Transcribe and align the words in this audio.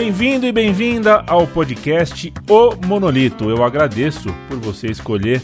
Bem-vindo 0.00 0.46
e 0.46 0.52
bem-vinda 0.52 1.24
ao 1.26 1.44
podcast 1.44 2.32
O 2.48 2.86
Monolito. 2.86 3.50
Eu 3.50 3.64
agradeço 3.64 4.28
por 4.46 4.56
você 4.60 4.86
escolher 4.86 5.42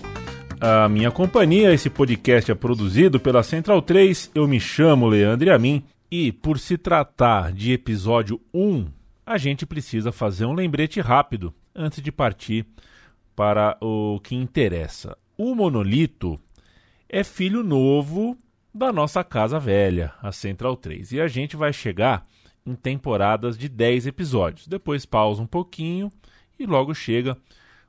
a 0.61 0.89
minha 0.89 1.11
companhia. 1.11 1.75
Esse 1.75 1.91
podcast 1.91 2.53
é 2.53 2.55
produzido 2.55 3.19
pela 3.19 3.43
Central 3.43 3.83
3. 3.83 4.31
Eu 4.33 4.47
me 4.47 4.61
chamo 4.61 5.09
Leandro 5.09 5.53
Amin 5.53 5.83
e 6.09 6.31
por 6.31 6.61
se 6.61 6.79
tratar 6.79 7.53
de 7.53 7.73
episódio 7.73 8.41
1, 8.55 8.87
a 9.27 9.37
gente 9.39 9.67
precisa 9.67 10.13
fazer 10.13 10.45
um 10.45 10.53
lembrete 10.53 11.01
rápido 11.01 11.53
antes 11.75 12.01
de 12.01 12.13
partir 12.13 12.65
para 13.35 13.77
o 13.81 14.21
que 14.23 14.37
interessa. 14.37 15.19
O 15.37 15.53
Monolito 15.57 16.39
é 17.09 17.25
filho 17.25 17.65
novo 17.65 18.39
da 18.73 18.93
nossa 18.93 19.25
casa 19.25 19.59
velha, 19.59 20.13
a 20.23 20.31
Central 20.31 20.77
3, 20.77 21.11
e 21.11 21.21
a 21.21 21.27
gente 21.27 21.57
vai 21.57 21.73
chegar 21.73 22.25
em 22.67 22.75
temporadas 22.75 23.59
de 23.59 23.69
10 23.69 24.07
episódios. 24.07 24.67
Depois 24.67 25.05
pausa 25.05 25.43
um 25.43 25.47
pouquinho 25.47 26.11
e 26.59 26.67
logo 26.67 26.95
chega 26.95 27.37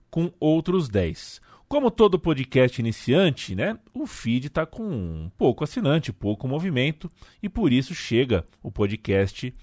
com 0.10 0.32
outros 0.40 0.90
10. 0.90 1.42
Como 1.68 1.90
todo 1.90 2.20
podcast 2.20 2.80
iniciante, 2.80 3.56
né, 3.56 3.78
o 3.94 4.06
feed 4.06 4.48
está 4.48 4.66
com 4.66 5.32
pouco 5.38 5.64
assinante, 5.64 6.14
pouco 6.14 6.48
movimento 6.48 7.10
e 7.42 7.50
por 7.50 7.74
isso 7.74 7.96
chega 7.96 8.46
o 8.62 8.72
podcast 8.72 9.54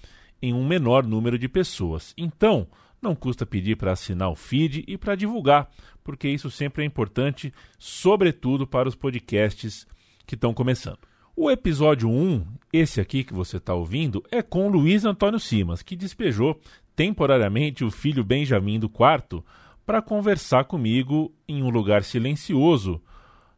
em 0.41 0.53
um 0.53 0.67
menor 0.67 1.05
número 1.05 1.39
de 1.39 1.47
pessoas. 1.47 2.13
Então, 2.17 2.67
não 3.01 3.15
custa 3.15 3.45
pedir 3.45 3.77
para 3.77 3.93
assinar 3.93 4.29
o 4.29 4.35
feed 4.35 4.83
e 4.87 4.97
para 4.97 5.15
divulgar, 5.15 5.71
porque 6.03 6.27
isso 6.27 6.51
sempre 6.51 6.83
é 6.83 6.85
importante, 6.85 7.53
sobretudo 7.79 8.67
para 8.67 8.89
os 8.89 8.95
podcasts 8.95 9.87
que 10.25 10.35
estão 10.35 10.53
começando. 10.53 11.12
O 11.35 11.49
episódio 11.49 12.07
1, 12.11 12.45
esse 12.71 13.01
aqui 13.01 13.23
que 13.23 13.33
você 13.33 13.57
está 13.57 13.73
ouvindo, 13.73 14.23
é 14.29 14.43
com 14.43 14.69
Luiz 14.69 15.03
Antônio 15.03 15.39
Simas, 15.39 15.81
que 15.81 15.95
despejou 15.95 16.61
temporariamente 16.95 17.83
o 17.83 17.89
filho 17.89 18.23
Benjamin 18.23 18.79
do 18.79 18.87
quarto 18.87 19.43
para 19.83 19.99
conversar 19.99 20.65
comigo 20.65 21.33
em 21.47 21.63
um 21.63 21.71
lugar 21.71 22.03
silencioso 22.03 23.01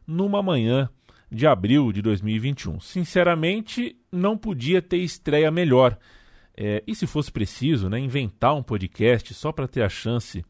numa 0.06 0.42
manhã 0.42 0.88
de 1.30 1.46
abril 1.46 1.92
de 1.92 2.00
2021. 2.00 2.80
Sinceramente, 2.80 3.94
não 4.10 4.38
podia 4.38 4.80
ter 4.80 4.96
estreia 4.96 5.50
melhor. 5.50 5.98
É, 6.56 6.82
e 6.86 6.94
se 6.94 7.06
fosse 7.06 7.30
preciso, 7.30 7.90
né, 7.90 7.98
inventar 7.98 8.54
um 8.54 8.62
podcast 8.62 9.34
só 9.34 9.52
para 9.52 9.68
ter 9.68 9.82
a 9.82 9.88
chance 9.90 10.42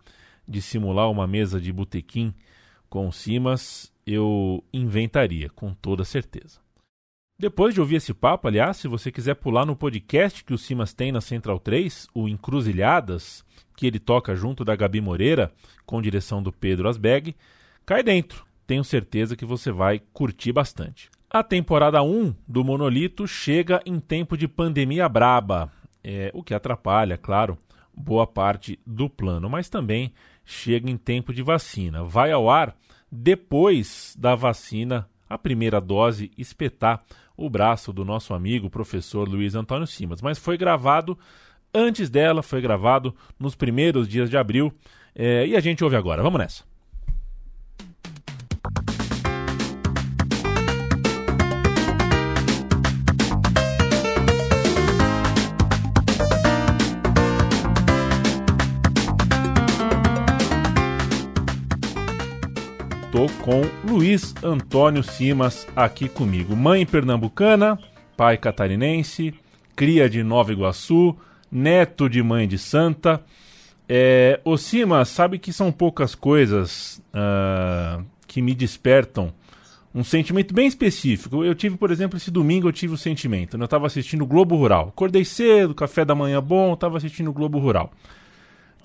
de 0.47 0.63
simular 0.63 1.11
uma 1.11 1.27
mesa 1.27 1.61
de 1.61 1.73
botequim 1.73 2.33
com 2.89 3.09
o 3.09 3.13
Simas, 3.13 3.93
eu 4.07 4.63
inventaria, 4.73 5.51
com 5.51 5.75
toda 5.75 6.05
certeza. 6.05 6.65
Depois 7.39 7.75
de 7.75 7.83
ouvir 7.83 7.97
esse 7.97 8.15
papo, 8.15 8.49
aliás, 8.49 8.79
se 8.79 8.89
você 8.89 9.13
quiser 9.13 9.35
pular 9.35 9.67
no 9.67 9.77
podcast 9.77 10.43
que 10.43 10.55
o 10.55 10.59
Simas 10.59 10.95
tem 10.95 11.13
na 11.13 11.21
Central 11.21 11.59
3, 11.61 12.09
o 12.15 12.27
Encruzilhadas, 12.27 13.45
que 13.77 13.87
ele 13.87 13.99
toca 13.99 14.35
junto 14.35 14.65
da 14.65 14.75
Gabi 14.75 15.03
Moreira, 15.03 15.53
com 15.85 16.01
direção 16.01 16.43
do 16.43 16.51
Pedro 16.51 16.89
Asbeg, 16.89 17.37
cai 17.85 18.03
dentro. 18.03 18.47
Tenho 18.67 18.83
certeza 18.83 19.37
que 19.37 19.45
você 19.45 19.71
vai 19.71 20.01
curtir 20.15 20.51
bastante. 20.51 21.11
A 21.29 21.43
temporada 21.43 22.03
1 22.03 22.35
do 22.49 22.65
Monolito 22.65 23.29
chega 23.29 23.83
em 23.85 24.01
tempo 24.01 24.35
de 24.35 24.49
pandemia 24.49 25.07
braba, 25.07 25.71
é, 26.03 26.31
o 26.33 26.43
que 26.43 26.55
atrapalha, 26.55 27.19
claro, 27.19 27.59
boa 27.95 28.27
parte 28.27 28.81
do 28.87 29.11
plano, 29.11 29.51
mas 29.51 29.69
também 29.69 30.15
chega 30.43 30.91
em 30.91 30.97
tempo 30.97 31.35
de 31.35 31.43
vacina. 31.43 32.03
Vai 32.03 32.33
ao 32.33 32.49
ar 32.49 32.75
depois 33.13 34.17
da 34.19 34.35
vacina, 34.35 35.07
a 35.29 35.37
primeira 35.37 35.83
dose, 35.83 36.31
espetar 36.39 37.05
o 37.37 37.51
braço 37.51 37.93
do 37.93 38.05
nosso 38.05 38.33
amigo 38.33 38.71
professor 38.71 39.29
Luiz 39.29 39.55
Antônio 39.55 39.87
Simas, 39.87 40.23
mas 40.23 40.39
foi 40.39 40.57
gravado 40.57 41.19
antes 41.75 42.09
dela, 42.09 42.43
foi 42.43 42.61
gravado 42.61 43.15
nos 43.39 43.55
primeiros 43.55 44.09
dias 44.09 44.31
de 44.31 44.37
abril 44.37 44.73
é, 45.15 45.47
e 45.47 45.57
a 45.57 45.61
gente 45.61 45.85
ouve 45.85 45.97
agora. 45.97 46.23
Vamos 46.23 46.39
nessa. 46.39 46.76
Estou 63.17 63.29
com 63.43 63.63
Luiz 63.91 64.35
Antônio 64.43 65.03
Simas 65.03 65.67
aqui 65.75 66.07
comigo. 66.07 66.55
Mãe 66.55 66.85
pernambucana, 66.85 67.79
pai 68.15 68.37
catarinense, 68.37 69.33
cria 69.75 70.07
de 70.07 70.23
Nova 70.23 70.53
Iguaçu, 70.53 71.17
neto 71.51 72.11
de 72.11 72.23
mãe 72.23 72.47
de 72.47 72.59
santa. 72.59 73.25
É, 73.89 74.39
o 74.45 74.59
Simas 74.59 75.09
sabe 75.09 75.39
que 75.39 75.51
são 75.51 75.73
poucas 75.73 76.15
coisas 76.15 77.03
uh, 77.15 78.05
que 78.27 78.43
me 78.43 78.55
despertam 78.55 79.33
um 79.95 80.05
sentimento 80.05 80.53
bem 80.53 80.67
específico. 80.67 81.43
Eu 81.43 81.55
tive, 81.55 81.79
por 81.79 81.91
exemplo, 81.91 82.19
esse 82.19 82.31
domingo 82.31 82.69
eu 82.69 82.73
tive 82.73 82.93
o 82.93 82.99
sentimento. 82.99 83.57
Né? 83.57 83.63
Eu 83.63 83.67
estava 83.67 83.87
assistindo 83.87 84.25
o 84.25 84.27
Globo 84.27 84.57
Rural. 84.57 84.89
Acordei 84.89 85.25
cedo, 85.25 85.75
café 85.75 86.05
da 86.05 86.15
manhã 86.15 86.43
bom, 86.43 86.75
estava 86.75 86.99
assistindo 86.99 87.31
o 87.31 87.33
Globo 87.33 87.59
Rural 87.59 87.91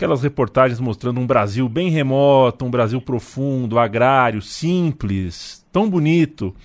aquelas 0.01 0.23
reportagens 0.23 0.79
mostrando 0.79 1.19
um 1.19 1.28
Brasil 1.28 1.69
bem 1.69 1.91
remoto, 1.91 2.66
um 2.66 2.72
Brasil 2.72 3.00
profundo, 3.00 3.78
agrário, 3.78 4.41
simples, 4.41 5.63
tão 5.72 5.88
bonito. 5.88 6.56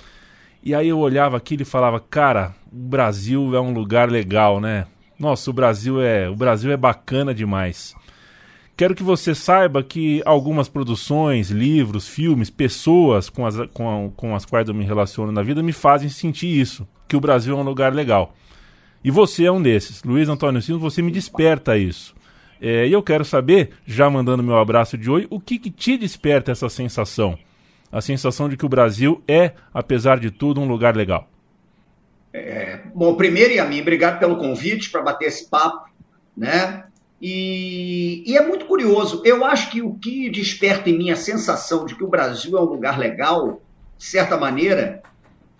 E 0.62 0.74
aí 0.74 0.88
eu 0.88 0.98
olhava 0.98 1.36
aquilo 1.36 1.60
e 1.60 1.66
falava, 1.66 2.00
cara, 2.00 2.54
o 2.72 2.76
Brasil 2.76 3.54
é 3.54 3.60
um 3.60 3.75
lugar 3.75 4.10
legal, 4.10 4.58
né? 4.58 4.86
Nossa, 5.19 5.50
o 5.50 5.52
Brasil 5.52 6.00
é, 6.00 6.30
o 6.30 6.34
Brasil 6.34 6.72
é 6.72 6.78
bacana 6.78 7.34
demais. 7.34 7.94
Quero 8.75 8.94
que 8.94 9.02
você 9.02 9.34
saiba 9.34 9.82
que 9.82 10.22
algumas 10.25 10.66
produções, 10.66 11.50
livros, 11.50 12.08
filmes, 12.08 12.48
pessoas 12.48 13.28
com 13.28 13.44
as, 13.44 13.56
com, 13.75 14.10
com 14.16 14.34
as 14.34 14.46
quais 14.46 14.66
eu 14.66 14.75
me 14.75 14.84
relaciono 14.84 15.30
na 15.30 15.42
vida 15.42 15.62
me 15.62 15.72
fazem 15.72 16.08
sentir 16.08 16.58
isso, 16.58 16.88
que 17.06 17.16
o 17.16 17.20
Brasil 17.20 17.54
é 17.54 17.60
um 17.60 17.64
lugar 17.64 17.92
legal. 17.92 18.34
E 19.04 19.10
você 19.10 19.44
é 19.44 19.52
um 19.52 19.60
desses. 19.60 20.02
Luiz 20.02 20.26
Antônio 20.26 20.62
Silva, 20.62 20.91
você 20.91 21.02
me 21.02 21.10
desperta 21.12 21.76
isso. 21.76 22.16
É, 22.61 22.87
e 22.87 22.93
eu 22.93 23.03
quero 23.03 23.25
saber, 23.25 23.71
já 23.87 24.09
mandando 24.09 24.43
meu 24.43 24.56
abraço 24.56 24.97
de 24.97 25.11
oi, 25.11 25.27
o 25.31 25.39
que, 25.39 25.59
que 25.59 25.71
te 25.71 25.97
desperta 25.97 26.53
essa 26.53 26.69
sensação? 26.69 27.39
A 27.91 28.00
sensação 28.00 28.49
de 28.49 28.56
que 28.56 28.67
o 28.67 28.69
Brasil 28.69 29.22
é, 29.28 29.53
apesar 29.72 30.19
de 30.19 30.31
tudo, 30.31 30.61
um 30.61 30.69
lugar 30.69 30.97
legal. 30.97 31.28
É, 32.33 32.81
bom, 32.94 33.15
primeiro, 33.15 33.62
a 33.62 33.65
mim, 33.65 33.81
obrigado 33.81 34.19
pelo 34.19 34.37
convite 34.37 34.91
para 34.91 35.03
bater 35.03 35.28
esse 35.28 35.49
papo, 35.49 35.89
né? 36.37 36.84
E, 37.21 38.22
e, 38.27 38.37
é 38.37 38.47
muito 38.47 38.67
curioso. 38.67 39.23
Eu 39.25 39.44
acho 39.44 39.71
que 39.71 39.81
o 39.81 39.94
que 39.94 40.28
desperta 40.28 40.91
em 40.91 40.99
mim 40.99 41.11
a 41.11 41.17
sensação 41.17 41.87
de 41.87 41.94
que 41.94 42.05
o 42.05 42.09
Brasil 42.09 42.59
é 42.59 42.61
um 42.61 42.65
lugar 42.65 42.99
legal, 42.99 43.62
de 43.97 44.05
certa 44.05 44.37
maneira, 44.37 45.03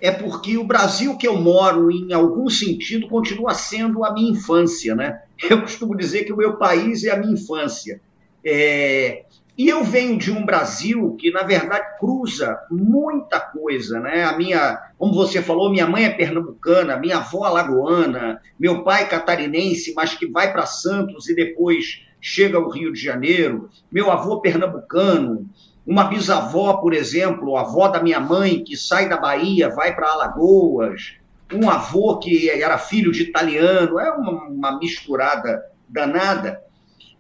é 0.01 0.11
porque 0.11 0.59
o 0.59 0.65
Brasil 0.65 1.17
que 1.17 1.27
eu 1.27 1.39
moro, 1.39 1.91
em 1.91 2.13
algum 2.13 2.51
sentido, 2.51 3.09
continua 3.09 3.55
sendo 3.55 4.05
a 4.05 4.13
minha 4.13 4.33
infância, 4.33 4.95
né? 4.95 5.23
Eu 5.51 5.61
costumo 5.61 5.97
dizer 5.97 6.25
que 6.25 6.33
o 6.33 6.37
meu 6.37 6.57
país 6.57 7.05
é 7.05 7.11
a 7.11 7.17
minha 7.17 7.33
infância. 7.33 8.01
É... 8.45 9.25
E 9.59 9.71
eu 9.71 9.83
venho 9.83 10.19
de 10.19 10.31
um 10.31 10.45
Brasil 10.45 11.17
que, 11.19 11.31
na 11.31 11.43
verdade, 11.43 11.99
cruza 11.99 12.59
muita 12.71 13.41
coisa, 13.41 13.99
né? 13.99 14.23
A 14.25 14.37
minha, 14.37 14.79
como 14.99 15.15
você 15.15 15.41
falou, 15.41 15.71
minha 15.71 15.87
mãe 15.87 16.05
é 16.05 16.11
pernambucana, 16.11 16.99
minha 16.99 17.17
avó 17.17 17.45
alagoana, 17.45 18.39
meu 18.61 18.85
pai 18.85 19.09
catarinense, 19.09 19.95
mas 19.97 20.13
que 20.13 20.27
vai 20.27 20.53
para 20.53 20.67
Santos 20.67 21.31
e 21.31 21.35
depois 21.35 22.03
chega 22.21 22.59
ao 22.59 22.69
Rio 22.69 22.93
de 22.93 23.01
Janeiro, 23.01 23.71
meu 23.91 24.11
avô 24.11 24.43
pernambucano, 24.43 25.49
uma 25.87 26.05
bisavó, 26.05 26.75
por 26.75 26.93
exemplo, 26.93 27.57
a 27.57 27.63
avó 27.63 27.89
da 27.89 28.03
minha 28.03 28.21
mãe, 28.21 28.63
que 28.63 28.77
sai 28.77 29.09
da 29.09 29.17
Bahia, 29.17 29.71
vai 29.71 29.95
para 29.95 30.09
Alagoas, 30.09 31.15
um 31.53 31.71
avô 31.71 32.19
que 32.19 32.51
era 32.51 32.79
filho 32.79 33.13
de 33.13 33.23
italiano, 33.23 33.99
é 34.01 34.11
uma, 34.11 34.49
uma 34.49 34.79
misturada 34.79 35.63
danada. 35.89 36.61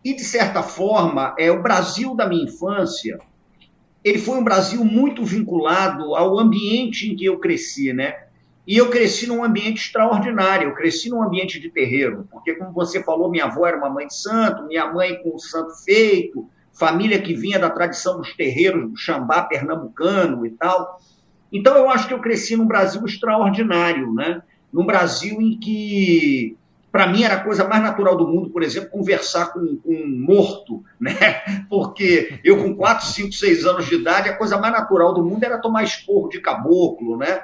E, 0.05 0.15
de 0.15 0.25
certa 0.25 0.63
forma, 0.63 1.35
é 1.39 1.51
o 1.51 1.63
Brasil 1.63 2.15
da 2.15 2.29
minha 2.29 2.45
infância, 2.45 3.19
ele 4.05 4.19
foi 4.19 4.39
um 4.39 4.45
Brasil 4.45 4.85
muito 4.85 5.25
vinculado 5.25 6.15
ao 6.15 6.39
ambiente 6.39 7.11
em 7.11 7.17
que 7.17 7.25
eu 7.25 7.41
cresci, 7.41 7.93
né? 7.93 8.15
E 8.65 8.77
eu 8.77 8.89
cresci 8.89 9.27
num 9.27 9.45
ambiente 9.45 9.81
extraordinário, 9.81 10.69
eu 10.69 10.75
cresci 10.75 11.09
num 11.09 11.23
ambiente 11.23 11.59
de 11.59 11.71
terreiro, 11.71 12.27
porque, 12.31 12.55
como 12.55 12.73
você 12.73 13.03
falou, 13.03 13.31
minha 13.31 13.47
avó 13.47 13.67
era 13.67 13.77
uma 13.77 13.91
mãe 13.91 14.07
de 14.07 14.17
santo, 14.17 14.67
minha 14.67 14.93
mãe 14.93 15.21
com 15.23 15.35
o 15.35 15.39
santo 15.39 15.73
feito, 15.85 16.49
família 16.73 17.21
que 17.21 17.35
vinha 17.35 17.59
da 17.59 17.71
tradição 17.71 18.19
dos 18.19 18.33
terreiros 18.35 18.91
do 18.91 18.97
Xambá 18.97 19.43
pernambucano 19.43 20.45
e 20.45 20.51
tal. 20.51 21.01
Então 21.53 21.77
eu 21.77 21.89
acho 21.91 22.09
que 22.09 22.15
eu 22.15 22.21
cresci 22.21 22.57
num 22.57 22.67
Brasil 22.67 23.05
extraordinário, 23.05 24.13
né? 24.13 24.43
Num 24.73 24.85
Brasil 24.85 25.41
em 25.41 25.59
que, 25.59 26.57
para 26.91 27.07
mim, 27.07 27.23
era 27.23 27.35
a 27.35 27.45
coisa 27.45 27.67
mais 27.67 27.83
natural 27.83 28.17
do 28.17 28.27
mundo, 28.27 28.51
por 28.51 28.63
exemplo, 28.63 28.91
conversar 28.91 29.53
com, 29.53 29.77
com 29.77 29.93
um 29.93 30.19
morto, 30.19 30.85
né? 31.01 31.65
Porque 31.69 32.41
eu, 32.45 32.63
com 32.63 32.75
4, 32.75 33.07
5, 33.07 33.33
6 33.33 33.65
anos 33.65 33.87
de 33.87 33.95
idade, 33.95 34.29
a 34.29 34.37
coisa 34.37 34.59
mais 34.59 34.73
natural 34.73 35.15
do 35.15 35.25
mundo 35.25 35.45
era 35.45 35.59
tomar 35.59 35.85
esporro 35.85 36.29
de 36.29 36.41
caboclo, 36.41 37.17
né? 37.17 37.43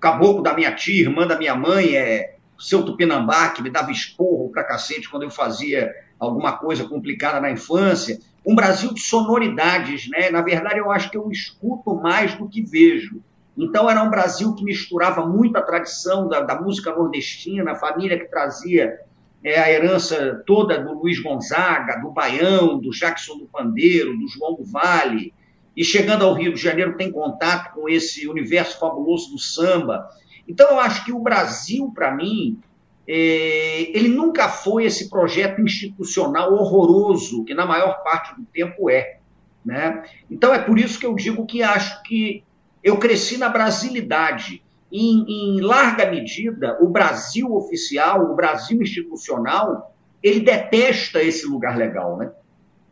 Caboclo 0.00 0.42
da 0.42 0.54
minha 0.54 0.74
tia, 0.74 1.02
irmã 1.02 1.26
da 1.26 1.38
minha 1.38 1.54
mãe, 1.54 1.94
é 1.94 2.34
seu 2.58 2.84
Tupinambá, 2.84 3.50
que 3.50 3.62
me 3.62 3.70
dava 3.70 3.90
esporro 3.90 4.50
pra 4.50 4.64
cacete 4.64 5.08
quando 5.08 5.24
eu 5.24 5.30
fazia 5.30 5.92
alguma 6.18 6.52
coisa 6.56 6.84
complicada 6.84 7.40
na 7.40 7.50
infância. 7.50 8.18
Um 8.46 8.54
Brasil 8.54 8.94
de 8.94 9.00
sonoridades, 9.00 10.08
né? 10.08 10.30
Na 10.30 10.42
verdade, 10.42 10.78
eu 10.78 10.90
acho 10.90 11.10
que 11.10 11.16
eu 11.16 11.28
escuto 11.30 11.94
mais 11.96 12.34
do 12.36 12.48
que 12.48 12.62
vejo. 12.62 13.20
Então, 13.56 13.88
era 13.88 14.02
um 14.02 14.10
Brasil 14.10 14.54
que 14.54 14.64
misturava 14.64 15.26
muito 15.26 15.56
a 15.56 15.62
tradição 15.62 16.28
da, 16.28 16.40
da 16.40 16.60
música 16.60 16.94
nordestina, 16.94 17.72
a 17.72 17.76
família 17.76 18.18
que 18.18 18.30
trazia 18.30 18.98
é, 19.44 19.58
a 19.58 19.70
herança 19.70 20.42
toda 20.46 20.78
do 20.78 20.94
Luiz 20.94 21.20
Gonzaga, 21.20 22.00
do 22.00 22.10
Baião, 22.10 22.78
do 22.78 22.90
Jackson 22.90 23.36
do 23.36 23.46
Pandeiro, 23.46 24.16
do 24.16 24.28
João 24.28 24.54
do 24.54 24.64
Vale, 24.64 25.34
e 25.76 25.84
chegando 25.84 26.24
ao 26.24 26.34
Rio 26.34 26.54
de 26.54 26.60
Janeiro 26.60 26.96
tem 26.96 27.10
contato 27.10 27.74
com 27.74 27.88
esse 27.88 28.26
universo 28.28 28.78
fabuloso 28.78 29.30
do 29.30 29.38
samba. 29.38 30.08
Então, 30.46 30.68
eu 30.70 30.80
acho 30.80 31.04
que 31.04 31.12
o 31.12 31.18
Brasil, 31.18 31.90
para 31.94 32.14
mim, 32.14 32.58
é, 33.06 33.90
ele 33.96 34.08
nunca 34.08 34.48
foi 34.48 34.84
esse 34.84 35.10
projeto 35.10 35.60
institucional 35.60 36.54
horroroso, 36.54 37.44
que 37.44 37.54
na 37.54 37.66
maior 37.66 38.02
parte 38.02 38.34
do 38.34 38.44
tempo 38.46 38.88
é. 38.88 39.18
Né? 39.64 40.04
Então, 40.30 40.54
é 40.54 40.58
por 40.58 40.78
isso 40.78 40.98
que 40.98 41.06
eu 41.06 41.14
digo 41.14 41.46
que 41.46 41.62
acho 41.62 42.02
que 42.02 42.44
eu 42.82 42.98
cresci 42.98 43.36
na 43.36 43.48
brasilidade. 43.48 44.62
Em, 44.90 45.24
em 45.26 45.60
larga 45.60 46.10
medida, 46.10 46.76
o 46.80 46.88
Brasil 46.88 47.54
oficial, 47.54 48.30
o 48.30 48.34
Brasil 48.34 48.82
institucional, 48.82 49.94
ele 50.22 50.40
detesta 50.40 51.22
esse 51.22 51.46
lugar 51.46 51.78
legal. 51.78 52.18
Né? 52.18 52.30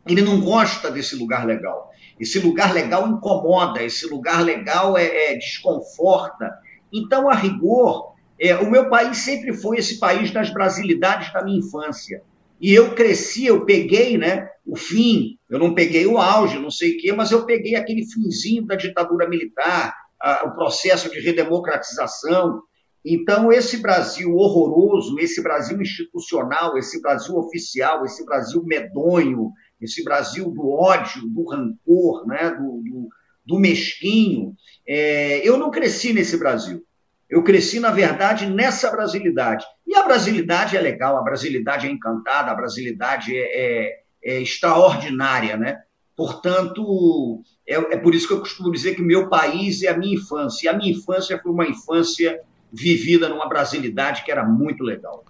Ele 0.07 0.21
não 0.21 0.41
gosta 0.41 0.89
desse 0.89 1.15
lugar 1.15 1.45
legal. 1.45 1.91
Esse 2.19 2.39
lugar 2.39 2.73
legal 2.73 3.07
incomoda, 3.07 3.83
esse 3.83 4.07
lugar 4.07 4.43
legal 4.43 4.97
é, 4.97 5.31
é 5.31 5.35
desconforta. 5.35 6.51
Então, 6.91 7.29
a 7.29 7.35
rigor, 7.35 8.13
é, 8.39 8.55
o 8.55 8.69
meu 8.69 8.89
país 8.89 9.19
sempre 9.19 9.53
foi 9.53 9.77
esse 9.77 9.99
país 9.99 10.31
das 10.31 10.49
brasilidades 10.49 11.31
da 11.31 11.43
minha 11.43 11.59
infância. 11.59 12.23
E 12.61 12.71
eu 12.75 12.93
cresci, 12.93 13.47
eu 13.47 13.65
peguei 13.65 14.19
né, 14.19 14.47
o 14.63 14.75
fim, 14.75 15.39
eu 15.49 15.57
não 15.57 15.73
peguei 15.73 16.05
o 16.05 16.19
auge, 16.19 16.59
não 16.59 16.69
sei 16.69 16.91
o 16.95 16.97
quê, 16.99 17.11
mas 17.11 17.31
eu 17.31 17.43
peguei 17.43 17.73
aquele 17.73 18.05
finzinho 18.05 18.67
da 18.67 18.75
ditadura 18.75 19.27
militar, 19.27 19.95
a, 20.21 20.45
o 20.45 20.53
processo 20.53 21.09
de 21.09 21.19
redemocratização. 21.19 22.61
Então, 23.03 23.51
esse 23.51 23.77
Brasil 23.77 24.35
horroroso, 24.35 25.17
esse 25.17 25.41
Brasil 25.41 25.81
institucional, 25.81 26.77
esse 26.77 27.01
Brasil 27.01 27.35
oficial, 27.35 28.05
esse 28.05 28.23
Brasil 28.23 28.63
medonho, 28.63 29.51
esse 29.81 30.03
Brasil 30.03 30.51
do 30.51 30.69
ódio, 30.69 31.27
do 31.29 31.43
rancor, 31.49 32.27
né, 32.27 32.51
do, 32.51 32.83
do, 32.83 33.09
do 33.43 33.59
mesquinho, 33.59 34.53
é, 34.87 35.41
eu 35.47 35.57
não 35.57 35.71
cresci 35.71 36.13
nesse 36.13 36.37
Brasil. 36.37 36.85
Eu 37.31 37.41
cresci, 37.41 37.79
na 37.79 37.91
verdade, 37.91 38.45
nessa 38.45 38.91
brasilidade. 38.91 39.65
E 39.87 39.95
a 39.95 40.03
brasilidade 40.03 40.75
é 40.75 40.81
legal, 40.81 41.15
a 41.15 41.23
brasilidade 41.23 41.87
é 41.87 41.89
encantada, 41.89 42.51
a 42.51 42.55
brasilidade 42.55 43.33
é, 43.33 43.85
é, 43.85 43.99
é 44.21 44.41
extraordinária, 44.41 45.55
né? 45.55 45.79
Portanto, 46.13 47.41
é, 47.65 47.75
é, 47.75 47.97
por 47.97 48.13
isso 48.13 48.27
que 48.27 48.33
eu 48.33 48.41
costumo 48.41 48.69
dizer 48.69 48.95
que 48.95 49.01
meu 49.01 49.29
país 49.29 49.81
é 49.81 49.87
a 49.87 49.97
minha 49.97 50.15
infância. 50.15 50.65
E 50.65 50.69
a 50.69 50.77
minha 50.77 50.91
infância 50.91 51.39
foi 51.41 51.53
uma 51.53 51.65
infância 51.65 52.37
vivida 52.71 53.29
numa 53.29 53.47
brasilidade 53.47 54.25
que 54.25 54.31
era 54.31 54.45
muito 54.45 54.83
legal. 54.83 55.23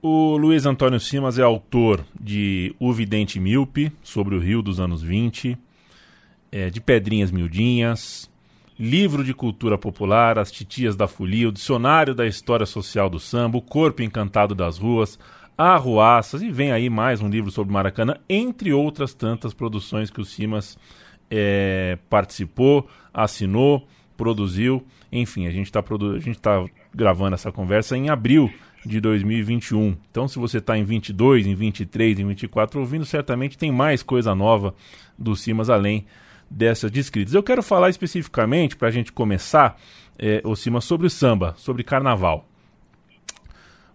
O 0.00 0.38
Luiz 0.38 0.64
Antônio 0.64 0.98
Simas 0.98 1.38
é 1.38 1.42
autor 1.42 2.04
de 2.18 2.74
O 2.80 2.94
Vidente 2.94 3.38
Míope, 3.38 3.92
sobre 4.02 4.34
o 4.34 4.38
Rio 4.38 4.62
dos 4.62 4.80
anos 4.80 5.02
20, 5.02 5.56
é, 6.50 6.70
de 6.70 6.80
Pedrinhas 6.80 7.30
Miudinhas, 7.30 8.30
livro 8.78 9.22
de 9.22 9.32
cultura 9.32 9.78
popular, 9.78 10.38
As 10.38 10.50
Titias 10.50 10.96
da 10.96 11.06
Folia, 11.06 11.48
o 11.48 11.52
Dicionário 11.52 12.14
da 12.14 12.26
História 12.26 12.66
Social 12.66 13.08
do 13.08 13.20
Samba, 13.20 13.58
O 13.58 13.62
Corpo 13.62 14.02
Encantado 14.02 14.54
das 14.54 14.78
Ruas, 14.78 15.18
Arruaças, 15.56 16.42
e 16.42 16.50
vem 16.50 16.72
aí 16.72 16.90
mais 16.90 17.20
um 17.20 17.28
livro 17.28 17.50
sobre 17.50 17.72
Maracanã, 17.72 18.16
entre 18.28 18.72
outras 18.72 19.14
tantas 19.14 19.54
produções 19.54 20.10
que 20.10 20.20
o 20.20 20.24
Simas 20.24 20.76
é, 21.30 21.96
participou, 22.10 22.88
assinou, 23.12 23.86
produziu. 24.16 24.84
Enfim, 25.12 25.46
a 25.46 25.50
gente 25.50 25.66
está 25.66 25.80
produ 25.80 26.18
tá 26.40 26.64
gravando 26.92 27.34
essa 27.34 27.52
conversa 27.52 27.96
em 27.96 28.08
abril 28.08 28.52
de 28.84 29.00
2021. 29.00 29.96
Então, 30.10 30.26
se 30.26 30.38
você 30.38 30.58
está 30.58 30.76
em 30.76 30.82
22, 30.82 31.46
em 31.46 31.54
23, 31.54 32.18
em 32.18 32.26
24 32.26 32.80
ouvindo, 32.80 33.04
certamente 33.04 33.56
tem 33.56 33.70
mais 33.70 34.02
coisa 34.02 34.34
nova 34.34 34.74
do 35.16 35.36
Simas 35.36 35.70
além 35.70 36.04
dessas 36.50 36.90
descritas. 36.90 37.34
Eu 37.34 37.42
quero 37.42 37.62
falar 37.62 37.90
especificamente, 37.90 38.76
para 38.76 38.88
a 38.88 38.90
gente 38.90 39.12
começar, 39.12 39.78
é, 40.18 40.40
o 40.44 40.54
Cima, 40.54 40.80
sobre 40.80 41.06
o 41.06 41.10
samba, 41.10 41.54
sobre 41.56 41.82
carnaval. 41.82 42.46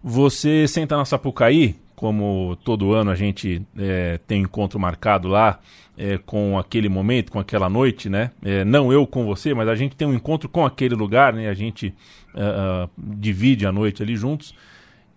Você 0.02 0.66
senta 0.66 0.96
na 0.96 1.04
Sapucaí, 1.04 1.76
como 1.94 2.56
todo 2.64 2.94
ano 2.94 3.10
a 3.10 3.14
gente 3.14 3.60
é, 3.78 4.18
tem 4.26 4.40
encontro 4.40 4.80
marcado 4.80 5.28
lá 5.28 5.60
é, 5.98 6.16
com 6.16 6.58
aquele 6.58 6.88
momento, 6.88 7.30
com 7.30 7.38
aquela 7.38 7.68
noite, 7.68 8.08
né? 8.08 8.30
É, 8.42 8.64
não 8.64 8.90
eu 8.90 9.06
com 9.06 9.26
você, 9.26 9.52
mas 9.52 9.68
a 9.68 9.74
gente 9.74 9.94
tem 9.94 10.08
um 10.08 10.14
encontro 10.14 10.48
com 10.48 10.64
aquele 10.64 10.94
lugar, 10.94 11.34
né? 11.34 11.50
A 11.50 11.52
gente 11.52 11.94
uh, 12.34 12.88
divide 12.96 13.66
a 13.66 13.72
noite 13.72 14.02
ali 14.02 14.16
juntos. 14.16 14.54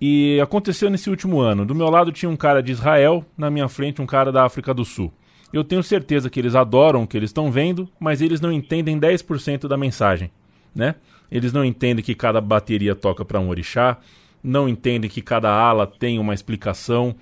E 0.02 0.38
aconteceu 0.42 0.90
nesse 0.90 1.10
último 1.10 1.40
ano. 1.40 1.66
Do 1.66 1.74
meu 1.74 1.90
lado 1.90 2.12
tinha 2.12 2.30
um 2.30 2.36
cara 2.36 2.62
de 2.62 2.74
Israel, 2.74 3.24
na 3.38 3.50
minha 3.50 3.70
frente 3.70 4.02
um 4.02 4.06
cara 4.06 4.30
da 4.30 4.44
África 4.44 4.74
do 4.74 4.84
Sul. 4.84 5.10
Eu 5.54 5.64
tenho 5.64 5.84
certeza 5.84 6.32
que 6.32 6.40
eles 6.40 6.56
adoram 6.56 7.04
o 7.04 7.08
que 7.08 7.16
eles 7.16 7.30
estão 7.30 7.52
vendo, 7.52 7.88
mas 8.00 8.22
eles 8.22 8.42
não 8.42 8.52
entendem 8.52 9.00
10% 9.00 9.68
da 9.68 9.78
mensagem, 9.78 10.32
né? 10.74 10.96
Eles 11.32 11.54
não 11.54 11.64
entendem 11.64 12.04
que 12.04 12.16
cada 12.16 12.42
bateria 12.42 12.96
toca 12.96 13.24
para 13.24 13.40
um 13.40 13.50
orixá, 13.50 13.98
não 14.44 14.68
entendem 14.68 15.10
que 15.10 15.22
cada 15.22 15.52
ala 15.52 15.86
tem 15.86 16.18
uma 16.18 16.34
explicação, 16.34 17.16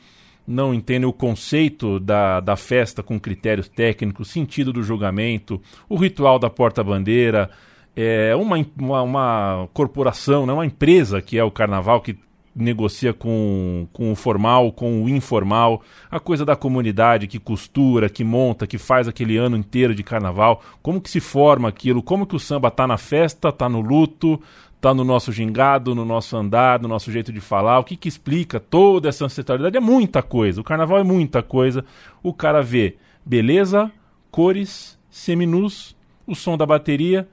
não 0.47 0.73
entendem 0.73 1.07
o 1.07 1.13
conceito 1.13 1.99
da, 1.99 2.39
da 2.39 2.55
festa 2.55 3.03
com 3.03 3.19
critérios 3.19 3.67
técnicos, 3.67 4.29
sentido 4.29 4.71
do 4.71 4.81
julgamento, 4.81 5.61
o 5.89 5.97
ritual 5.97 6.39
da 6.39 6.49
porta-bandeira, 6.49 7.49
é 7.95 8.33
uma, 8.35 8.65
uma, 8.79 9.01
uma 9.01 9.69
corporação, 9.73 10.45
né, 10.45 10.53
uma 10.53 10.65
empresa 10.65 11.21
que 11.21 11.37
é 11.37 11.43
o 11.43 11.51
carnaval, 11.51 12.01
que 12.01 12.17
negocia 12.55 13.13
com, 13.13 13.87
com 13.93 14.11
o 14.11 14.15
formal, 14.15 14.71
com 14.71 15.03
o 15.03 15.09
informal, 15.09 15.81
a 16.09 16.19
coisa 16.19 16.45
da 16.45 16.55
comunidade 16.55 17.27
que 17.27 17.39
costura, 17.39 18.09
que 18.09 18.23
monta, 18.23 18.67
que 18.67 18.77
faz 18.77 19.07
aquele 19.07 19.37
ano 19.37 19.55
inteiro 19.55 19.95
de 19.95 20.03
carnaval, 20.03 20.61
como 20.81 21.01
que 21.01 21.09
se 21.09 21.19
forma 21.19 21.69
aquilo, 21.69 22.03
como 22.03 22.25
que 22.25 22.35
o 22.35 22.39
samba 22.39 22.69
tá 22.69 22.85
na 22.85 22.97
festa, 22.97 23.51
tá 23.51 23.69
no 23.69 23.79
luto, 23.79 24.41
tá 24.81 24.93
no 24.93 25.03
nosso 25.03 25.31
gingado, 25.31 25.95
no 25.95 26.03
nosso 26.03 26.35
andar, 26.35 26.81
no 26.81 26.87
nosso 26.87 27.11
jeito 27.11 27.31
de 27.31 27.39
falar, 27.39 27.79
o 27.79 27.83
que 27.83 27.95
que 27.95 28.09
explica 28.09 28.59
toda 28.59 29.07
essa 29.07 29.25
ancestralidade, 29.25 29.77
é 29.77 29.81
muita 29.81 30.21
coisa, 30.21 30.59
o 30.59 30.63
carnaval 30.63 30.99
é 30.99 31.03
muita 31.03 31.41
coisa, 31.41 31.85
o 32.21 32.33
cara 32.33 32.61
vê 32.61 32.97
beleza, 33.25 33.91
cores, 34.29 34.99
seminus, 35.09 35.95
o 36.25 36.35
som 36.35 36.57
da 36.57 36.65
bateria 36.65 37.27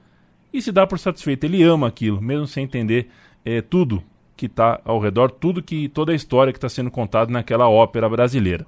e 0.53 0.61
se 0.61 0.71
dá 0.71 0.85
por 0.87 0.97
satisfeito, 0.97 1.43
ele 1.43 1.63
ama 1.63 1.87
aquilo, 1.87 2.21
mesmo 2.21 2.47
sem 2.47 2.63
entender 2.63 3.09
é, 3.43 3.61
tudo 3.61 4.03
que 4.39 4.45
está 4.45 4.79
ao 4.85 4.99
redor, 5.01 5.29
tudo 5.31 5.61
que 5.61 5.89
toda 5.89 6.13
a 6.13 6.15
história 6.15 6.53
que 6.53 6.57
está 6.57 6.69
sendo 6.69 6.89
contada 6.89 7.29
naquela 7.29 7.67
ópera 7.67 8.07
brasileira. 8.07 8.65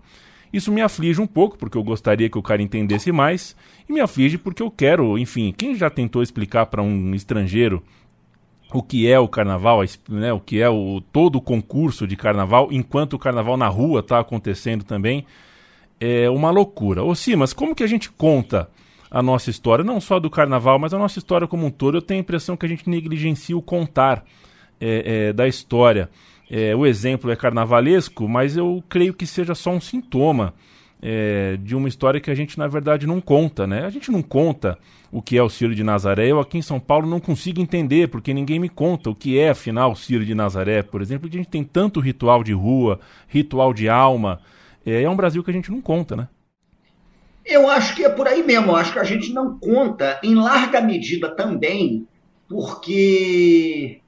Isso 0.51 0.69
me 0.69 0.81
aflige 0.81 1.21
um 1.21 1.25
pouco, 1.25 1.57
porque 1.57 1.77
eu 1.77 1.83
gostaria 1.83 2.29
que 2.29 2.37
o 2.37 2.41
cara 2.41 2.61
entendesse 2.61 3.09
mais, 3.09 3.55
e 3.87 3.93
me 3.93 4.01
aflige 4.01 4.37
porque 4.37 4.61
eu 4.61 4.69
quero, 4.69 5.17
enfim, 5.17 5.53
quem 5.57 5.73
já 5.73 5.89
tentou 5.89 6.21
explicar 6.21 6.65
para 6.65 6.81
um 6.81 7.15
estrangeiro 7.15 7.81
o 8.73 8.83
que 8.83 9.09
é 9.09 9.17
o 9.17 9.29
carnaval, 9.29 9.79
né, 10.09 10.33
o 10.33 10.41
que 10.41 10.59
é 10.61 10.69
o, 10.69 11.01
todo 11.13 11.37
o 11.37 11.41
concurso 11.41 12.05
de 12.05 12.17
carnaval, 12.17 12.67
enquanto 12.69 13.13
o 13.13 13.19
carnaval 13.19 13.55
na 13.55 13.69
rua 13.69 14.01
está 14.01 14.19
acontecendo 14.19 14.83
também, 14.83 15.25
é 16.01 16.29
uma 16.29 16.51
loucura. 16.51 17.01
Ô 17.01 17.15
Simas, 17.15 17.53
como 17.53 17.73
que 17.73 17.83
a 17.83 17.87
gente 17.87 18.11
conta 18.11 18.69
a 19.09 19.23
nossa 19.23 19.49
história, 19.49 19.85
não 19.85 20.01
só 20.01 20.19
do 20.19 20.29
carnaval, 20.29 20.77
mas 20.77 20.93
a 20.93 20.97
nossa 20.97 21.17
história 21.17 21.47
como 21.47 21.65
um 21.65 21.71
todo? 21.71 21.95
Eu 21.95 22.01
tenho 22.01 22.19
a 22.19 22.23
impressão 22.23 22.57
que 22.57 22.65
a 22.65 22.69
gente 22.69 22.89
negligencia 22.89 23.55
o 23.55 23.61
contar 23.61 24.25
é, 24.81 25.27
é, 25.27 25.33
da 25.33 25.47
história. 25.47 26.09
É, 26.49 26.75
o 26.75 26.85
exemplo 26.85 27.31
é 27.31 27.35
carnavalesco, 27.35 28.27
mas 28.27 28.57
eu 28.57 28.83
creio 28.89 29.13
que 29.13 29.25
seja 29.25 29.55
só 29.55 29.69
um 29.71 29.79
sintoma 29.79 30.53
é, 31.01 31.57
de 31.57 31.75
uma 31.75 31.87
história 31.87 32.19
que 32.19 32.29
a 32.29 32.35
gente, 32.35 32.59
na 32.59 32.67
verdade, 32.67 33.07
não 33.07 33.21
conta. 33.21 33.65
Né? 33.65 33.85
A 33.85 33.89
gente 33.89 34.11
não 34.11 34.21
conta 34.21 34.77
o 35.11 35.21
que 35.21 35.37
é 35.37 35.43
o 35.43 35.49
Ciro 35.49 35.73
de 35.73 35.83
Nazaré. 35.83 36.27
Eu 36.27 36.39
aqui 36.39 36.57
em 36.57 36.61
São 36.61 36.79
Paulo 36.79 37.07
não 37.07 37.19
consigo 37.19 37.61
entender, 37.61 38.09
porque 38.09 38.33
ninguém 38.33 38.59
me 38.59 38.67
conta 38.67 39.09
o 39.09 39.15
que 39.15 39.39
é, 39.39 39.49
afinal, 39.49 39.91
o 39.91 39.95
Ciro 39.95 40.25
de 40.25 40.35
Nazaré, 40.35 40.83
por 40.83 41.01
exemplo. 41.01 41.29
A 41.31 41.31
gente 41.31 41.49
tem 41.49 41.63
tanto 41.63 41.99
ritual 41.99 42.43
de 42.43 42.53
rua, 42.53 42.99
ritual 43.27 43.73
de 43.73 43.87
alma. 43.87 44.41
É, 44.85 45.03
é 45.03 45.09
um 45.09 45.15
Brasil 45.15 45.43
que 45.43 45.51
a 45.51 45.53
gente 45.53 45.71
não 45.71 45.79
conta, 45.79 46.15
né? 46.15 46.27
Eu 47.45 47.69
acho 47.69 47.95
que 47.95 48.03
é 48.03 48.09
por 48.09 48.27
aí 48.27 48.43
mesmo. 48.43 48.71
Eu 48.71 48.75
acho 48.75 48.93
que 48.93 48.99
a 48.99 49.03
gente 49.03 49.31
não 49.31 49.57
conta, 49.57 50.19
em 50.21 50.35
larga 50.35 50.81
medida 50.81 51.29
também, 51.29 52.05
porque 52.47 54.00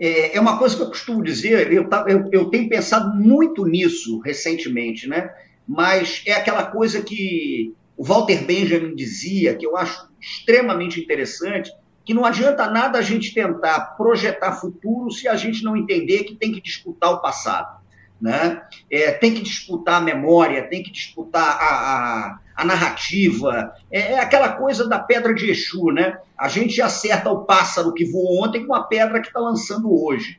é, 0.00 0.36
é 0.36 0.40
uma 0.40 0.58
coisa 0.58 0.74
que 0.74 0.82
eu 0.82 0.88
costumo 0.88 1.22
dizer, 1.22 1.70
eu, 1.72 1.88
eu, 2.08 2.28
eu 2.32 2.44
tenho 2.46 2.68
pensado 2.68 3.14
muito 3.14 3.66
nisso 3.66 4.18
recentemente, 4.20 5.06
né? 5.06 5.30
mas 5.68 6.22
é 6.26 6.32
aquela 6.32 6.64
coisa 6.64 7.00
que 7.00 7.72
o 7.96 8.02
Walter 8.02 8.44
Benjamin 8.44 8.92
dizia, 8.94 9.54
que 9.54 9.64
eu 9.64 9.76
acho 9.76 10.08
extremamente 10.20 10.98
interessante, 10.98 11.70
que 12.04 12.12
não 12.12 12.24
adianta 12.24 12.68
nada 12.68 12.98
a 12.98 13.02
gente 13.02 13.32
tentar 13.32 13.96
projetar 13.96 14.52
futuro 14.54 15.12
se 15.12 15.28
a 15.28 15.36
gente 15.36 15.62
não 15.62 15.76
entender 15.76 16.24
que 16.24 16.34
tem 16.34 16.50
que 16.50 16.60
disputar 16.60 17.12
o 17.12 17.20
passado. 17.20 17.78
né? 18.20 18.62
É, 18.90 19.12
tem 19.12 19.32
que 19.32 19.42
disputar 19.42 20.00
a 20.00 20.04
memória, 20.04 20.68
tem 20.68 20.82
que 20.82 20.90
disputar 20.90 21.46
a, 21.46 21.74
a, 21.74 22.38
a 22.60 22.64
narrativa. 22.64 23.72
É, 23.90 24.12
é, 24.12 24.18
aquela 24.20 24.50
coisa 24.52 24.86
da 24.86 24.98
pedra 24.98 25.34
de 25.34 25.50
Exu, 25.50 25.86
né? 25.86 26.18
A 26.36 26.46
gente 26.46 26.80
acerta 26.82 27.30
o 27.30 27.44
pássaro 27.44 27.94
que 27.94 28.04
voou 28.04 28.44
ontem 28.44 28.66
com 28.66 28.74
a 28.74 28.82
pedra 28.82 29.20
que 29.20 29.28
está 29.28 29.40
lançando 29.40 29.90
hoje. 29.90 30.38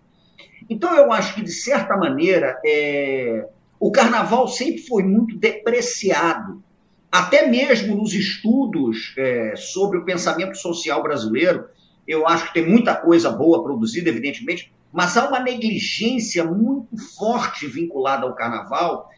Então, 0.69 0.95
eu 0.95 1.11
acho 1.11 1.33
que, 1.33 1.41
de 1.41 1.51
certa 1.51 1.97
maneira, 1.97 2.59
é, 2.63 3.47
o 3.79 3.91
carnaval 3.91 4.47
sempre 4.47 4.83
foi 4.83 5.01
muito 5.01 5.35
depreciado. 5.35 6.63
Até 7.11 7.47
mesmo 7.47 7.95
nos 7.95 8.13
estudos 8.13 9.15
é, 9.17 9.55
sobre 9.55 9.97
o 9.97 10.05
pensamento 10.05 10.55
social 10.55 11.01
brasileiro, 11.01 11.65
eu 12.07 12.27
acho 12.27 12.47
que 12.47 12.53
tem 12.53 12.69
muita 12.69 12.95
coisa 12.95 13.31
boa 13.31 13.63
produzida, 13.63 14.09
evidentemente, 14.09 14.71
mas 14.93 15.17
há 15.17 15.27
uma 15.27 15.39
negligência 15.39 16.45
muito 16.45 16.95
forte 17.17 17.65
vinculada 17.65 18.27
ao 18.27 18.35
carnaval, 18.35 19.09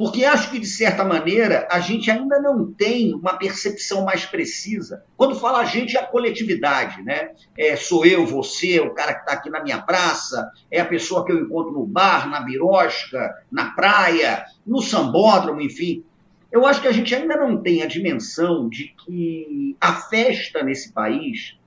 porque 0.00 0.24
acho 0.24 0.50
que, 0.50 0.58
de 0.58 0.66
certa 0.66 1.04
maneira, 1.04 1.68
a 1.70 1.78
gente 1.78 2.10
ainda 2.10 2.40
não 2.40 2.72
tem 2.72 3.12
uma 3.12 3.36
percepção 3.36 4.02
mais 4.02 4.24
precisa. 4.24 5.04
Quando 5.14 5.38
fala 5.38 5.58
a 5.58 5.66
gente, 5.66 5.94
é 5.94 6.00
a 6.00 6.06
coletividade, 6.06 7.02
né? 7.02 7.32
É, 7.54 7.76
sou 7.76 8.06
eu, 8.06 8.24
você, 8.24 8.80
o 8.80 8.94
cara 8.94 9.12
que 9.12 9.20
está 9.20 9.34
aqui 9.34 9.50
na 9.50 9.62
minha 9.62 9.82
praça, 9.82 10.50
é 10.70 10.80
a 10.80 10.86
pessoa 10.86 11.22
que 11.22 11.30
eu 11.30 11.38
encontro 11.38 11.72
no 11.72 11.84
bar, 11.84 12.30
na 12.30 12.40
birosca, 12.40 13.44
na 13.52 13.72
praia, 13.72 14.42
no 14.66 14.80
sambódromo, 14.80 15.60
enfim. 15.60 16.02
Eu 16.50 16.64
acho 16.64 16.80
que 16.80 16.88
a 16.88 16.92
gente 16.92 17.14
ainda 17.14 17.36
não 17.36 17.60
tem 17.60 17.82
a 17.82 17.86
dimensão 17.86 18.70
de 18.70 18.94
que 19.04 19.76
a 19.78 19.92
festa 19.92 20.62
nesse 20.62 20.94
país 20.94 21.58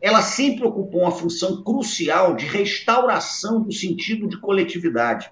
ela 0.00 0.22
sempre 0.22 0.64
ocupou 0.64 1.02
uma 1.02 1.10
função 1.10 1.62
crucial 1.62 2.34
de 2.34 2.46
restauração 2.46 3.60
do 3.60 3.70
sentido 3.70 4.26
de 4.26 4.40
coletividade. 4.40 5.30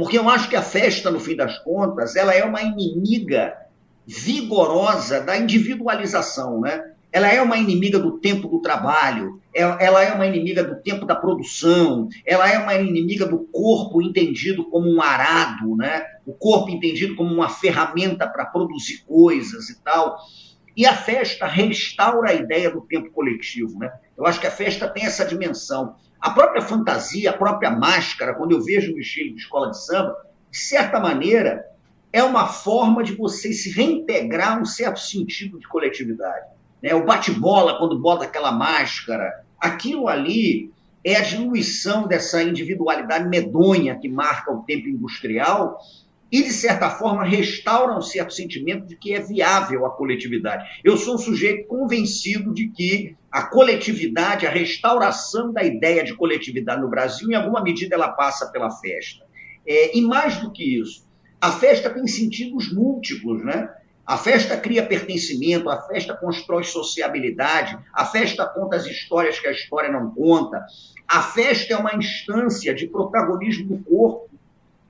Porque 0.00 0.18
eu 0.18 0.30
acho 0.30 0.48
que 0.48 0.56
a 0.56 0.62
festa, 0.62 1.10
no 1.10 1.20
fim 1.20 1.36
das 1.36 1.58
contas, 1.58 2.16
ela 2.16 2.34
é 2.34 2.42
uma 2.42 2.62
inimiga 2.62 3.54
vigorosa 4.06 5.20
da 5.20 5.36
individualização, 5.36 6.58
né? 6.58 6.92
Ela 7.12 7.30
é 7.30 7.42
uma 7.42 7.58
inimiga 7.58 7.98
do 7.98 8.12
tempo 8.12 8.48
do 8.48 8.62
trabalho, 8.62 9.42
é, 9.54 9.60
ela 9.60 10.02
é 10.02 10.10
uma 10.14 10.26
inimiga 10.26 10.64
do 10.64 10.76
tempo 10.76 11.04
da 11.04 11.14
produção, 11.14 12.08
ela 12.24 12.50
é 12.50 12.58
uma 12.58 12.74
inimiga 12.76 13.26
do 13.26 13.40
corpo 13.52 14.00
entendido 14.00 14.64
como 14.70 14.90
um 14.90 15.02
arado, 15.02 15.76
né? 15.76 16.02
O 16.24 16.32
corpo 16.32 16.70
entendido 16.70 17.14
como 17.14 17.34
uma 17.34 17.50
ferramenta 17.50 18.26
para 18.26 18.46
produzir 18.46 19.04
coisas 19.06 19.68
e 19.68 19.82
tal. 19.82 20.16
E 20.74 20.86
a 20.86 20.96
festa 20.96 21.46
restaura 21.46 22.30
a 22.30 22.34
ideia 22.34 22.70
do 22.70 22.80
tempo 22.80 23.10
coletivo. 23.10 23.78
Né? 23.78 23.92
Eu 24.20 24.26
acho 24.26 24.38
que 24.38 24.46
a 24.46 24.50
festa 24.50 24.86
tem 24.86 25.06
essa 25.06 25.24
dimensão. 25.24 25.96
A 26.20 26.30
própria 26.30 26.60
fantasia, 26.60 27.30
a 27.30 27.36
própria 27.36 27.70
máscara, 27.70 28.34
quando 28.34 28.52
eu 28.52 28.62
vejo 28.62 28.92
o 28.92 28.94
desfile 28.94 29.32
de 29.32 29.40
escola 29.40 29.70
de 29.70 29.82
samba, 29.82 30.14
de 30.50 30.58
certa 30.58 31.00
maneira, 31.00 31.64
é 32.12 32.22
uma 32.22 32.46
forma 32.46 33.02
de 33.02 33.14
você 33.14 33.50
se 33.52 33.70
reintegrar 33.70 34.60
um 34.60 34.66
certo 34.66 35.00
sentido 35.00 35.58
de 35.58 35.66
coletividade. 35.66 36.46
Né? 36.82 36.94
O 36.94 37.06
bate-bola, 37.06 37.78
quando 37.78 37.98
bota 37.98 38.24
aquela 38.24 38.52
máscara, 38.52 39.42
aquilo 39.58 40.06
ali 40.06 40.70
é 41.02 41.16
a 41.16 41.22
diluição 41.22 42.06
dessa 42.06 42.42
individualidade 42.42 43.26
medonha 43.26 43.98
que 43.98 44.08
marca 44.08 44.52
o 44.52 44.62
tempo 44.64 44.86
industrial 44.86 45.78
e, 46.30 46.42
de 46.42 46.52
certa 46.52 46.90
forma, 46.90 47.24
restaura 47.24 47.96
um 47.96 48.02
certo 48.02 48.34
sentimento 48.34 48.86
de 48.86 48.96
que 48.96 49.14
é 49.14 49.20
viável 49.20 49.86
a 49.86 49.90
coletividade. 49.90 50.64
Eu 50.84 50.98
sou 50.98 51.14
um 51.14 51.18
sujeito 51.18 51.66
convencido 51.66 52.52
de 52.52 52.68
que 52.68 53.16
a 53.30 53.42
coletividade, 53.42 54.46
a 54.46 54.50
restauração 54.50 55.52
da 55.52 55.62
ideia 55.62 56.02
de 56.02 56.14
coletividade 56.14 56.80
no 56.80 56.90
Brasil, 56.90 57.30
em 57.30 57.34
alguma 57.34 57.62
medida, 57.62 57.94
ela 57.94 58.08
passa 58.08 58.50
pela 58.50 58.70
festa. 58.70 59.24
É, 59.66 59.96
e 59.96 60.02
mais 60.02 60.38
do 60.38 60.50
que 60.50 60.80
isso, 60.80 61.06
a 61.40 61.52
festa 61.52 61.88
tem 61.90 62.06
sentidos 62.06 62.72
múltiplos, 62.72 63.44
né? 63.44 63.70
A 64.04 64.16
festa 64.16 64.56
cria 64.56 64.84
pertencimento, 64.84 65.70
a 65.70 65.80
festa 65.82 66.16
constrói 66.16 66.64
sociabilidade, 66.64 67.78
a 67.94 68.04
festa 68.04 68.44
conta 68.44 68.74
as 68.74 68.84
histórias 68.84 69.38
que 69.38 69.46
a 69.46 69.52
história 69.52 69.90
não 69.90 70.10
conta. 70.10 70.64
A 71.06 71.22
festa 71.22 71.74
é 71.74 71.76
uma 71.76 71.94
instância 71.94 72.74
de 72.74 72.88
protagonismo 72.88 73.68
do 73.68 73.84
corpo 73.84 74.28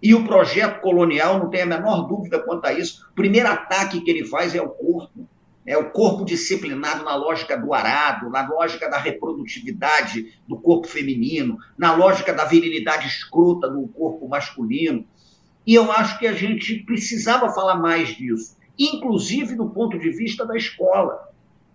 e 0.03 0.15
o 0.15 0.25
projeto 0.25 0.81
colonial, 0.81 1.39
não 1.39 1.51
tem 1.51 1.61
a 1.63 1.67
menor 1.67 2.09
dúvida 2.09 2.39
quanto 2.39 2.65
a 2.65 2.73
isso, 2.73 3.07
o 3.11 3.15
primeiro 3.15 3.49
ataque 3.49 4.01
que 4.01 4.11
ele 4.11 4.25
faz 4.25 4.55
é 4.55 4.63
o 4.63 4.71
corpo. 4.71 5.29
É 5.71 5.79
o 5.79 5.93
corpo 5.93 6.25
disciplinado 6.25 7.05
na 7.05 7.15
lógica 7.15 7.57
do 7.57 7.73
arado, 7.73 8.29
na 8.29 8.45
lógica 8.45 8.91
da 8.91 8.99
reprodutividade 8.99 10.37
do 10.49 10.57
corpo 10.57 10.89
feminino, 10.89 11.59
na 11.79 11.95
lógica 11.95 12.33
da 12.33 12.45
virilidade 12.45 13.07
escrota 13.07 13.71
do 13.71 13.87
corpo 13.87 14.27
masculino. 14.29 15.07
E 15.65 15.73
eu 15.73 15.93
acho 15.93 16.19
que 16.19 16.27
a 16.27 16.33
gente 16.33 16.81
precisava 16.81 17.55
falar 17.55 17.77
mais 17.77 18.09
disso, 18.09 18.57
inclusive 18.77 19.55
do 19.55 19.71
ponto 19.71 19.97
de 19.97 20.11
vista 20.11 20.45
da 20.45 20.57
escola. 20.57 21.29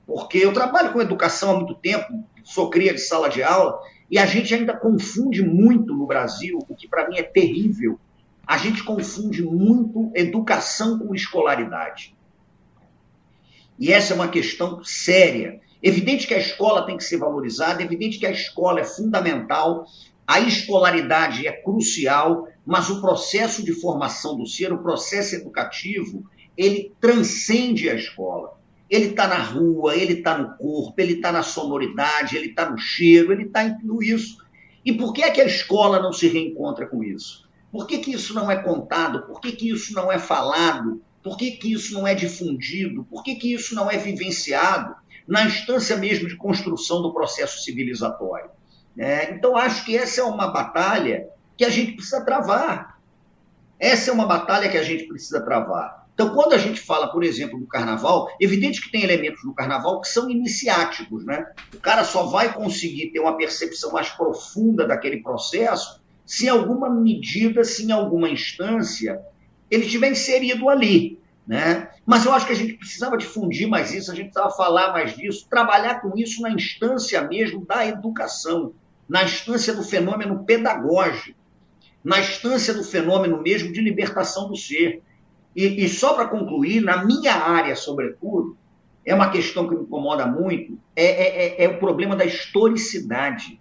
Porque 0.05 0.39
eu 0.39 0.51
trabalho 0.51 0.91
com 0.91 1.01
educação 1.01 1.51
há 1.51 1.55
muito 1.55 1.75
tempo, 1.75 2.21
sou 2.43 2.69
cria 2.69 2.93
de 2.93 2.99
sala 2.99 3.29
de 3.29 3.41
aula, 3.43 3.79
e 4.11 4.19
a 4.19 4.25
gente 4.25 4.53
ainda 4.53 4.75
confunde 4.75 5.41
muito 5.41 5.93
no 5.93 6.05
Brasil, 6.05 6.59
o 6.67 6.75
que 6.75 6.89
para 6.89 7.07
mim 7.07 7.15
é 7.17 7.23
terrível, 7.23 7.97
a 8.45 8.57
gente 8.57 8.83
confunde 8.83 9.41
muito 9.41 10.11
educação 10.13 10.99
com 10.99 11.15
escolaridade. 11.15 12.14
E 13.79 13.91
essa 13.91 14.13
é 14.13 14.15
uma 14.15 14.27
questão 14.27 14.83
séria. 14.83 15.59
Evidente 15.81 16.27
que 16.27 16.33
a 16.33 16.39
escola 16.39 16.85
tem 16.85 16.97
que 16.97 17.03
ser 17.03 17.17
valorizada, 17.17 17.83
evidente 17.83 18.17
que 18.17 18.25
a 18.25 18.31
escola 18.31 18.79
é 18.79 18.83
fundamental, 18.83 19.85
a 20.25 20.39
escolaridade 20.39 21.45
é 21.45 21.51
crucial, 21.51 22.47
mas 22.65 22.89
o 22.89 23.01
processo 23.01 23.63
de 23.63 23.73
formação 23.73 24.37
do 24.37 24.47
ser, 24.47 24.73
o 24.73 24.81
processo 24.81 25.35
educativo, 25.35 26.23
ele 26.57 26.91
transcende 26.99 27.89
a 27.89 27.93
escola. 27.93 28.57
Ele 28.89 29.07
está 29.07 29.27
na 29.27 29.37
rua, 29.37 29.95
ele 29.95 30.13
está 30.13 30.37
no 30.37 30.55
corpo, 30.57 30.93
ele 30.97 31.13
está 31.13 31.31
na 31.31 31.43
sonoridade, 31.43 32.37
ele 32.37 32.47
está 32.47 32.69
no 32.69 32.77
cheiro, 32.77 33.31
ele 33.31 33.43
está 33.43 33.63
em 33.63 33.77
tudo 33.77 34.01
isso. 34.01 34.37
E 34.83 34.93
por 34.93 35.13
que 35.13 35.23
é 35.23 35.31
que 35.31 35.41
a 35.41 35.45
escola 35.45 35.99
não 35.99 36.13
se 36.13 36.27
reencontra 36.27 36.87
com 36.87 37.03
isso? 37.03 37.49
Por 37.71 37.87
que, 37.87 37.97
que 37.97 38.11
isso 38.11 38.33
não 38.33 38.49
é 38.49 38.55
contado? 38.55 39.23
Por 39.23 39.41
que, 39.41 39.51
que 39.51 39.69
isso 39.69 39.93
não 39.93 40.11
é 40.11 40.17
falado? 40.17 41.01
Por 41.25 41.37
que, 41.37 41.53
que 41.53 41.73
isso 41.73 41.91
não 41.95 42.05
é 42.05 42.13
difundido? 42.13 43.03
Por 43.05 43.23
que, 43.23 43.33
que 43.33 43.51
isso 43.51 43.73
não 43.73 43.89
é 43.89 43.97
vivenciado 43.97 44.95
na 45.27 45.43
instância 45.43 45.97
mesmo 45.97 46.27
de 46.27 46.35
construção 46.35 47.01
do 47.01 47.11
processo 47.11 47.63
civilizatório? 47.63 48.51
É, 48.95 49.31
então, 49.33 49.57
acho 49.57 49.83
que 49.83 49.97
essa 49.97 50.21
é 50.21 50.23
uma 50.23 50.51
batalha 50.51 51.27
que 51.57 51.65
a 51.65 51.69
gente 51.69 51.93
precisa 51.93 52.23
travar. 52.23 52.99
Essa 53.79 54.11
é 54.11 54.13
uma 54.13 54.27
batalha 54.27 54.69
que 54.69 54.77
a 54.77 54.83
gente 54.83 55.05
precisa 55.05 55.41
travar. 55.41 56.05
Então, 56.13 56.29
quando 56.29 56.53
a 56.53 56.59
gente 56.59 56.79
fala, 56.79 57.07
por 57.07 57.23
exemplo, 57.23 57.59
do 57.59 57.65
carnaval, 57.65 58.29
evidente 58.39 58.79
que 58.79 58.91
tem 58.91 59.03
elementos 59.03 59.43
no 59.43 59.55
carnaval 59.55 60.01
que 60.01 60.07
são 60.07 60.29
iniciáticos, 60.29 61.25
né? 61.25 61.43
O 61.73 61.79
cara 61.79 62.03
só 62.03 62.27
vai 62.27 62.53
conseguir 62.53 63.09
ter 63.09 63.19
uma 63.19 63.35
percepção 63.35 63.91
mais 63.91 64.09
profunda 64.09 64.87
daquele 64.87 65.23
processo 65.23 65.99
se 66.23 66.45
em 66.45 66.49
alguma 66.49 66.87
medida, 66.87 67.63
se 67.63 67.83
em 67.83 67.91
alguma 67.91 68.29
instância, 68.29 69.19
ele 69.69 69.87
tiver 69.87 70.11
inserido 70.11 70.69
ali. 70.69 71.19
Né? 71.47 71.89
Mas 72.05 72.25
eu 72.25 72.33
acho 72.33 72.47
que 72.47 72.53
a 72.53 72.55
gente 72.55 72.73
precisava 72.73 73.17
difundir 73.17 73.67
mais 73.67 73.93
isso, 73.93 74.11
a 74.11 74.15
gente 74.15 74.31
precisava 74.31 74.55
falar 74.55 74.91
mais 74.91 75.15
disso, 75.15 75.47
trabalhar 75.49 76.01
com 76.01 76.17
isso 76.17 76.41
na 76.41 76.49
instância 76.49 77.21
mesmo 77.21 77.63
da 77.65 77.85
educação, 77.85 78.73
na 79.07 79.23
instância 79.23 79.73
do 79.73 79.83
fenômeno 79.83 80.43
pedagógico, 80.43 81.37
na 82.03 82.19
instância 82.19 82.73
do 82.73 82.83
fenômeno 82.83 83.41
mesmo 83.41 83.71
de 83.71 83.81
libertação 83.81 84.47
do 84.47 84.55
ser. 84.55 85.01
E, 85.55 85.85
e 85.85 85.89
só 85.89 86.13
para 86.13 86.27
concluir, 86.27 86.81
na 86.81 87.05
minha 87.05 87.33
área, 87.35 87.75
sobretudo, 87.75 88.57
é 89.05 89.13
uma 89.13 89.29
questão 89.29 89.67
que 89.67 89.75
me 89.75 89.83
incomoda 89.83 90.25
muito, 90.25 90.79
é, 90.95 91.05
é, 91.05 91.63
é, 91.63 91.63
é 91.65 91.69
o 91.69 91.79
problema 91.79 92.15
da 92.15 92.25
historicidade. 92.25 93.59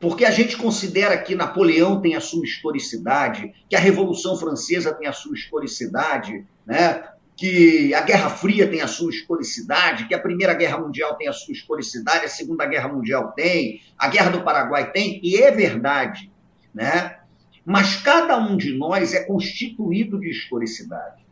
Porque 0.00 0.24
a 0.24 0.30
gente 0.30 0.56
considera 0.56 1.18
que 1.18 1.34
Napoleão 1.34 2.00
tem 2.00 2.16
a 2.16 2.20
sua 2.20 2.42
historicidade, 2.42 3.52
que 3.68 3.76
a 3.76 3.78
Revolução 3.78 4.34
Francesa 4.34 4.94
tem 4.94 5.06
a 5.06 5.12
sua 5.12 5.34
historicidade, 5.34 6.46
né? 6.66 7.04
que 7.36 7.94
a 7.94 8.02
Guerra 8.02 8.28
Fria 8.28 8.68
tem 8.68 8.82
a 8.82 8.86
sua 8.86 9.10
historicidade, 9.10 10.06
que 10.06 10.14
a 10.14 10.18
Primeira 10.18 10.52
Guerra 10.52 10.78
Mundial 10.78 11.16
tem 11.16 11.28
a 11.28 11.32
sua 11.32 11.52
historicidade, 11.52 12.26
a 12.26 12.28
Segunda 12.28 12.66
Guerra 12.66 12.88
Mundial 12.88 13.32
tem, 13.32 13.80
a 13.96 14.08
Guerra 14.08 14.30
do 14.30 14.42
Paraguai 14.42 14.90
tem, 14.90 15.20
e 15.22 15.36
é 15.36 15.50
verdade. 15.50 16.30
Né? 16.74 17.18
Mas 17.64 17.96
cada 17.96 18.38
um 18.38 18.56
de 18.56 18.76
nós 18.76 19.14
é 19.14 19.24
constituído 19.24 20.18
de 20.20 20.30
historicidade. 20.30 21.24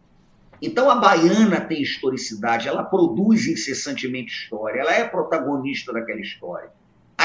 Então 0.61 0.91
a 0.91 0.97
baiana 0.97 1.61
tem 1.61 1.83
historicidade, 1.83 2.69
ela 2.69 2.85
produz 2.85 3.47
incessantemente 3.47 4.33
história, 4.33 4.81
ela 4.81 4.93
é 4.93 5.05
protagonista 5.05 5.93
daquela 5.93 6.21
história. 6.21 6.71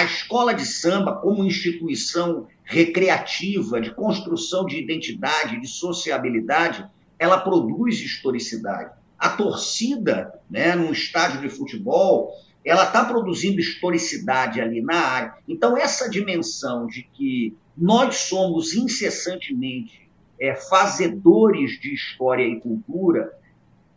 A 0.03 0.05
escola 0.05 0.53
de 0.53 0.65
samba, 0.65 1.15
como 1.15 1.45
instituição 1.45 2.45
recreativa, 2.65 3.79
de 3.79 3.89
construção 3.95 4.65
de 4.65 4.77
identidade, 4.77 5.61
de 5.61 5.67
sociabilidade, 5.69 6.85
ela 7.17 7.39
produz 7.39 8.01
historicidade. 8.01 8.91
A 9.17 9.29
torcida, 9.29 10.37
né, 10.49 10.75
num 10.75 10.91
estádio 10.91 11.39
de 11.39 11.47
futebol, 11.47 12.33
ela 12.65 12.83
está 12.83 13.05
produzindo 13.05 13.61
historicidade 13.61 14.59
ali 14.59 14.81
na 14.81 14.97
área. 14.97 15.35
Então, 15.47 15.77
essa 15.77 16.09
dimensão 16.09 16.85
de 16.85 17.03
que 17.03 17.55
nós 17.77 18.17
somos 18.27 18.73
incessantemente 18.73 20.11
é, 20.37 20.53
fazedores 20.53 21.79
de 21.79 21.93
história 21.93 22.43
e 22.43 22.59
cultura, 22.59 23.31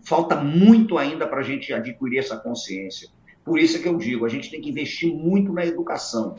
falta 0.04 0.36
muito 0.36 0.98
ainda 0.98 1.26
para 1.26 1.40
a 1.40 1.44
gente 1.44 1.72
adquirir 1.72 2.18
essa 2.18 2.36
consciência. 2.36 3.08
Por 3.46 3.60
isso 3.60 3.76
é 3.76 3.80
que 3.80 3.86
eu 3.86 3.96
digo, 3.96 4.26
a 4.26 4.28
gente 4.28 4.50
tem 4.50 4.60
que 4.60 4.68
investir 4.68 5.14
muito 5.14 5.52
na 5.52 5.64
educação. 5.64 6.36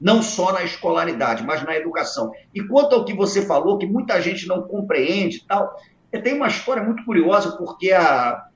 Não 0.00 0.22
só 0.22 0.52
na 0.52 0.62
escolaridade, 0.62 1.42
mas 1.42 1.64
na 1.64 1.76
educação. 1.76 2.32
E 2.54 2.62
quanto 2.62 2.94
ao 2.94 3.04
que 3.04 3.12
você 3.12 3.44
falou, 3.44 3.76
que 3.76 3.86
muita 3.86 4.20
gente 4.22 4.46
não 4.46 4.62
compreende 4.62 5.38
e 5.38 5.40
tal, 5.40 5.76
tem 6.22 6.34
uma 6.34 6.46
história 6.46 6.80
muito 6.80 7.04
curiosa, 7.04 7.56
porque 7.56 7.90
a, 7.90 8.46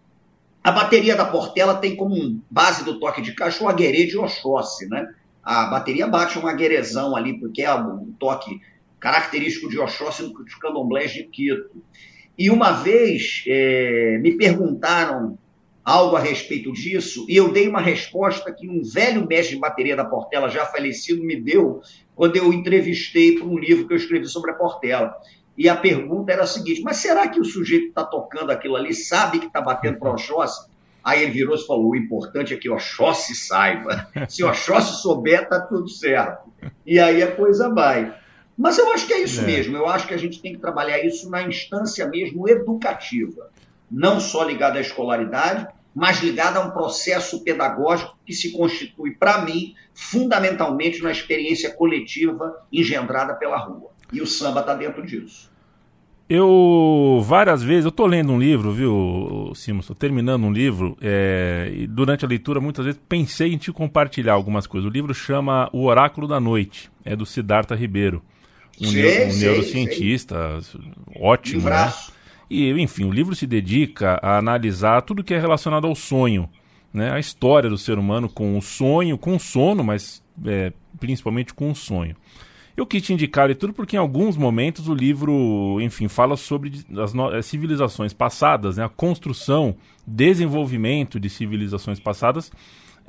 a 0.62 0.70
bateria 0.70 1.16
da 1.16 1.24
Portela 1.24 1.74
tem 1.74 1.96
como 1.96 2.40
base 2.48 2.84
do 2.84 3.00
toque 3.00 3.20
de 3.20 3.34
caixa 3.34 3.64
o 3.64 3.68
aguerê 3.68 4.06
de 4.06 4.16
Oxóssi, 4.16 4.88
né? 4.88 5.12
A 5.42 5.66
bateria 5.66 6.06
bate 6.06 6.38
um 6.38 6.46
aguerezão 6.46 7.16
ali, 7.16 7.36
porque 7.40 7.62
é 7.62 7.74
um 7.74 8.12
toque 8.12 8.60
característico 9.00 9.68
de 9.68 9.78
Oxóssi 9.78 10.22
nos 10.22 10.54
candomblés 10.54 11.12
de 11.12 11.24
Quito. 11.24 11.82
E 12.38 12.48
uma 12.48 12.70
vez 12.70 13.42
é, 13.48 14.18
me 14.22 14.36
perguntaram 14.36 15.36
algo 15.88 16.16
a 16.16 16.20
respeito 16.20 16.70
disso, 16.70 17.24
e 17.26 17.34
eu 17.34 17.50
dei 17.50 17.66
uma 17.66 17.80
resposta 17.80 18.52
que 18.52 18.68
um 18.68 18.82
velho 18.82 19.26
mestre 19.26 19.54
de 19.54 19.60
bateria 19.60 19.96
da 19.96 20.04
Portela, 20.04 20.50
já 20.50 20.66
falecido, 20.66 21.24
me 21.24 21.40
deu 21.40 21.80
quando 22.14 22.36
eu 22.36 22.52
entrevistei 22.52 23.38
para 23.38 23.46
um 23.46 23.58
livro 23.58 23.88
que 23.88 23.94
eu 23.94 23.96
escrevi 23.96 24.26
sobre 24.26 24.50
a 24.50 24.54
Portela. 24.54 25.16
E 25.56 25.66
a 25.66 25.74
pergunta 25.74 26.30
era 26.30 26.42
a 26.42 26.46
seguinte: 26.46 26.82
mas 26.82 26.98
será 26.98 27.26
que 27.26 27.40
o 27.40 27.44
sujeito 27.44 27.84
que 27.84 27.88
está 27.88 28.04
tocando 28.04 28.50
aquilo 28.50 28.76
ali 28.76 28.92
sabe 28.92 29.38
que 29.38 29.46
está 29.46 29.62
batendo 29.62 29.96
para 29.98 30.10
o 30.10 30.12
Oxóssi? 30.12 30.68
Aí 31.02 31.22
ele 31.22 31.32
virou 31.32 31.56
e 31.56 31.66
falou: 31.66 31.88
o 31.88 31.96
importante 31.96 32.52
é 32.52 32.58
que 32.58 32.68
o 32.68 32.74
Oxóssi 32.74 33.34
saiba. 33.34 34.10
Se 34.28 34.44
o 34.44 34.48
Oxóssi 34.48 35.00
souber, 35.00 35.44
está 35.44 35.58
tudo 35.58 35.88
certo. 35.88 36.52
E 36.84 37.00
aí 37.00 37.22
a 37.22 37.34
coisa 37.34 37.72
vai. 37.72 38.14
Mas 38.58 38.76
eu 38.76 38.92
acho 38.92 39.06
que 39.06 39.14
é 39.14 39.22
isso 39.22 39.40
é. 39.40 39.44
mesmo. 39.44 39.74
Eu 39.74 39.86
acho 39.86 40.06
que 40.06 40.12
a 40.12 40.18
gente 40.18 40.42
tem 40.42 40.52
que 40.52 40.60
trabalhar 40.60 41.02
isso 41.02 41.30
na 41.30 41.42
instância 41.42 42.06
mesmo 42.06 42.46
educativa. 42.46 43.50
Não 43.90 44.20
só 44.20 44.44
ligada 44.44 44.76
à 44.76 44.82
escolaridade, 44.82 45.66
mas 45.94 46.22
ligada 46.22 46.58
a 46.58 46.64
um 46.64 46.70
processo 46.70 47.42
pedagógico 47.42 48.16
que 48.24 48.32
se 48.32 48.52
constitui, 48.52 49.12
para 49.12 49.44
mim, 49.44 49.74
fundamentalmente 49.94 51.02
na 51.02 51.10
experiência 51.10 51.74
coletiva 51.74 52.54
engendrada 52.72 53.34
pela 53.34 53.58
rua. 53.58 53.90
E 54.12 54.20
o 54.20 54.26
samba 54.26 54.60
está 54.60 54.74
dentro 54.74 55.04
disso. 55.04 55.50
Eu, 56.28 57.22
várias 57.24 57.62
vezes, 57.62 57.86
eu 57.86 57.88
estou 57.88 58.06
lendo 58.06 58.30
um 58.32 58.38
livro, 58.38 58.70
viu, 58.70 59.50
Simon? 59.54 59.80
Estou 59.80 59.96
terminando 59.96 60.44
um 60.44 60.52
livro, 60.52 60.94
é, 61.00 61.72
e 61.74 61.86
durante 61.86 62.22
a 62.22 62.28
leitura, 62.28 62.60
muitas 62.60 62.84
vezes, 62.84 63.00
pensei 63.08 63.54
em 63.54 63.56
te 63.56 63.72
compartilhar 63.72 64.34
algumas 64.34 64.66
coisas. 64.66 64.86
O 64.88 64.92
livro 64.92 65.14
chama 65.14 65.70
O 65.72 65.86
Oráculo 65.86 66.28
da 66.28 66.38
Noite, 66.38 66.90
é 67.02 67.16
do 67.16 67.24
Siddhartha 67.24 67.74
Ribeiro, 67.74 68.22
um, 68.78 68.88
sei, 68.88 69.26
um 69.26 69.30
sei, 69.30 69.48
neurocientista 69.48 70.60
sei. 70.60 70.80
ótimo, 71.16 71.62
né? 71.62 71.92
E, 72.50 72.70
enfim, 72.80 73.04
o 73.04 73.12
livro 73.12 73.34
se 73.34 73.46
dedica 73.46 74.18
a 74.22 74.38
analisar 74.38 75.02
tudo 75.02 75.22
que 75.22 75.34
é 75.34 75.38
relacionado 75.38 75.86
ao 75.86 75.94
sonho, 75.94 76.48
né? 76.92 77.12
A 77.12 77.18
história 77.18 77.68
do 77.68 77.76
ser 77.76 77.98
humano 77.98 78.28
com 78.28 78.56
o 78.56 78.62
sonho, 78.62 79.18
com 79.18 79.36
o 79.36 79.40
sono, 79.40 79.84
mas 79.84 80.22
é, 80.46 80.72
principalmente 80.98 81.52
com 81.52 81.70
o 81.70 81.74
sonho. 81.74 82.16
Eu 82.78 82.86
quis 82.86 83.02
te 83.02 83.12
indicar 83.12 83.50
e 83.50 83.56
tudo 83.56 83.72
porque 83.72 83.96
em 83.96 83.98
alguns 83.98 84.36
momentos 84.36 84.86
o 84.86 84.94
livro, 84.94 85.80
enfim, 85.80 86.06
fala 86.06 86.36
sobre 86.36 86.84
as 86.96 87.12
eh, 87.34 87.42
civilizações 87.42 88.12
passadas, 88.12 88.76
né? 88.76 88.84
a 88.84 88.88
construção, 88.88 89.74
desenvolvimento 90.06 91.18
de 91.18 91.28
civilizações 91.28 91.98
passadas, 91.98 92.52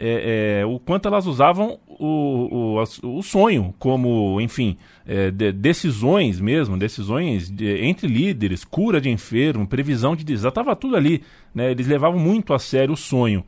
é, 0.02 0.62
é, 0.62 0.66
o 0.66 0.80
quanto 0.80 1.10
elas 1.10 1.28
usavam 1.28 1.78
o, 1.86 2.78
o, 2.78 3.18
o 3.18 3.22
sonho 3.22 3.74
como, 3.78 4.40
enfim, 4.40 4.78
é, 5.06 5.30
de, 5.30 5.52
decisões 5.52 6.40
mesmo, 6.40 6.78
decisões 6.78 7.52
de, 7.52 7.84
entre 7.84 8.08
líderes, 8.08 8.64
cura 8.64 9.02
de 9.02 9.10
enfermo, 9.10 9.68
previsão 9.68 10.16
de 10.16 10.24
desastre, 10.24 10.62
estava 10.62 10.74
tudo 10.74 10.96
ali. 10.96 11.22
Né? 11.54 11.72
Eles 11.72 11.86
levavam 11.86 12.18
muito 12.18 12.54
a 12.54 12.60
sério 12.60 12.94
o 12.94 12.98
sonho. 12.98 13.44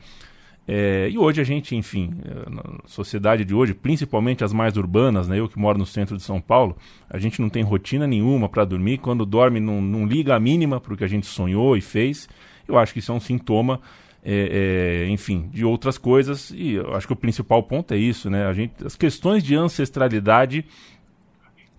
É, 0.67 1.09
e 1.09 1.17
hoje 1.17 1.39
a 1.39 1.43
gente, 1.43 1.73
enfim, 1.73 2.13
é, 2.25 2.49
na 2.49 2.63
sociedade 2.85 3.45
de 3.45 3.53
hoje, 3.53 3.73
principalmente 3.73 4.43
as 4.43 4.51
mais 4.51 4.75
urbanas, 4.75 5.29
né, 5.29 5.39
eu 5.39 5.47
que 5.47 5.57
moro 5.57 5.77
no 5.77 5.85
centro 5.85 6.17
de 6.17 6.23
São 6.23 6.39
Paulo, 6.41 6.75
a 7.09 7.17
gente 7.17 7.41
não 7.41 7.49
tem 7.49 7.63
rotina 7.63 8.05
nenhuma 8.05 8.49
para 8.49 8.65
dormir. 8.65 8.97
Quando 8.97 9.25
dorme, 9.25 9.61
não, 9.61 9.81
não 9.81 10.05
liga 10.05 10.35
a 10.35 10.39
mínima 10.39 10.81
para 10.81 10.93
o 10.93 10.97
que 10.97 11.03
a 11.05 11.07
gente 11.07 11.25
sonhou 11.25 11.77
e 11.77 11.81
fez. 11.81 12.27
Eu 12.67 12.77
acho 12.77 12.91
que 12.91 12.99
isso 12.99 13.11
é 13.11 13.15
um 13.15 13.19
sintoma, 13.19 13.79
é, 14.23 15.05
é, 15.05 15.09
enfim, 15.09 15.49
de 15.51 15.65
outras 15.65 15.97
coisas. 15.97 16.51
E 16.51 16.73
eu 16.73 16.95
acho 16.95 17.07
que 17.07 17.13
o 17.13 17.15
principal 17.15 17.63
ponto 17.63 17.93
é 17.93 17.97
isso, 17.97 18.29
né? 18.29 18.45
A 18.45 18.53
gente, 18.53 18.85
as 18.85 18.95
questões 18.95 19.43
de 19.43 19.55
ancestralidade 19.55 20.65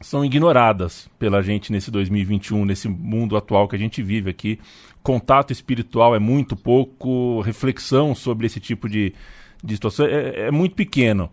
são 0.00 0.24
ignoradas 0.24 1.08
pela 1.18 1.42
gente 1.42 1.70
nesse 1.70 1.90
2021, 1.90 2.64
nesse 2.64 2.88
mundo 2.88 3.36
atual 3.36 3.68
que 3.68 3.76
a 3.76 3.78
gente 3.78 4.02
vive 4.02 4.30
aqui. 4.30 4.58
Contato 5.02 5.52
espiritual 5.52 6.14
é 6.14 6.18
muito 6.18 6.56
pouco, 6.56 7.40
reflexão 7.40 8.14
sobre 8.14 8.46
esse 8.46 8.60
tipo 8.60 8.88
de, 8.88 9.14
de 9.62 9.74
situação 9.74 10.06
é, 10.06 10.48
é 10.48 10.50
muito 10.50 10.74
pequeno. 10.74 11.30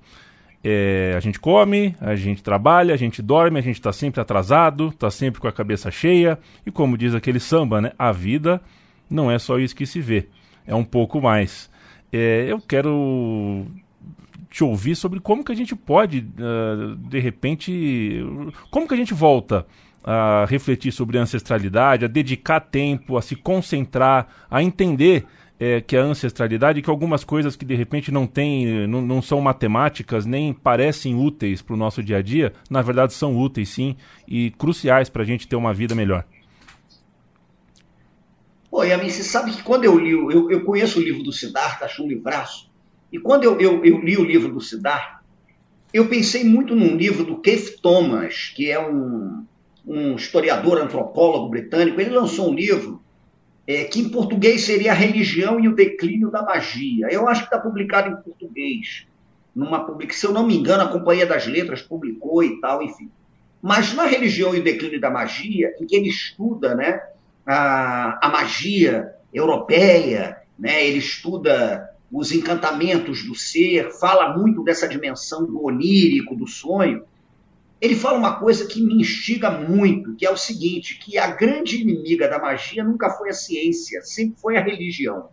É, 0.62 1.14
a 1.16 1.20
gente 1.22 1.40
come, 1.40 1.96
a 2.02 2.16
gente 2.16 2.44
trabalha, 2.44 2.94
a 2.94 2.98
gente 2.98 3.22
dorme, 3.22 3.60
a 3.60 3.62
gente 3.62 3.76
está 3.76 3.94
sempre 3.94 4.20
atrasado, 4.20 4.90
está 4.90 5.10
sempre 5.10 5.40
com 5.40 5.48
a 5.48 5.52
cabeça 5.52 5.90
cheia. 5.90 6.38
E 6.66 6.72
como 6.72 6.98
diz 6.98 7.16
aquele 7.16 7.40
samba, 7.40 7.82
né? 7.82 7.92
A 7.98 8.12
vida 8.12 8.62
não 9.10 9.32
é 9.32 9.40
só 9.40 9.58
isso 9.58 9.76
que 9.76 9.86
se 9.86 10.02
vê, 10.02 10.28
é 10.70 10.76
um 10.76 10.86
pouco 10.86 11.20
mais. 11.20 11.70
É, 12.14 12.46
eu 12.48 12.62
quero 12.62 13.66
te 14.50 14.64
ouvir 14.64 14.96
sobre 14.96 15.20
como 15.20 15.44
que 15.44 15.52
a 15.52 15.56
gente 15.56 15.76
pode, 15.76 16.20
uh, 16.20 16.96
de 16.96 17.20
repente, 17.20 18.24
como 18.70 18.88
que 18.88 18.94
a 18.94 18.98
gente 18.98 19.14
volta 19.14 19.66
a 20.04 20.46
refletir 20.48 20.92
sobre 20.92 21.18
a 21.18 21.22
ancestralidade, 21.22 22.06
a 22.06 22.08
dedicar 22.08 22.60
tempo, 22.60 23.18
a 23.18 23.22
se 23.22 23.36
concentrar, 23.36 24.28
a 24.50 24.64
entender 24.64 25.26
é, 25.60 25.82
que 25.82 25.98
a 25.98 26.02
ancestralidade, 26.02 26.82
que 26.82 26.90
algumas 26.90 27.24
coisas 27.24 27.56
que 27.56 27.66
de 27.66 27.76
repente 27.76 28.12
não 28.12 28.26
tem, 28.26 28.88
não, 28.88 29.02
não 29.02 29.22
são 29.22 29.42
matemáticas, 29.42 30.26
nem 30.26 30.54
parecem 30.54 31.16
úteis 31.16 31.62
para 31.62 31.74
o 31.74 31.78
nosso 31.78 32.02
dia 32.02 32.18
a 32.18 32.22
dia, 32.22 32.54
na 32.70 32.82
verdade 32.82 33.14
são 33.14 33.38
úteis 33.38 33.70
sim 33.70 33.96
e 34.28 34.52
cruciais 34.52 35.10
para 35.10 35.24
a 35.24 35.26
gente 35.26 35.48
ter 35.48 35.56
uma 35.56 35.74
vida 35.74 35.94
melhor. 35.94 36.24
Oi, 38.80 38.92
Yamin, 38.92 39.10
você 39.10 39.24
sabe 39.24 39.52
que 39.52 39.62
quando 39.62 39.84
eu 39.84 40.00
li, 40.00 40.12
eu, 40.12 40.50
eu 40.50 40.64
conheço 40.64 41.00
o 41.00 41.04
livro 41.04 41.22
do 41.22 41.34
Siddhartha, 41.34 41.84
acho 41.84 42.02
um 42.02 42.08
livraço, 42.08 42.72
e 43.12 43.20
quando 43.20 43.44
eu, 43.44 43.60
eu, 43.60 43.84
eu 43.84 44.00
li 44.00 44.16
o 44.16 44.24
livro 44.24 44.54
do 44.54 44.62
Siddhartha, 44.62 45.20
eu 45.94 46.08
pensei 46.08 46.46
muito 46.46 46.74
num 46.74 46.96
livro 46.96 47.26
do 47.26 47.42
Keith 47.42 47.82
Thomas, 47.82 48.54
que 48.56 48.72
é 48.72 48.80
um, 48.80 49.44
um 49.86 50.16
historiador 50.16 50.78
antropólogo 50.78 51.50
britânico. 51.50 52.00
Ele 52.00 52.12
lançou 52.12 52.50
um 52.50 52.54
livro 52.56 53.04
é, 53.68 53.84
que 53.84 54.00
em 54.00 54.08
português 54.08 54.62
seria 54.62 54.92
A 54.92 54.96
Religião 54.96 55.60
e 55.60 55.68
o 55.68 55.76
Declínio 55.76 56.32
da 56.32 56.42
Magia. 56.42 57.08
Eu 57.12 57.28
acho 57.28 57.42
que 57.42 57.48
está 57.48 57.60
publicado 57.60 58.14
em 58.14 58.24
português. 58.24 59.06
Numa 59.54 59.84
public... 59.84 60.16
Se 60.16 60.26
eu 60.26 60.32
não 60.32 60.48
me 60.48 60.56
engano, 60.56 60.84
a 60.84 60.88
Companhia 60.88 61.26
das 61.26 61.46
Letras 61.46 61.82
publicou 61.82 62.42
e 62.42 62.62
tal, 62.62 62.82
enfim. 62.82 63.12
Mas 63.62 63.94
na 63.94 64.06
Religião 64.06 64.56
e 64.56 64.60
o 64.60 64.64
Declínio 64.64 65.02
da 65.02 65.10
Magia, 65.10 65.76
em 65.82 65.86
que 65.86 65.98
ele 65.98 66.08
estuda 66.08 66.76
né, 66.76 67.02
a, 67.50 68.20
a 68.22 68.30
magia 68.30 69.12
europeia, 69.34 70.38
né, 70.58 70.86
ele 70.86 71.00
estuda 71.00 71.90
os 72.12 72.32
encantamentos 72.32 73.24
do 73.24 73.34
ser, 73.34 73.92
fala 74.00 74.38
muito 74.38 74.64
dessa 74.64 74.88
dimensão 74.88 75.46
do 75.46 75.64
onírico, 75.64 76.36
do 76.36 76.48
sonho. 76.48 77.04
Ele 77.82 77.96
fala 77.96 78.18
uma 78.18 78.40
coisa 78.40 78.68
que 78.68 78.84
me 78.84 78.96
instiga 78.96 79.50
muito, 79.50 80.16
que 80.16 80.26
é 80.26 80.32
o 80.32 80.38
seguinte, 80.38 81.00
que 81.00 81.18
a 81.18 81.28
grande 81.28 81.82
inimiga 81.82 82.28
da 82.28 82.40
magia 82.40 82.84
nunca 82.84 83.10
foi 83.12 83.30
a 83.30 83.34
ciência, 83.34 84.02
sempre 84.02 84.40
foi 84.40 84.58
a 84.58 84.62
religião, 84.64 85.30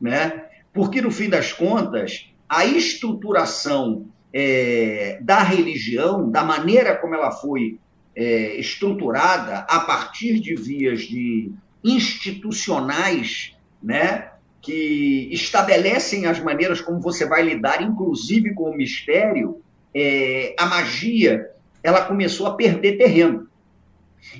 né? 0.00 0.46
Porque 0.72 1.02
no 1.02 1.10
fim 1.10 1.28
das 1.28 1.52
contas, 1.52 2.30
a 2.48 2.64
estruturação 2.64 4.06
é, 4.32 5.18
da 5.20 5.42
religião, 5.42 6.30
da 6.30 6.44
maneira 6.44 6.96
como 6.96 7.14
ela 7.14 7.32
foi 7.32 7.78
é, 8.20 8.60
estruturada 8.60 9.60
a 9.60 9.80
partir 9.80 10.38
de 10.40 10.54
vias 10.54 11.00
de 11.00 11.50
institucionais, 11.82 13.56
né? 13.82 14.32
que 14.60 15.30
estabelecem 15.32 16.26
as 16.26 16.38
maneiras 16.38 16.82
como 16.82 17.00
você 17.00 17.24
vai 17.24 17.42
lidar, 17.42 17.80
inclusive 17.80 18.52
com 18.52 18.64
o 18.64 18.76
mistério, 18.76 19.62
é, 19.94 20.54
a 20.58 20.66
magia 20.66 21.50
ela 21.82 22.04
começou 22.04 22.46
a 22.46 22.54
perder 22.54 22.98
terreno. 22.98 23.48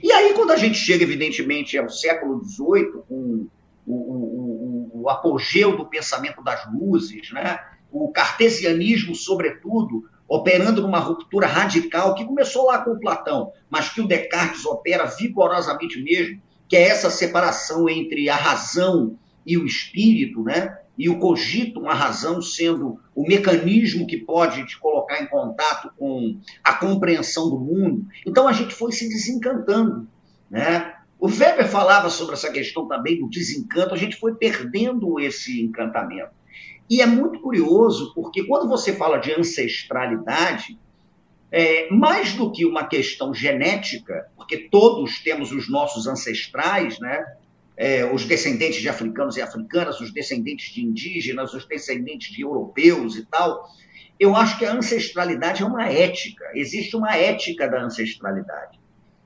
E 0.03 0.12
aí, 0.12 0.35
quando 0.35 0.51
a 0.51 0.57
gente 0.57 0.77
chega, 0.77 1.03
evidentemente, 1.03 1.79
ao 1.79 1.88
século 1.88 2.45
XVIII, 2.45 3.03
com 3.09 3.49
o, 3.87 3.93
o, 3.95 4.90
o, 4.93 5.03
o 5.05 5.09
apogeu 5.09 5.75
do 5.75 5.87
pensamento 5.87 6.45
das 6.45 6.71
luzes, 6.71 7.33
né? 7.33 7.59
o 7.90 8.12
cartesianismo, 8.12 9.14
sobretudo, 9.14 10.05
operando 10.31 10.81
numa 10.81 11.01
ruptura 11.01 11.49
radical, 11.49 12.14
que 12.14 12.25
começou 12.25 12.66
lá 12.66 12.79
com 12.79 13.01
Platão, 13.01 13.51
mas 13.69 13.88
que 13.88 14.01
o 14.01 14.07
Descartes 14.07 14.64
opera 14.64 15.05
vigorosamente 15.05 16.01
mesmo, 16.01 16.40
que 16.69 16.77
é 16.77 16.83
essa 16.83 17.11
separação 17.11 17.88
entre 17.88 18.29
a 18.29 18.37
razão 18.37 19.19
e 19.45 19.59
o 19.59 19.66
espírito, 19.66 20.45
né? 20.45 20.79
e 20.97 21.09
o 21.09 21.19
cogito, 21.19 21.81
uma 21.81 21.95
razão 21.95 22.40
sendo 22.40 23.01
o 23.14 23.27
mecanismo 23.27 24.07
que 24.07 24.19
pode 24.19 24.66
te 24.66 24.79
colocar 24.79 25.21
em 25.21 25.27
contato 25.27 25.90
com 25.97 26.38
a 26.62 26.75
compreensão 26.75 27.49
do 27.49 27.59
mundo. 27.59 28.07
Então 28.25 28.47
a 28.47 28.53
gente 28.53 28.75
foi 28.75 28.93
se 28.93 29.09
desencantando. 29.09 30.07
Né? 30.49 30.95
O 31.19 31.27
Weber 31.27 31.66
falava 31.66 32.09
sobre 32.11 32.35
essa 32.35 32.53
questão 32.53 32.87
também 32.87 33.19
do 33.19 33.31
desencanto, 33.31 33.95
a 33.95 33.97
gente 33.97 34.16
foi 34.16 34.35
perdendo 34.35 35.19
esse 35.19 35.62
encantamento. 35.62 36.33
E 36.90 37.00
é 37.00 37.07
muito 37.07 37.40
curioso, 37.40 38.12
porque 38.14 38.42
quando 38.42 38.68
você 38.68 38.92
fala 38.92 39.18
de 39.18 39.33
ancestralidade, 39.33 40.76
é, 41.53 41.88
mais 41.90 42.35
do 42.35 42.50
que 42.50 42.66
uma 42.66 42.85
questão 42.85 43.33
genética, 43.33 44.29
porque 44.37 44.68
todos 44.68 45.20
temos 45.20 45.53
os 45.53 45.70
nossos 45.70 46.09
ancestrais, 46.09 46.98
né? 46.98 47.24
é, 47.81 48.05
os 48.05 48.26
descendentes 48.26 48.83
de 48.83 48.90
africanos 48.90 49.38
e 49.38 49.40
africanas, 49.40 50.00
os 50.00 50.12
descendentes 50.12 50.70
de 50.74 50.85
indígenas, 50.85 51.55
os 51.55 51.64
descendentes 51.64 52.31
de 52.31 52.42
europeus 52.42 53.16
e 53.16 53.24
tal. 53.24 53.70
Eu 54.18 54.37
acho 54.37 54.59
que 54.59 54.66
a 54.66 54.74
ancestralidade 54.74 55.62
é 55.62 55.66
uma 55.66 55.87
ética, 55.88 56.44
existe 56.55 56.94
uma 56.94 57.16
ética 57.16 57.66
da 57.66 57.83
ancestralidade. 57.83 58.79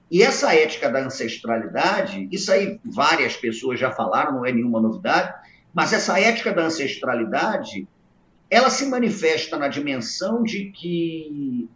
E 0.09 0.23
essa 0.23 0.55
ética 0.55 0.89
da 0.89 1.05
ancestralidade, 1.05 2.29
isso 2.31 2.53
aí 2.53 2.79
várias 2.85 3.37
pessoas 3.37 3.81
já 3.81 3.91
falaram, 3.91 4.35
não 4.35 4.47
é 4.47 4.53
nenhuma 4.53 4.81
novidade, 4.81 5.35
mas 5.75 5.93
essa 5.93 6.19
ética 6.21 6.53
da 6.53 6.67
ancestralidade, 6.67 7.89
ela 8.49 8.71
se 8.71 8.87
manifesta 8.87 9.59
na 9.59 9.67
dimensão 9.67 10.43
de 10.43 10.71
que 10.71 11.69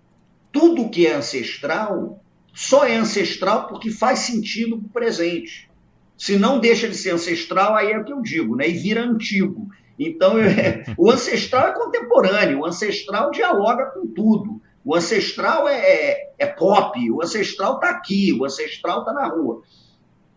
tudo 0.52 0.88
que 0.88 1.06
é 1.06 1.14
ancestral 1.14 2.22
só 2.54 2.84
é 2.84 2.96
ancestral 2.96 3.66
porque 3.66 3.90
faz 3.90 4.20
sentido 4.20 4.78
para 4.78 4.86
o 4.86 4.90
presente. 4.90 5.68
Se 6.16 6.36
não 6.36 6.58
deixa 6.58 6.88
de 6.88 6.96
ser 6.96 7.10
ancestral, 7.10 7.74
aí 7.74 7.92
é 7.92 7.98
o 7.98 8.04
que 8.04 8.12
eu 8.12 8.22
digo, 8.22 8.56
né? 8.56 8.68
E 8.68 8.72
vira 8.72 9.02
antigo. 9.02 9.68
Então, 9.98 10.38
é, 10.38 10.84
o 10.96 11.10
ancestral 11.10 11.68
é 11.68 11.72
contemporâneo, 11.72 12.60
o 12.60 12.66
ancestral 12.66 13.30
dialoga 13.30 13.86
com 13.86 14.06
tudo. 14.06 14.60
O 14.84 14.94
ancestral 14.94 15.68
é, 15.68 15.76
é, 15.76 16.32
é 16.38 16.46
pop, 16.46 16.98
o 17.10 17.22
ancestral 17.22 17.74
está 17.74 17.90
aqui, 17.90 18.32
o 18.32 18.44
ancestral 18.44 19.00
está 19.00 19.12
na 19.12 19.28
rua. 19.28 19.62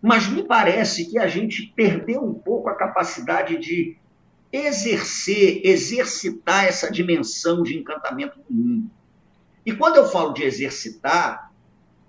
Mas 0.01 0.27
me 0.27 0.43
parece 0.43 1.09
que 1.09 1.19
a 1.19 1.27
gente 1.27 1.71
perdeu 1.75 2.23
um 2.23 2.33
pouco 2.33 2.69
a 2.69 2.75
capacidade 2.75 3.57
de 3.57 3.97
exercer, 4.51 5.61
exercitar 5.63 6.65
essa 6.65 6.91
dimensão 6.91 7.61
de 7.63 7.77
encantamento 7.77 8.39
do 8.39 8.53
mundo. 8.53 8.91
E 9.65 9.71
quando 9.71 9.97
eu 9.97 10.07
falo 10.07 10.33
de 10.33 10.43
exercitar, 10.43 11.51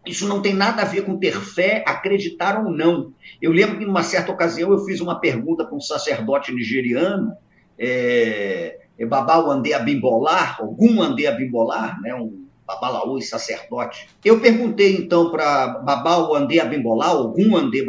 isso 0.06 0.26
não 0.26 0.42
tem 0.42 0.54
nada 0.54 0.82
a 0.82 0.86
ver 0.86 1.02
com 1.02 1.18
ter 1.18 1.38
fé, 1.38 1.84
acreditar 1.86 2.64
ou 2.64 2.72
não. 2.72 3.12
Eu 3.40 3.52
lembro 3.52 3.78
que, 3.78 3.84
numa 3.84 4.02
certa 4.02 4.32
ocasião, 4.32 4.72
eu 4.72 4.84
fiz 4.84 5.00
uma 5.00 5.20
pergunta 5.20 5.64
para 5.64 5.76
um 5.76 5.80
sacerdote 5.80 6.52
nigeriano, 6.52 7.32
é, 7.78 8.80
é 8.98 9.06
Babau 9.06 9.50
Ande 9.50 9.72
Abimbolar, 9.72 10.60
algum 10.60 11.00
Ande 11.00 11.26
Abimbolar, 11.26 12.00
né, 12.00 12.14
um 12.14 12.41
babalaú 12.66 13.18
e 13.18 13.22
sacerdote. 13.22 14.08
Eu 14.24 14.40
perguntei, 14.40 14.96
então, 14.96 15.30
para 15.30 15.68
Babau 15.68 16.34
Ande 16.34 16.60
Abimbolar, 16.60 17.10
algum 17.10 17.56
Ande 17.56 17.84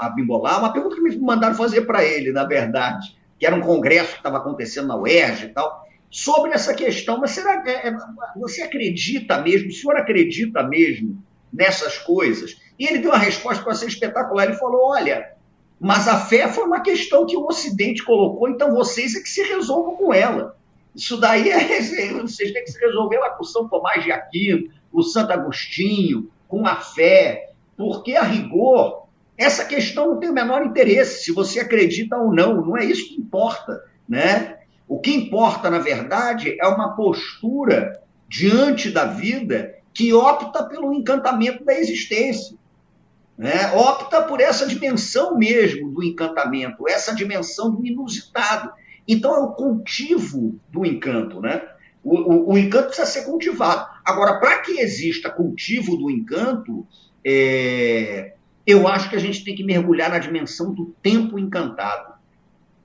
Abimbolar, 0.00 0.58
uma 0.58 0.72
pergunta 0.72 0.96
que 0.96 1.02
me 1.02 1.16
mandaram 1.18 1.54
fazer 1.54 1.82
para 1.82 2.04
ele, 2.04 2.32
na 2.32 2.44
verdade, 2.44 3.16
que 3.38 3.46
era 3.46 3.54
um 3.54 3.60
congresso 3.60 4.12
que 4.12 4.18
estava 4.18 4.38
acontecendo 4.38 4.88
na 4.88 4.96
UERJ 4.96 5.46
e 5.46 5.48
tal, 5.48 5.84
sobre 6.10 6.52
essa 6.52 6.72
questão. 6.74 7.18
Mas 7.18 7.32
será 7.32 7.60
que 7.60 7.70
é, 7.70 7.92
você 8.36 8.62
acredita 8.62 9.38
mesmo, 9.40 9.68
o 9.68 9.72
senhor 9.72 9.96
acredita 9.96 10.62
mesmo 10.62 11.22
nessas 11.52 11.98
coisas? 11.98 12.56
E 12.78 12.86
ele 12.86 12.98
deu 12.98 13.10
uma 13.10 13.18
resposta 13.18 13.62
para 13.62 13.74
ser 13.74 13.86
espetacular. 13.86 14.44
Ele 14.44 14.54
falou: 14.54 14.90
olha, 14.90 15.32
mas 15.78 16.08
a 16.08 16.18
fé 16.18 16.48
foi 16.48 16.64
uma 16.64 16.80
questão 16.80 17.26
que 17.26 17.36
o 17.36 17.46
Ocidente 17.46 18.04
colocou, 18.04 18.48
então 18.48 18.72
vocês 18.72 19.14
é 19.14 19.20
que 19.20 19.28
se 19.28 19.42
resolvam 19.42 19.96
com 19.96 20.14
ela. 20.14 20.56
Isso 20.94 21.16
daí 21.16 21.50
é, 21.50 22.12
vocês 22.20 22.52
têm 22.52 22.64
que 22.64 22.70
se 22.70 22.78
resolver 22.78 23.18
lá 23.18 23.30
com 23.30 23.44
São 23.44 23.68
Tomás 23.68 24.02
de 24.02 24.12
Aquino, 24.12 24.68
com 24.92 25.02
Santo 25.02 25.32
Agostinho, 25.32 26.30
com 26.48 26.66
a 26.66 26.76
fé, 26.76 27.50
porque 27.76 28.14
a 28.14 28.22
rigor, 28.22 29.06
essa 29.36 29.64
questão 29.64 30.10
não 30.10 30.20
tem 30.20 30.30
o 30.30 30.34
menor 30.34 30.64
interesse, 30.64 31.24
se 31.24 31.32
você 31.32 31.60
acredita 31.60 32.16
ou 32.16 32.32
não, 32.32 32.64
não 32.64 32.76
é 32.76 32.84
isso 32.84 33.08
que 33.08 33.16
importa, 33.16 33.82
né? 34.08 34.58
O 34.86 35.00
que 35.00 35.12
importa, 35.12 35.70
na 35.70 35.78
verdade, 35.78 36.56
é 36.60 36.66
uma 36.68 36.94
postura 36.94 38.00
diante 38.28 38.90
da 38.90 39.06
vida 39.06 39.74
que 39.92 40.12
opta 40.12 40.64
pelo 40.64 40.92
encantamento 40.92 41.64
da 41.64 41.74
existência. 41.74 42.56
Né? 43.36 43.72
Opta 43.74 44.22
por 44.22 44.40
essa 44.40 44.66
dimensão 44.66 45.36
mesmo 45.36 45.90
do 45.90 46.02
encantamento, 46.04 46.88
essa 46.88 47.14
dimensão 47.14 47.70
do 47.70 47.84
inusitado. 47.86 48.72
Então 49.06 49.34
é 49.34 49.38
o 49.38 49.52
cultivo 49.52 50.58
do 50.70 50.84
encanto. 50.84 51.40
Né? 51.40 51.62
O, 52.02 52.16
o, 52.16 52.52
o 52.52 52.58
encanto 52.58 52.88
precisa 52.88 53.06
ser 53.06 53.24
cultivado. 53.24 53.88
Agora, 54.04 54.38
para 54.38 54.58
que 54.58 54.80
exista 54.80 55.30
cultivo 55.30 55.96
do 55.96 56.10
encanto, 56.10 56.86
é, 57.24 58.34
eu 58.66 58.88
acho 58.88 59.10
que 59.10 59.16
a 59.16 59.20
gente 59.20 59.44
tem 59.44 59.54
que 59.54 59.64
mergulhar 59.64 60.10
na 60.10 60.18
dimensão 60.18 60.72
do 60.72 60.94
tempo 61.02 61.38
encantado. 61.38 62.14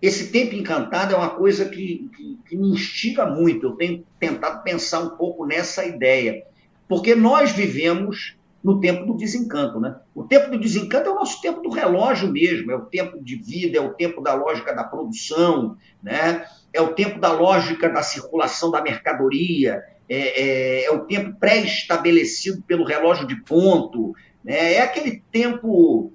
Esse 0.01 0.31
tempo 0.31 0.55
encantado 0.55 1.13
é 1.13 1.17
uma 1.17 1.31
coisa 1.31 1.65
que, 1.65 2.09
que, 2.15 2.39
que 2.47 2.55
me 2.55 2.69
instiga 2.69 3.25
muito. 3.25 3.65
Eu 3.65 3.71
tenho 3.71 4.05
tentado 4.17 4.63
pensar 4.63 4.99
um 4.99 5.09
pouco 5.09 5.45
nessa 5.45 5.85
ideia 5.85 6.43
porque 6.89 7.13
nós 7.13 7.51
vivemos 7.51 8.35
no 8.63 8.79
tempo 8.79 9.05
do 9.05 9.15
desencanto. 9.15 9.79
Né? 9.79 9.95
O 10.13 10.23
tempo 10.23 10.51
do 10.51 10.59
desencanto 10.59 11.09
é 11.09 11.11
o 11.11 11.15
nosso 11.15 11.41
tempo 11.41 11.61
do 11.61 11.69
relógio 11.69 12.31
mesmo, 12.31 12.71
é 12.71 12.75
o 12.75 12.85
tempo 12.85 13.23
de 13.23 13.35
vida, 13.35 13.77
é 13.77 13.81
o 13.81 13.93
tempo 13.93 14.21
da 14.21 14.33
lógica 14.33 14.73
da 14.73 14.83
produção, 14.83 15.77
né? 16.03 16.45
é 16.73 16.81
o 16.81 16.93
tempo 16.93 17.19
da 17.19 17.31
lógica 17.31 17.89
da 17.89 18.03
circulação 18.03 18.69
da 18.71 18.81
mercadoria, 18.81 19.83
é, 20.07 20.41
é, 20.41 20.85
é 20.85 20.91
o 20.91 21.05
tempo 21.05 21.37
pré-estabelecido 21.39 22.61
pelo 22.63 22.83
relógio 22.83 23.25
de 23.25 23.35
ponto, 23.43 24.13
né? 24.43 24.73
é 24.73 24.81
aquele 24.81 25.23
tempo 25.31 26.11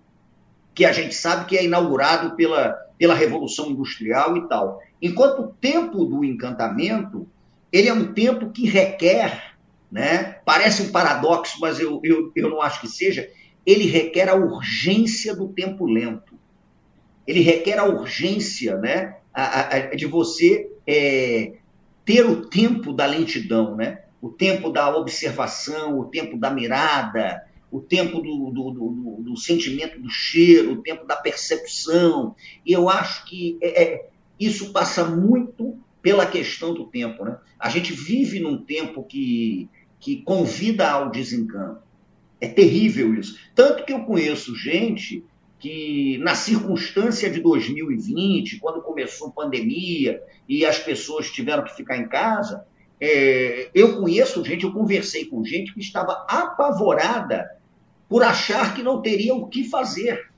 que 0.74 0.84
a 0.84 0.92
gente 0.92 1.14
sabe 1.14 1.46
que 1.46 1.56
é 1.56 1.64
inaugurado 1.64 2.34
pela, 2.34 2.72
pela 2.98 3.14
Revolução 3.14 3.70
Industrial 3.70 4.36
e 4.36 4.48
tal. 4.48 4.80
Enquanto 5.00 5.42
o 5.42 5.48
tempo 5.48 6.04
do 6.04 6.24
encantamento, 6.24 7.28
ele 7.72 7.88
é 7.88 7.92
um 7.92 8.12
tempo 8.12 8.50
que 8.50 8.66
requer 8.66 9.53
né? 9.94 10.40
Parece 10.44 10.82
um 10.82 10.90
paradoxo, 10.90 11.60
mas 11.60 11.78
eu, 11.78 12.00
eu, 12.02 12.32
eu 12.34 12.50
não 12.50 12.60
acho 12.60 12.80
que 12.80 12.88
seja. 12.88 13.30
Ele 13.64 13.86
requer 13.86 14.28
a 14.28 14.34
urgência 14.34 15.36
do 15.36 15.46
tempo 15.46 15.86
lento. 15.86 16.34
Ele 17.24 17.40
requer 17.40 17.78
a 17.78 17.84
urgência 17.84 18.76
né? 18.76 19.18
a, 19.32 19.76
a, 19.76 19.78
de 19.94 20.04
você 20.06 20.68
é, 20.84 21.52
ter 22.04 22.26
o 22.26 22.44
tempo 22.46 22.92
da 22.92 23.06
lentidão, 23.06 23.76
né? 23.76 24.00
o 24.20 24.30
tempo 24.30 24.68
da 24.68 24.94
observação, 24.96 26.00
o 26.00 26.06
tempo 26.06 26.36
da 26.36 26.50
mirada, 26.50 27.44
o 27.70 27.78
tempo 27.80 28.20
do, 28.20 28.50
do, 28.50 28.70
do, 28.72 29.16
do, 29.20 29.36
sentimento 29.36 30.00
do 30.00 30.10
cheiro, 30.10 30.72
o 30.72 30.82
tempo 30.82 31.06
da 31.06 31.14
percepção. 31.14 32.34
E 32.66 32.72
eu 32.72 32.88
acho 32.88 33.26
que 33.26 33.56
é, 33.62 33.82
é, 33.82 34.08
isso 34.40 34.72
passa 34.72 35.04
muito 35.04 35.78
pela 36.02 36.26
questão 36.26 36.74
do 36.74 36.84
tempo. 36.84 37.24
Né? 37.24 37.38
A 37.58 37.70
gente 37.70 37.92
vive 37.92 38.40
num 38.40 38.58
tempo 38.58 39.04
que 39.04 39.70
que 40.04 40.20
convida 40.20 40.90
ao 40.90 41.10
desencanto. 41.10 41.82
É 42.38 42.46
terrível 42.46 43.14
isso. 43.14 43.38
Tanto 43.54 43.86
que 43.86 43.92
eu 43.94 44.04
conheço 44.04 44.54
gente 44.54 45.24
que, 45.58 46.18
na 46.18 46.34
circunstância 46.34 47.30
de 47.30 47.40
2020, 47.40 48.58
quando 48.58 48.82
começou 48.82 49.28
a 49.28 49.30
pandemia 49.30 50.22
e 50.46 50.66
as 50.66 50.78
pessoas 50.78 51.30
tiveram 51.30 51.64
que 51.64 51.74
ficar 51.74 51.96
em 51.96 52.06
casa, 52.06 52.66
é, 53.00 53.70
eu 53.74 53.98
conheço 53.98 54.44
gente, 54.44 54.64
eu 54.64 54.74
conversei 54.74 55.24
com 55.24 55.42
gente 55.42 55.72
que 55.72 55.80
estava 55.80 56.26
apavorada 56.28 57.56
por 58.06 58.22
achar 58.22 58.74
que 58.74 58.82
não 58.82 59.00
teria 59.00 59.34
o 59.34 59.46
que 59.46 59.64
fazer. 59.64 60.30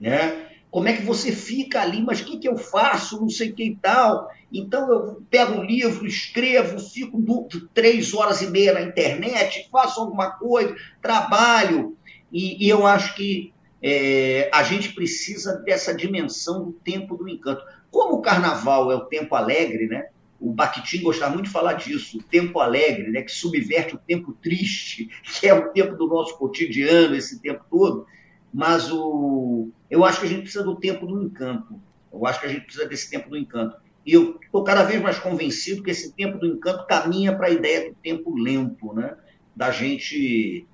Né? 0.00 0.45
Como 0.76 0.88
é 0.88 0.92
que 0.92 1.04
você 1.04 1.32
fica 1.32 1.80
ali, 1.80 2.02
mas 2.02 2.20
o 2.20 2.26
que, 2.26 2.36
que 2.36 2.46
eu 2.46 2.58
faço, 2.58 3.18
não 3.18 3.30
sei 3.30 3.48
o 3.48 3.54
que 3.54 3.64
e 3.64 3.76
tal. 3.76 4.30
Então 4.52 4.92
eu 4.92 5.22
pego 5.30 5.54
um 5.54 5.64
livro, 5.64 6.06
escrevo, 6.06 6.78
fico 6.78 7.48
três 7.72 8.12
horas 8.12 8.42
e 8.42 8.50
meia 8.50 8.74
na 8.74 8.82
internet, 8.82 9.70
faço 9.72 10.02
alguma 10.02 10.32
coisa, 10.32 10.76
trabalho. 11.00 11.96
E, 12.30 12.62
e 12.62 12.68
eu 12.68 12.86
acho 12.86 13.14
que 13.14 13.54
é, 13.82 14.50
a 14.52 14.62
gente 14.62 14.92
precisa 14.92 15.56
dessa 15.64 15.94
dimensão 15.94 16.66
do 16.66 16.72
tempo 16.72 17.16
do 17.16 17.26
encanto. 17.26 17.64
Como 17.90 18.16
o 18.16 18.20
carnaval 18.20 18.92
é 18.92 18.96
o 18.96 19.06
tempo 19.06 19.34
alegre, 19.34 19.86
né? 19.86 20.08
O 20.38 20.52
Bakhtin 20.52 21.00
gostava 21.00 21.32
muito 21.32 21.46
de 21.46 21.52
falar 21.52 21.72
disso, 21.72 22.18
o 22.18 22.22
tempo 22.22 22.60
alegre, 22.60 23.10
né, 23.10 23.22
que 23.22 23.32
subverte 23.32 23.94
o 23.94 23.98
tempo 24.06 24.34
triste, 24.42 25.08
que 25.40 25.48
é 25.48 25.54
o 25.54 25.72
tempo 25.72 25.96
do 25.96 26.06
nosso 26.06 26.36
cotidiano, 26.36 27.16
esse 27.16 27.40
tempo 27.40 27.64
todo. 27.70 28.06
Mas 28.52 28.90
o, 28.90 29.68
eu 29.90 30.04
acho 30.04 30.20
que 30.20 30.26
a 30.26 30.28
gente 30.28 30.42
precisa 30.42 30.64
do 30.64 30.76
tempo 30.76 31.06
do 31.06 31.22
encanto. 31.22 31.80
Eu 32.12 32.26
acho 32.26 32.40
que 32.40 32.46
a 32.46 32.48
gente 32.48 32.62
precisa 32.62 32.86
desse 32.86 33.10
tempo 33.10 33.28
do 33.28 33.36
encanto. 33.36 33.76
E 34.04 34.12
eu 34.12 34.38
estou 34.42 34.62
cada 34.62 34.84
vez 34.84 35.02
mais 35.02 35.18
convencido 35.18 35.82
que 35.82 35.90
esse 35.90 36.12
tempo 36.12 36.38
do 36.38 36.46
encanto 36.46 36.86
caminha 36.86 37.36
para 37.36 37.48
a 37.48 37.50
ideia 37.50 37.90
do 37.90 37.96
tempo 37.96 38.34
lento, 38.34 38.92
né? 38.94 39.16
da 39.56 39.70
gente 39.70 40.66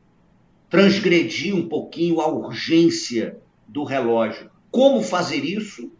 transgredir 0.69 1.55
um 1.55 1.69
pouquinho 1.69 2.21
a 2.21 2.27
urgência 2.27 3.39
do 3.69 3.85
relógio. 3.85 4.51
Como 4.71 5.03
fazer 5.03 5.45
isso 5.45 5.93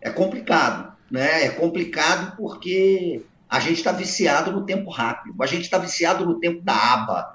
é 0.00 0.10
complicado, 0.10 0.94
né? 1.10 1.44
É 1.44 1.48
complicado 1.48 2.36
porque 2.36 3.22
a 3.48 3.58
gente 3.58 3.78
está 3.78 3.90
viciado 3.90 4.52
no 4.52 4.64
tempo 4.64 4.90
rápido, 4.90 5.42
a 5.42 5.46
gente 5.46 5.62
está 5.62 5.78
viciado 5.78 6.24
no 6.24 6.38
tempo 6.38 6.62
da 6.62 6.74
aba, 6.74 7.33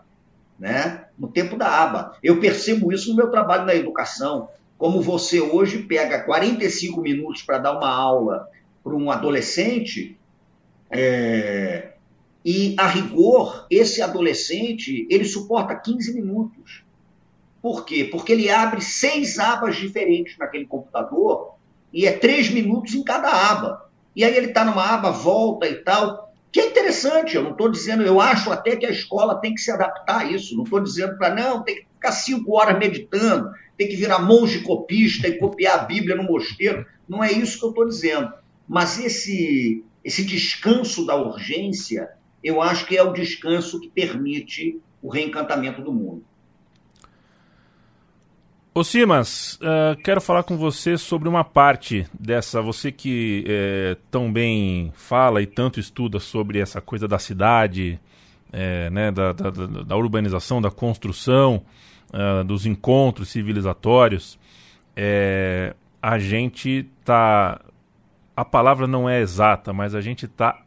né? 0.60 1.06
No 1.18 1.28
tempo 1.30 1.58
da 1.58 1.68
aba. 1.68 2.18
Eu 2.22 2.40
percebo 2.40 2.92
isso 2.92 3.10
no 3.10 3.16
meu 3.16 3.32
trabalho 3.32 3.66
na 3.66 3.74
educação. 3.74 4.50
Como 4.78 5.02
você 5.02 5.40
hoje 5.40 5.84
pega 5.84 6.24
45 6.24 7.02
minutos 7.02 7.42
para 7.42 7.58
dar 7.58 7.78
uma 7.78 7.90
aula 7.90 8.48
para 8.84 8.94
um 8.94 9.12
adolescente, 9.12 10.18
é... 10.90 11.94
e 12.44 12.76
a 12.78 12.88
rigor, 12.88 13.66
esse 13.70 14.02
adolescente 14.02 15.08
ele 15.10 15.26
suporta 15.26 15.76
15 15.76 16.14
minutos. 16.14 16.84
Por 17.62 17.86
quê? 17.86 18.06
Porque 18.06 18.32
ele 18.32 18.50
abre 18.50 18.82
seis 18.82 19.38
abas 19.38 19.76
diferentes 19.76 20.38
naquele 20.38 20.66
computador 20.66 21.56
e 21.92 22.06
é 22.06 22.12
três 22.12 22.50
minutos 22.50 22.94
em 22.94 23.04
cada 23.04 23.30
aba. 23.30 23.90
E 24.16 24.24
aí 24.24 24.36
ele 24.36 24.48
está 24.48 24.64
numa 24.64 24.84
aba, 24.84 25.12
volta 25.12 25.68
e 25.68 25.76
tal. 25.76 26.29
Que 26.52 26.60
é 26.62 26.68
interessante, 26.68 27.36
eu 27.36 27.44
não 27.44 27.52
estou 27.52 27.70
dizendo, 27.70 28.04
eu 28.04 28.20
acho 28.20 28.52
até 28.52 28.76
que 28.76 28.86
a 28.86 28.90
escola 28.92 29.40
tem 29.40 29.54
que 29.54 29.62
se 29.62 29.72
adaptar 29.72 30.22
a 30.22 30.26
isso. 30.26 30.56
Não 30.56 30.64
estou 30.64 30.80
dizendo 30.80 31.18
para 31.18 31.34
não, 31.34 31.64
tem 31.64 31.76
que 31.76 31.88
ficar 31.94 32.12
cinco 32.12 32.58
horas 32.58 32.78
meditando, 32.78 33.52
tem 33.78 33.88
que 33.88 33.96
virar 33.96 34.20
monge 34.20 34.62
copista 34.62 35.28
e 35.28 35.38
copiar 35.38 35.80
a 35.80 35.84
Bíblia 35.84 36.16
no 36.16 36.24
mosteiro. 36.24 36.86
Não 37.08 37.24
é 37.24 37.32
isso 37.32 37.60
que 37.60 37.66
eu 37.66 37.70
estou 37.70 37.88
dizendo. 37.88 38.34
Mas 38.68 39.00
esse, 39.00 39.84
esse 40.04 40.24
descanso 40.24 41.06
da 41.06 41.16
urgência, 41.16 42.10
eu 42.44 42.62
acho 42.62 42.86
que 42.86 42.98
é 42.98 43.04
o 43.04 43.14
descanso 43.14 43.80
que 43.80 43.90
permite 43.90 44.80
o 45.02 45.10
reencantamento 45.10 45.82
do 45.82 45.94
mundo. 45.94 46.24
Ô 48.80 48.84
Simas, 48.86 49.56
uh, 49.56 50.02
quero 50.02 50.22
falar 50.22 50.44
com 50.44 50.56
você 50.56 50.98
sobre 50.98 51.28
uma 51.28 51.44
parte 51.44 52.08
dessa. 52.18 52.62
Você 52.62 52.94
que 52.94 53.44
é, 53.46 53.98
tão 54.10 54.32
bem 54.32 54.94
fala 54.96 55.42
e 55.42 55.46
tanto 55.46 55.82
estuda 55.82 56.18
sobre 56.18 56.60
essa 56.60 56.80
coisa 56.80 57.06
da 57.06 57.20
cidade, 57.20 58.00
é, 58.54 58.90
né, 58.90 59.12
da, 59.12 59.34
da, 59.34 59.50
da, 59.50 59.98
urbanização, 59.98 60.62
da 60.62 60.72
construção, 60.72 61.62
uh, 62.14 62.42
dos 62.46 62.66
encontros 62.66 63.28
civilizatórios. 63.28 64.40
É, 64.96 65.76
a 66.02 66.18
gente 66.18 66.90
tá. 67.04 67.60
A 68.34 68.46
palavra 68.46 68.88
não 68.88 69.10
é 69.10 69.20
exata, 69.20 69.74
mas 69.74 69.94
a 69.94 70.00
gente 70.00 70.26
tá 70.26 70.58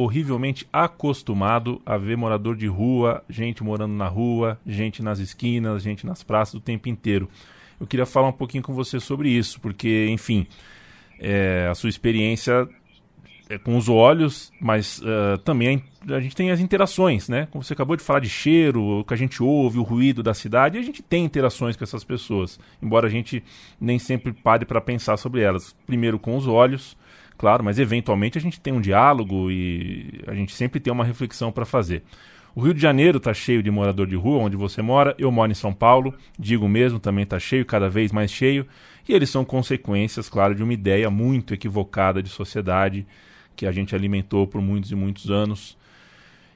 horrivelmente 0.00 0.64
acostumado 0.72 1.82
a 1.84 1.96
ver 1.96 2.16
morador 2.16 2.54
de 2.54 2.68
rua, 2.68 3.24
gente 3.28 3.64
morando 3.64 3.94
na 3.94 4.06
rua, 4.06 4.56
gente 4.64 5.02
nas 5.02 5.18
esquinas, 5.18 5.82
gente 5.82 6.06
nas 6.06 6.22
praças 6.22 6.54
o 6.54 6.60
tempo 6.60 6.88
inteiro. 6.88 7.28
Eu 7.80 7.86
queria 7.86 8.06
falar 8.06 8.28
um 8.28 8.32
pouquinho 8.32 8.62
com 8.62 8.72
você 8.72 9.00
sobre 9.00 9.28
isso, 9.28 9.60
porque, 9.60 10.06
enfim, 10.08 10.46
é, 11.18 11.66
a 11.68 11.74
sua 11.74 11.90
experiência 11.90 12.68
é 13.48 13.58
com 13.58 13.76
os 13.76 13.88
olhos, 13.88 14.52
mas 14.60 15.00
uh, 15.00 15.38
também 15.38 15.82
a 16.08 16.20
gente 16.20 16.36
tem 16.36 16.52
as 16.52 16.60
interações, 16.60 17.28
né? 17.28 17.48
Como 17.50 17.64
você 17.64 17.72
acabou 17.72 17.96
de 17.96 18.02
falar 18.04 18.20
de 18.20 18.28
cheiro, 18.28 19.00
o 19.00 19.04
que 19.04 19.14
a 19.14 19.16
gente 19.16 19.42
ouve, 19.42 19.78
o 19.78 19.82
ruído 19.82 20.22
da 20.22 20.32
cidade, 20.32 20.78
a 20.78 20.82
gente 20.82 21.02
tem 21.02 21.24
interações 21.24 21.74
com 21.74 21.82
essas 21.82 22.04
pessoas, 22.04 22.60
embora 22.80 23.08
a 23.08 23.10
gente 23.10 23.42
nem 23.80 23.98
sempre 23.98 24.32
pare 24.32 24.64
para 24.64 24.80
pensar 24.80 25.16
sobre 25.16 25.40
elas. 25.40 25.74
Primeiro 25.86 26.20
com 26.20 26.36
os 26.36 26.46
olhos, 26.46 26.96
claro, 27.38 27.64
mas 27.64 27.78
eventualmente 27.78 28.36
a 28.36 28.40
gente 28.40 28.60
tem 28.60 28.72
um 28.72 28.80
diálogo 28.80 29.50
e 29.50 30.20
a 30.26 30.34
gente 30.34 30.52
sempre 30.54 30.80
tem 30.80 30.92
uma 30.92 31.04
reflexão 31.04 31.50
para 31.50 31.64
fazer. 31.64 32.02
O 32.54 32.60
Rio 32.60 32.74
de 32.74 32.80
Janeiro 32.80 33.18
está 33.18 33.32
cheio 33.32 33.62
de 33.62 33.70
morador 33.70 34.06
de 34.06 34.16
rua, 34.16 34.42
onde 34.42 34.56
você 34.56 34.82
mora. 34.82 35.14
Eu 35.16 35.30
moro 35.30 35.52
em 35.52 35.54
São 35.54 35.72
Paulo, 35.72 36.12
digo 36.36 36.68
mesmo, 36.68 36.98
também 36.98 37.22
está 37.22 37.38
cheio, 37.38 37.64
cada 37.64 37.88
vez 37.88 38.10
mais 38.10 38.32
cheio. 38.32 38.66
E 39.08 39.14
eles 39.14 39.30
são 39.30 39.44
consequências, 39.44 40.28
claro, 40.28 40.54
de 40.54 40.62
uma 40.62 40.72
ideia 40.72 41.08
muito 41.08 41.54
equivocada 41.54 42.20
de 42.20 42.28
sociedade 42.28 43.06
que 43.54 43.64
a 43.64 43.70
gente 43.70 43.94
alimentou 43.94 44.46
por 44.46 44.60
muitos 44.60 44.90
e 44.90 44.96
muitos 44.96 45.30
anos. 45.30 45.78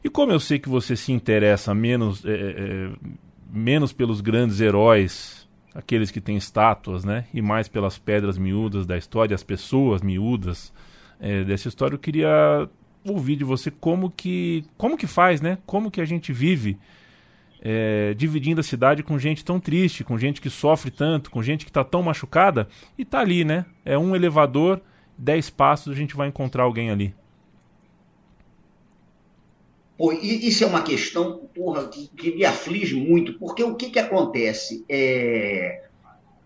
E 0.03 0.11
como 0.11 0.33
eu 0.33 0.41
sei 0.41 0.59
que 0.59 0.69
você 0.69 0.97
se 0.97 1.13
interessa 1.13 1.73
menos, 1.73 2.25
é, 2.25 2.31
é, 2.33 2.91
menos 3.53 3.93
pelos 3.93 4.21
grandes 4.21 4.61
heróis 4.61 5.42
aqueles 5.75 6.11
que 6.11 6.21
têm 6.21 6.37
estátuas, 6.37 7.05
né? 7.05 7.25
E 7.33 7.41
mais 7.41 7.69
pelas 7.69 7.99
pedras 7.99 8.37
miúdas 8.37 8.87
da 8.87 8.97
história, 8.97 9.35
as 9.35 9.43
pessoas 9.43 10.03
miúdas 10.03 10.73
é, 11.21 11.45
dessa 11.45 11.69
história. 11.69 11.95
Eu 11.95 11.99
queria 11.99 12.69
ouvir 13.05 13.37
de 13.37 13.45
você 13.45 13.71
como 13.71 14.11
que 14.11 14.65
como 14.77 14.97
que 14.97 15.07
faz, 15.07 15.41
né? 15.41 15.59
Como 15.67 15.91
que 15.91 16.01
a 16.01 16.05
gente 16.05 16.33
vive 16.33 16.79
é, 17.61 18.13
dividindo 18.15 18.61
a 18.61 18.65
cidade 18.65 19.03
com 19.03 19.19
gente 19.19 19.45
tão 19.45 19.61
triste, 19.61 20.03
com 20.03 20.19
gente 20.19 20.41
que 20.41 20.51
sofre 20.51 20.91
tanto, 20.91 21.31
com 21.31 21.43
gente 21.43 21.65
que 21.65 21.71
está 21.71 21.85
tão 21.85 22.03
machucada 22.03 22.69
e 22.99 23.05
tá 23.05 23.21
ali, 23.21 23.45
né? 23.45 23.65
É 23.85 23.97
um 23.97 24.17
elevador, 24.17 24.81
dez 25.17 25.49
passos 25.49 25.93
a 25.93 25.97
gente 25.97 26.17
vai 26.17 26.29
encontrar 26.29 26.65
alguém 26.65 26.91
ali. 26.91 27.15
Pô, 30.03 30.11
isso 30.11 30.65
é 30.65 30.67
uma 30.67 30.83
questão 30.83 31.49
porra, 31.55 31.87
que, 31.87 32.09
que, 32.09 32.35
me 32.35 32.45
aflige 32.45 32.97
muito, 32.97 33.39
porque 33.39 33.63
o 33.63 33.77
que, 33.77 33.89
que 33.89 34.01
acontece? 34.01 34.85
É... 34.89 35.85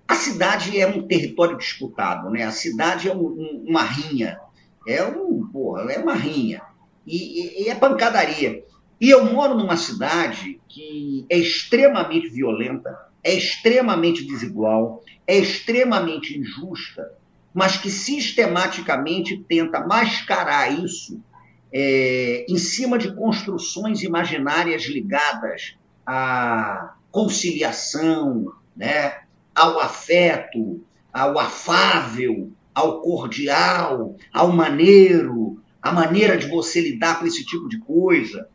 A 0.07 0.15
cidade 0.15 0.79
é 0.79 0.87
um 0.87 1.09
território 1.09 1.57
disputado, 1.57 2.29
né? 2.29 2.43
a 2.43 2.51
cidade 2.51 3.09
é 3.09 3.15
um, 3.15 3.25
um, 3.25 3.65
uma 3.67 3.83
rinha, 3.83 4.39
é, 4.87 5.03
um, 5.05 5.49
porra, 5.51 5.91
é 5.91 5.99
uma 5.99 6.13
rinha, 6.13 6.61
e, 7.07 7.63
e, 7.63 7.69
é 7.71 7.75
pancadaria. 7.75 8.63
E 9.01 9.09
eu 9.09 9.25
moro 9.25 9.57
numa 9.57 9.79
cidade 9.79 10.61
que 10.69 11.25
é 11.31 11.39
extremamente 11.39 12.29
violenta, 12.29 12.95
é 13.25 13.33
extremamente 13.33 14.23
desigual, 14.27 15.03
é 15.27 15.35
extremamente 15.35 16.39
injusta, 16.39 17.11
mas 17.55 17.79
que 17.79 17.89
sistematicamente 17.89 19.39
tenta 19.49 19.81
mascarar 19.81 20.71
isso 20.85 21.25
é, 21.73 22.47
em 22.49 22.57
cima 22.57 22.99
de 22.99 23.15
construções 23.15 24.03
imaginárias 24.03 24.85
ligadas 24.85 25.77
à 26.07 26.95
conciliação, 27.11 28.53
né, 28.77 29.15
ao 29.55 29.81
afeto, 29.81 30.81
ao 31.13 31.39
afável, 31.39 32.53
ao 32.75 33.01
cordial, 33.01 34.17
ao 34.33 34.53
maneiro, 34.53 35.63
a 35.81 35.91
maneira 35.91 36.37
de 36.37 36.47
você 36.47 36.81
lidar 36.81 37.19
com 37.19 37.27
esse 37.27 37.45
tipo 37.45 37.69
de 37.69 37.79
coisa. 37.79 38.49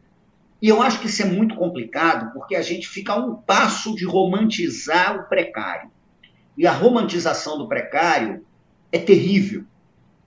E 0.62 0.68
eu 0.68 0.82
acho 0.82 1.00
que 1.00 1.08
isso 1.08 1.24
é 1.24 1.26
muito 1.26 1.56
complicado, 1.56 2.32
porque 2.34 2.56
a 2.56 2.62
gente 2.62 2.88
fica 2.88 3.14
a 3.14 3.18
um 3.18 3.36
passo 3.36 3.96
de 3.96 4.06
romantizar 4.06 5.18
o 5.18 5.24
precário. 5.24 5.90
E 6.56 6.68
a 6.68 6.72
romantização 6.72 7.58
do 7.58 7.68
precário 7.68 8.46
é 8.92 9.00
terrível. 9.00 9.64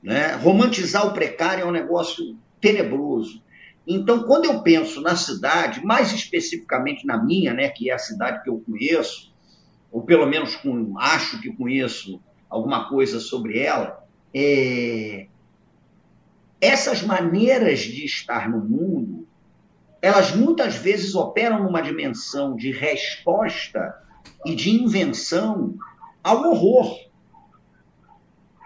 Né? 0.03 0.33
Romantizar 0.35 1.07
o 1.07 1.13
precário 1.13 1.63
é 1.63 1.67
um 1.67 1.71
negócio 1.71 2.37
tenebroso. 2.65 3.45
Então, 3.87 4.23
quando 4.23 4.47
eu 4.47 4.63
penso 4.63 5.03
na 5.03 5.15
cidade, 5.15 5.85
mais 5.85 6.11
especificamente 6.15 7.07
na 7.07 7.23
minha, 7.23 7.53
né, 7.53 7.69
que 7.69 7.91
é 7.91 7.93
a 7.93 7.99
cidade 7.99 8.43
que 8.43 8.49
eu 8.49 8.59
conheço, 8.67 9.31
ou 9.93 10.01
pelo 10.01 10.25
menos 10.25 10.57
com, 10.57 10.99
acho 10.99 11.43
que 11.43 11.55
conheço 11.55 12.23
alguma 12.49 12.89
coisa 12.89 13.21
sobre 13.21 13.59
ela, 13.59 14.03
é... 14.33 15.27
essas 16.59 17.03
maneiras 17.03 17.81
de 17.81 18.07
estar 18.07 18.49
no 18.49 18.65
mundo, 18.65 19.29
elas 20.01 20.35
muitas 20.35 20.75
vezes 20.75 21.15
operam 21.15 21.65
numa 21.65 21.83
dimensão 21.83 22.57
de 22.57 22.73
resposta 22.73 23.95
e 24.47 24.55
de 24.55 24.71
invenção 24.71 25.75
ao 26.23 26.43
horror. 26.45 26.99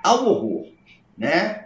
Ao 0.04 0.24
horror, 0.24 0.68
né? 1.16 1.57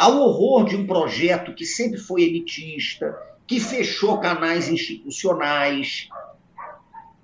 Ao 0.00 0.18
horror 0.18 0.64
de 0.64 0.76
um 0.76 0.86
projeto 0.86 1.52
que 1.54 1.66
sempre 1.66 1.98
foi 1.98 2.22
elitista, 2.22 3.14
que 3.46 3.60
fechou 3.60 4.16
canais 4.18 4.66
institucionais, 4.66 6.08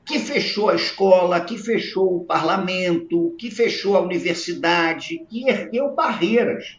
que 0.05 0.19
fechou 0.19 0.69
a 0.69 0.75
escola, 0.75 1.41
que 1.41 1.57
fechou 1.57 2.19
o 2.19 2.25
parlamento, 2.27 3.35
que 3.39 3.51
fechou 3.51 3.97
a 3.97 4.01
universidade, 4.01 5.25
que 5.27 5.49
ergueu 5.49 5.95
barreiras. 5.95 6.79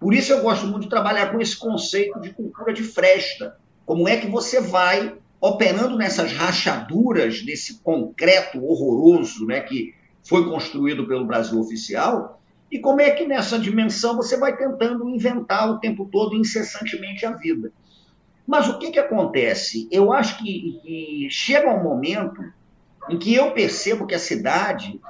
Por 0.00 0.14
isso 0.14 0.32
eu 0.32 0.42
gosto 0.42 0.66
muito 0.66 0.82
de 0.82 0.90
trabalhar 0.90 1.30
com 1.30 1.40
esse 1.40 1.56
conceito 1.56 2.18
de 2.18 2.30
cultura 2.30 2.72
de 2.72 2.82
fresta. 2.82 3.56
Como 3.86 4.08
é 4.08 4.16
que 4.16 4.26
você 4.26 4.60
vai 4.60 5.14
operando 5.40 5.96
nessas 5.96 6.32
rachaduras 6.32 7.40
desse 7.42 7.78
concreto 7.84 8.64
horroroso 8.64 9.46
né, 9.46 9.60
que 9.60 9.94
foi 10.24 10.44
construído 10.50 11.06
pelo 11.06 11.24
Brasil 11.24 11.60
oficial, 11.60 12.39
e 12.70 12.78
como 12.78 13.00
é 13.00 13.10
que 13.10 13.26
nessa 13.26 13.58
dimensão 13.58 14.16
você 14.16 14.36
vai 14.36 14.56
tentando 14.56 15.08
inventar 15.08 15.70
o 15.70 15.78
tempo 15.78 16.08
todo, 16.10 16.36
incessantemente, 16.36 17.26
a 17.26 17.32
vida? 17.32 17.72
Mas 18.46 18.68
o 18.68 18.78
que, 18.78 18.90
que 18.90 18.98
acontece? 18.98 19.88
Eu 19.90 20.12
acho 20.12 20.38
que, 20.38 20.80
que 20.82 21.28
chega 21.30 21.72
um 21.72 21.82
momento 21.82 22.42
em 23.08 23.18
que 23.18 23.34
eu 23.34 23.52
percebo 23.52 24.06
que 24.06 24.14
a 24.14 24.18
cidade 24.18 25.00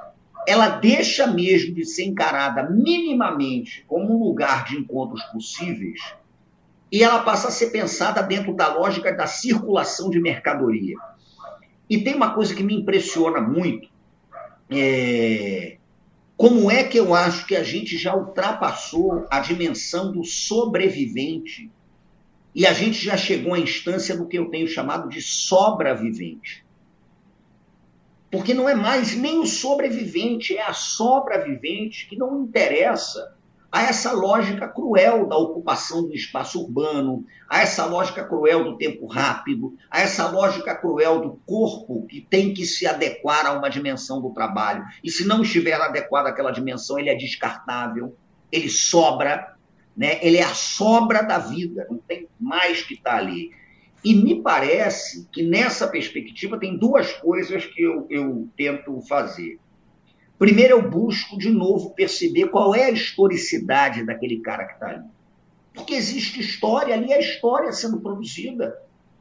ela 0.47 0.69
deixa 0.69 1.27
mesmo 1.27 1.75
de 1.75 1.85
ser 1.85 2.05
encarada 2.05 2.67
minimamente 2.69 3.85
como 3.87 4.15
um 4.15 4.23
lugar 4.23 4.65
de 4.65 4.75
encontros 4.77 5.23
possíveis 5.25 5.99
e 6.91 7.03
ela 7.03 7.23
passa 7.23 7.47
a 7.47 7.51
ser 7.51 7.69
pensada 7.69 8.21
dentro 8.21 8.53
da 8.53 8.73
lógica 8.73 9.15
da 9.15 9.25
circulação 9.25 10.09
de 10.09 10.19
mercadoria. 10.19 10.97
E 11.89 12.03
tem 12.03 12.15
uma 12.15 12.33
coisa 12.33 12.53
que 12.53 12.63
me 12.63 12.75
impressiona 12.75 13.39
muito, 13.39 13.87
é, 14.69 15.77
Como 16.41 16.71
é 16.71 16.83
que 16.83 16.97
eu 16.97 17.13
acho 17.13 17.45
que 17.45 17.55
a 17.55 17.61
gente 17.61 17.95
já 17.99 18.15
ultrapassou 18.15 19.27
a 19.29 19.39
dimensão 19.41 20.11
do 20.11 20.23
sobrevivente 20.23 21.69
e 22.55 22.65
a 22.65 22.73
gente 22.73 22.97
já 22.97 23.15
chegou 23.15 23.53
à 23.53 23.59
instância 23.59 24.17
do 24.17 24.27
que 24.27 24.39
eu 24.39 24.49
tenho 24.49 24.67
chamado 24.67 25.07
de 25.07 25.21
sobrevivente? 25.21 26.65
Porque 28.31 28.55
não 28.55 28.67
é 28.67 28.73
mais 28.73 29.15
nem 29.15 29.37
o 29.37 29.45
sobrevivente, 29.45 30.57
é 30.57 30.63
a 30.63 30.73
sobrevivente 30.73 32.07
que 32.07 32.17
não 32.17 32.41
interessa 32.41 33.37
a 33.71 33.83
essa 33.83 34.11
lógica 34.11 34.67
cruel 34.67 35.25
da 35.27 35.37
ocupação 35.37 36.05
do 36.05 36.13
espaço 36.13 36.61
urbano, 36.61 37.25
a 37.49 37.61
essa 37.61 37.85
lógica 37.85 38.23
cruel 38.25 38.65
do 38.65 38.77
tempo 38.77 39.07
rápido, 39.07 39.77
a 39.89 40.01
essa 40.01 40.29
lógica 40.29 40.75
cruel 40.75 41.21
do 41.21 41.41
corpo 41.45 42.05
que 42.07 42.19
tem 42.19 42.53
que 42.53 42.65
se 42.65 42.85
adequar 42.85 43.45
a 43.45 43.53
uma 43.53 43.69
dimensão 43.69 44.21
do 44.21 44.33
trabalho. 44.33 44.83
E 45.01 45.09
se 45.09 45.25
não 45.25 45.41
estiver 45.41 45.79
adequado 45.79 46.27
àquela 46.27 46.51
dimensão, 46.51 46.99
ele 46.99 47.09
é 47.09 47.15
descartável, 47.15 48.17
ele 48.51 48.69
sobra, 48.69 49.55
né? 49.95 50.19
ele 50.21 50.37
é 50.37 50.43
a 50.43 50.53
sobra 50.53 51.21
da 51.23 51.37
vida, 51.37 51.87
não 51.89 51.97
tem 51.99 52.27
mais 52.37 52.81
que 52.81 52.95
estar 52.95 53.11
tá 53.11 53.17
ali. 53.17 53.51
E 54.03 54.13
me 54.15 54.41
parece 54.41 55.27
que 55.31 55.43
nessa 55.43 55.87
perspectiva 55.87 56.59
tem 56.59 56.77
duas 56.77 57.13
coisas 57.13 57.65
que 57.65 57.81
eu, 57.81 58.05
eu 58.09 58.49
tento 58.57 58.99
fazer. 59.07 59.59
Primeiro, 60.41 60.73
eu 60.73 60.89
busco 60.89 61.37
de 61.37 61.51
novo 61.51 61.91
perceber 61.91 62.47
qual 62.47 62.73
é 62.73 62.85
a 62.85 62.89
historicidade 62.89 64.03
daquele 64.03 64.39
cara 64.39 64.65
que 64.65 64.73
está 64.73 64.87
ali. 64.87 65.03
Porque 65.71 65.93
existe 65.93 66.39
história 66.39 66.95
ali, 66.95 67.13
é 67.13 67.19
história 67.19 67.71
sendo 67.71 67.99
produzida. 67.99 68.75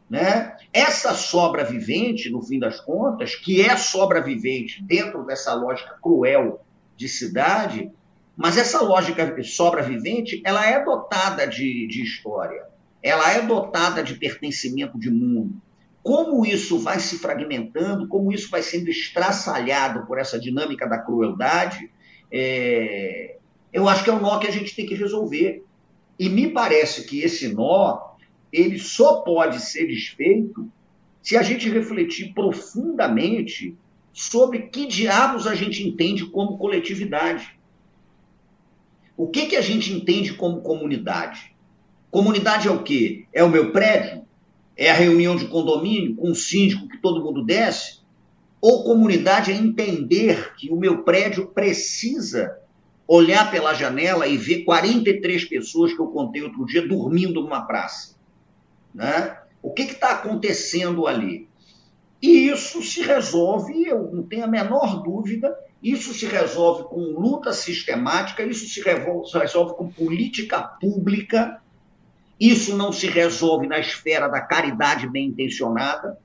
Né? 0.09 0.57
Essa 0.73 1.13
sobra 1.13 1.63
vivente, 1.63 2.31
no 2.31 2.41
fim 2.41 2.59
das 2.59 2.81
contas, 2.81 3.35
que 3.35 3.61
é 3.61 3.77
sobra 3.77 4.23
vivente 4.23 4.83
dentro 4.83 5.23
dessa 5.27 5.53
lógica 5.53 5.95
cruel 6.01 6.65
de 6.97 7.07
cidade, 7.07 7.91
mas 8.35 8.57
essa 8.57 8.81
lógica 8.81 9.43
sobra 9.45 9.83
vivente, 9.83 10.41
ela 10.43 10.65
é 10.65 10.83
dotada 10.83 11.47
de, 11.47 11.87
de 11.87 12.03
história, 12.03 12.65
ela 13.03 13.31
é 13.31 13.43
dotada 13.43 14.03
de 14.03 14.15
pertencimento 14.15 14.99
de 14.99 15.11
mundo, 15.11 15.61
como 16.03 16.47
isso 16.47 16.79
vai 16.79 16.99
se 16.99 17.19
fragmentando, 17.19 18.09
como 18.09 18.33
isso 18.33 18.51
vai 18.51 18.63
sendo 18.63 18.89
estraçalhado 18.89 20.07
por 20.07 20.19
essa 20.19 20.39
dinâmica 20.39 20.89
da 20.89 20.99
crueldade, 20.99 21.91
é... 22.31 23.37
eu 23.73 23.89
acho 23.89 24.05
que 24.05 24.11
é 24.11 24.13
um 24.13 24.21
nó 24.21 24.39
que 24.39 24.47
a 24.47 24.53
gente 24.53 24.75
tem 24.75 24.87
que 24.87 24.95
resolver. 24.95 25.65
E 26.19 26.29
me 26.29 26.49
parece 26.49 27.05
que 27.05 27.21
esse 27.21 27.49
nó, 27.49 28.15
ele 28.53 28.79
só 28.79 29.21
pode 29.21 29.61
ser 29.61 29.87
desfeito 29.87 30.71
se 31.23 31.37
a 31.37 31.43
gente 31.43 31.69
refletir 31.69 32.33
profundamente 32.35 33.77
sobre 34.13 34.63
que 34.63 34.87
diabos 34.87 35.47
a 35.47 35.55
gente 35.55 35.87
entende 35.87 36.27
como 36.27 36.59
coletividade. 36.59 37.59
O 39.17 39.29
que, 39.29 39.47
que 39.47 39.57
a 39.57 39.61
gente 39.61 39.93
entende 39.93 40.33
como 40.33 40.63
comunidade? 40.63 41.55
Comunidade 42.11 42.69
é 42.69 42.71
o 42.71 42.83
quê? 42.83 43.27
É 43.33 43.45
o 43.45 43.51
meu 43.51 43.71
prédio? 43.71 44.25
É 44.81 44.91
a 44.91 44.95
reunião 44.95 45.37
de 45.37 45.47
condomínio 45.47 46.17
com 46.17 46.31
o 46.31 46.35
síndico 46.35 46.89
que 46.89 46.97
todo 46.97 47.23
mundo 47.23 47.45
desce, 47.45 48.01
ou 48.63 48.83
comunidade 48.83 49.53
é 49.53 49.55
entender 49.55 50.55
que 50.57 50.73
o 50.73 50.77
meu 50.77 51.03
prédio 51.03 51.49
precisa 51.49 52.59
olhar 53.07 53.51
pela 53.51 53.75
janela 53.75 54.27
e 54.27 54.39
ver 54.39 54.65
43 54.65 55.45
pessoas 55.45 55.93
que 55.93 56.01
eu 56.01 56.07
contei 56.07 56.43
outro 56.43 56.65
dia 56.65 56.89
dormindo 56.89 57.43
numa 57.43 57.61
praça. 57.67 58.17
Né? 58.95 59.37
O 59.63 59.71
que 59.71 59.83
está 59.83 60.13
acontecendo 60.13 61.07
ali? 61.07 61.47
E 62.23 62.49
isso 62.49 62.83
se 62.83 63.03
resolve, 63.03 63.87
eu 63.87 64.11
não 64.11 64.23
tenho 64.23 64.45
a 64.45 64.49
menor 64.49 65.03
dúvida, 65.03 65.55
isso 65.83 66.15
se 66.15 66.25
resolve 66.25 66.85
com 66.85 67.01
luta 67.01 67.53
sistemática, 67.53 68.43
isso 68.43 68.67
se 68.67 68.81
resolve 68.81 69.75
com 69.75 69.91
política 69.91 70.63
pública 70.63 71.60
isso 72.41 72.75
não 72.75 72.91
se 72.91 73.07
resolve 73.07 73.67
na 73.67 73.79
esfera 73.79 74.27
da 74.27 74.41
caridade 74.41 75.07
bem 75.07 75.27
intencionada. 75.27 76.19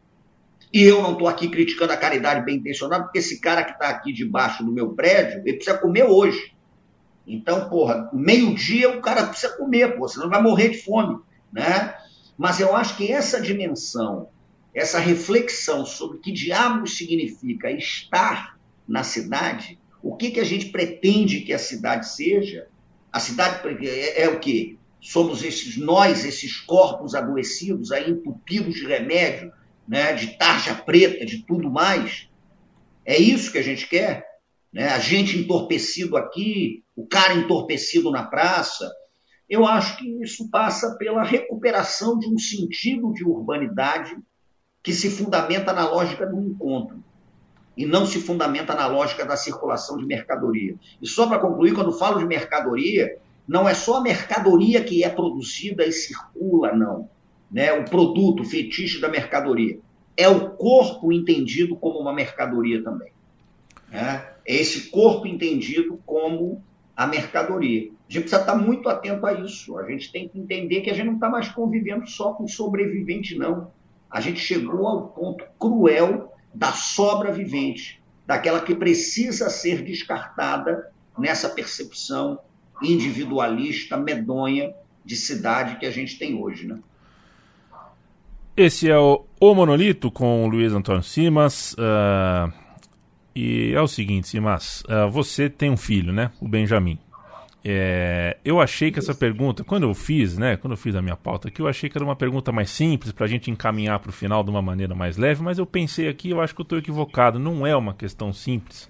E 0.74 0.82
eu 0.82 1.02
não 1.02 1.14
estou 1.14 1.28
aqui 1.28 1.50
criticando 1.50 1.92
a 1.92 1.98
caridade 1.98 2.46
bem 2.46 2.56
intencionada, 2.56 3.04
porque 3.04 3.20
esse 3.20 3.42
cara 3.42 3.64
que 3.64 3.72
está 3.72 3.90
aqui 3.90 4.14
debaixo 4.14 4.64
do 4.64 4.72
meu 4.72 4.94
prédio, 4.94 5.42
ele 5.46 5.58
precisa 5.58 5.78
comer 5.78 6.06
hoje. 6.06 6.56
Então, 7.28 7.70
porra, 7.70 8.10
meio-dia 8.14 8.90
o 8.98 9.02
cara 9.02 9.28
precisa 9.28 9.58
comer, 9.58 9.98
pô, 9.98 10.08
senão 10.08 10.30
vai 10.30 10.42
morrer 10.42 10.70
de 10.70 10.78
fome, 10.78 11.20
né? 11.52 11.96
Mas 12.38 12.60
eu 12.60 12.76
acho 12.76 12.96
que 12.98 13.12
essa 13.12 13.42
dimensão, 13.42 14.30
essa 14.74 15.00
reflexão 15.00 15.86
sobre 15.86 16.20
que 16.20 16.32
diabos 16.32 16.98
significa 16.98 17.72
estar 17.72 18.58
na 18.88 19.04
cidade, 19.04 19.80
o 20.04 20.16
que, 20.16 20.32
que 20.32 20.40
a 20.40 20.44
gente 20.44 20.68
pretende 20.68 21.42
que 21.42 21.52
a 21.52 21.60
cidade 21.60 22.08
seja, 22.08 22.68
a 23.12 23.20
cidade 23.20 23.88
é, 23.88 24.24
é 24.24 24.30
o 24.30 24.40
quê? 24.40 24.78
Somos 25.06 25.44
esses 25.44 25.78
nós, 25.78 26.26
esses 26.26 26.60
corpos 26.62 27.14
adoecidos, 27.14 27.92
aí 27.92 28.10
entupidos 28.10 28.74
de 28.74 28.88
remédio, 28.88 29.54
né, 29.88 30.14
de 30.14 30.36
tarja 30.36 30.74
preta, 30.74 31.24
de 31.24 31.46
tudo 31.46 31.70
mais. 31.70 32.28
É 33.06 33.16
isso 33.16 33.52
que 33.52 33.60
a 33.60 33.64
gente 33.64 33.88
quer? 33.88 34.26
Né? 34.74 34.88
A 34.88 34.98
gente 34.98 35.38
entorpecido 35.38 36.18
aqui, 36.18 36.84
o 36.96 37.06
cara 37.06 37.36
entorpecido 37.36 38.10
na 38.10 38.24
praça. 38.24 38.92
Eu 39.48 39.64
acho 39.68 39.96
que 39.98 40.08
isso 40.24 40.50
passa 40.50 40.96
pela 40.98 41.24
recuperação 41.24 42.18
de 42.18 42.28
um 42.28 42.40
sentido 42.40 43.14
de 43.14 43.24
urbanidade 43.24 44.18
que 44.82 44.92
se 44.92 45.12
fundamenta 45.12 45.72
na 45.72 45.88
lógica 45.88 46.26
do 46.26 46.42
encontro 46.42 47.04
e 47.78 47.86
não 47.86 48.08
se 48.08 48.20
fundamenta 48.20 48.74
na 48.74 48.88
lógica 48.88 49.24
da 49.24 49.38
circulação 49.38 49.98
de 49.98 50.06
mercadoria. 50.06 50.76
E 51.00 51.08
só 51.08 51.28
para 51.28 51.38
concluir, 51.38 51.76
quando 51.76 51.92
falo 51.92 52.18
de 52.18 52.26
mercadoria, 52.26 53.20
não 53.48 53.70
é 53.70 53.74
só 53.74 53.98
a 53.98 54.02
mercadoria 54.02 54.84
que 54.84 55.04
é 55.04 55.10
produzida 55.10 55.86
e 55.86 55.92
circula, 55.92 56.74
não. 56.74 57.10
Né? 57.52 57.72
O 57.74 57.86
produto, 57.86 58.42
o 58.42 58.46
fetiche 58.46 59.00
da 59.00 59.08
mercadoria. 59.08 59.80
É 60.18 60.28
o 60.28 60.52
corpo 60.52 61.12
entendido 61.12 61.76
como 61.76 62.00
uma 62.00 62.14
mercadoria 62.14 62.84
também. 62.84 63.12
Né? 63.92 64.26
É 64.46 64.56
esse 64.56 64.90
corpo 64.90 65.28
entendido 65.28 66.00
como 66.06 66.64
a 66.96 67.06
mercadoria. 67.06 67.92
A 68.10 68.14
gente 68.14 68.22
precisa 68.22 68.42
estar 68.42 68.56
muito 68.56 68.90
atento 68.90 69.26
a 69.26 69.34
isso. 69.34 69.78
A 69.78 69.90
gente 69.90 70.12
tem 70.12 70.28
que 70.28 70.40
entender 70.40 70.82
que 70.82 70.90
a 70.90 70.94
gente 70.94 71.08
não 71.08 71.16
está 71.16 71.30
mais 71.30 71.50
convivendo 71.50 72.08
só 72.08 72.34
com 72.34 72.48
sobrevivente, 72.48 73.38
não. 73.38 73.72
A 74.10 74.22
gente 74.22 74.40
chegou 74.40 74.88
ao 74.88 75.08
ponto 75.10 75.44
cruel 75.60 76.34
da 76.54 76.72
sobra 76.72 77.32
vivente, 77.32 78.02
daquela 78.26 78.62
que 78.62 78.74
precisa 78.74 79.50
ser 79.50 79.84
descartada 79.84 80.90
nessa 81.18 81.50
percepção 81.50 82.40
individualista, 82.82 83.98
medonha 83.98 84.74
de 85.04 85.16
cidade 85.16 85.78
que 85.78 85.86
a 85.86 85.92
gente 85.92 86.18
tem 86.18 86.36
hoje, 86.36 86.68
né? 86.68 86.80
Esse 88.58 88.90
é 88.90 88.98
o, 88.98 89.26
o 89.40 89.54
Monolito 89.54 90.10
com 90.10 90.46
o 90.46 90.48
Luiz 90.48 90.72
Antônio 90.74 91.04
Simas. 91.04 91.74
Uh, 91.74 92.52
e 93.36 93.74
é 93.74 93.82
o 93.82 93.88
seguinte, 93.88 94.30
Simas, 94.30 94.82
uh, 94.84 95.10
você 95.10 95.50
tem 95.50 95.70
um 95.70 95.78
filho, 95.78 96.14
né? 96.14 96.32
O 96.40 96.48
Benjamin. 96.48 96.98
É, 97.68 98.38
eu 98.46 98.62
achei 98.62 98.92
que 98.92 99.00
essa 99.00 99.16
pergunta, 99.16 99.64
quando 99.64 99.84
eu 99.84 99.94
fiz, 99.96 100.38
né? 100.38 100.56
Quando 100.56 100.74
eu 100.74 100.78
fiz 100.78 100.96
a 100.96 101.02
minha 101.02 101.16
pauta 101.16 101.48
aqui, 101.48 101.62
eu 101.62 101.68
achei 101.68 101.90
que 101.90 101.98
era 101.98 102.06
uma 102.06 102.16
pergunta 102.16 102.52
mais 102.52 102.70
simples 102.70 103.12
para 103.12 103.26
a 103.26 103.28
gente 103.28 103.50
encaminhar 103.50 104.00
para 104.00 104.12
o 104.12 104.14
final 104.14 104.44
de 104.44 104.52
uma 104.52 104.62
maneira 104.62 104.94
mais 104.94 105.18
leve, 105.18 105.42
mas 105.42 105.58
eu 105.58 105.66
pensei 105.66 106.08
aqui, 106.08 106.30
eu 106.30 106.40
acho 106.40 106.54
que 106.54 106.62
eu 106.62 106.64
estou 106.64 106.78
equivocado. 106.78 107.40
Não 107.40 107.66
é 107.66 107.76
uma 107.76 107.96
questão 107.96 108.32
simples. 108.32 108.88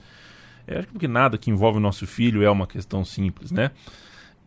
É, 0.68 0.80
acho 0.80 0.88
que 0.88 1.08
nada 1.08 1.38
que 1.38 1.52
envolve 1.52 1.78
o 1.78 1.82
nosso 1.82 2.08
filho 2.08 2.44
é 2.44 2.50
uma 2.50 2.68
questão 2.68 3.04
simples, 3.06 3.52
né? 3.52 3.72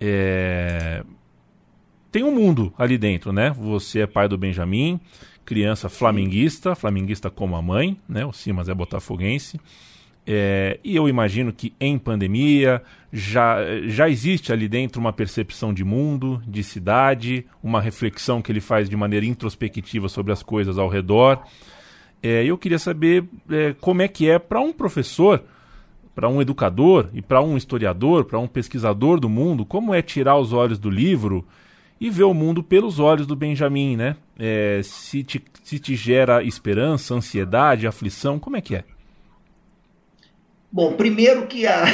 É... 0.00 1.04
Tem 2.10 2.22
um 2.22 2.34
mundo 2.34 2.72
ali 2.78 2.96
dentro, 2.96 3.32
né? 3.32 3.50
Você 3.50 4.00
é 4.00 4.06
pai 4.06 4.28
do 4.28 4.38
Benjamin, 4.38 4.98
criança 5.44 5.88
flamenguista, 5.88 6.74
flamenguista 6.74 7.30
como 7.30 7.54
a 7.54 7.62
mãe, 7.62 7.98
né? 8.08 8.24
O 8.24 8.32
Simas 8.32 8.68
é 8.68 8.74
botafoguense. 8.74 9.60
É, 10.30 10.78
e 10.84 10.94
eu 10.94 11.08
imagino 11.08 11.50
que 11.54 11.72
em 11.80 11.98
pandemia 11.98 12.82
já, 13.10 13.56
já 13.86 14.10
existe 14.10 14.52
ali 14.52 14.68
dentro 14.68 15.00
uma 15.00 15.10
percepção 15.10 15.72
de 15.72 15.82
mundo, 15.82 16.42
de 16.46 16.62
cidade, 16.62 17.46
uma 17.62 17.80
reflexão 17.80 18.42
que 18.42 18.52
ele 18.52 18.60
faz 18.60 18.90
de 18.90 18.96
maneira 18.96 19.24
introspectiva 19.24 20.06
sobre 20.06 20.30
as 20.30 20.42
coisas 20.42 20.76
ao 20.76 20.86
redor. 20.86 21.42
É, 22.22 22.44
eu 22.44 22.58
queria 22.58 22.78
saber 22.78 23.24
é, 23.48 23.74
como 23.80 24.02
é 24.02 24.08
que 24.08 24.28
é 24.28 24.38
para 24.38 24.60
um 24.60 24.70
professor 24.70 25.42
para 26.18 26.28
um 26.28 26.42
educador 26.42 27.10
e 27.14 27.22
para 27.22 27.40
um 27.40 27.56
historiador, 27.56 28.24
para 28.24 28.40
um 28.40 28.48
pesquisador 28.48 29.20
do 29.20 29.28
mundo, 29.28 29.64
como 29.64 29.94
é 29.94 30.02
tirar 30.02 30.36
os 30.36 30.52
olhos 30.52 30.76
do 30.76 30.90
livro 30.90 31.46
e 32.00 32.10
ver 32.10 32.24
o 32.24 32.34
mundo 32.34 32.60
pelos 32.60 32.98
olhos 32.98 33.24
do 33.24 33.36
Benjamin, 33.36 33.96
né? 33.96 34.16
É, 34.36 34.80
se, 34.82 35.22
te, 35.22 35.40
se 35.62 35.78
te 35.78 35.94
gera 35.94 36.42
esperança, 36.42 37.14
ansiedade, 37.14 37.86
aflição, 37.86 38.36
como 38.36 38.56
é 38.56 38.60
que 38.60 38.74
é? 38.74 38.84
Bom, 40.72 40.94
primeiro 40.94 41.46
que 41.46 41.68
a... 41.68 41.84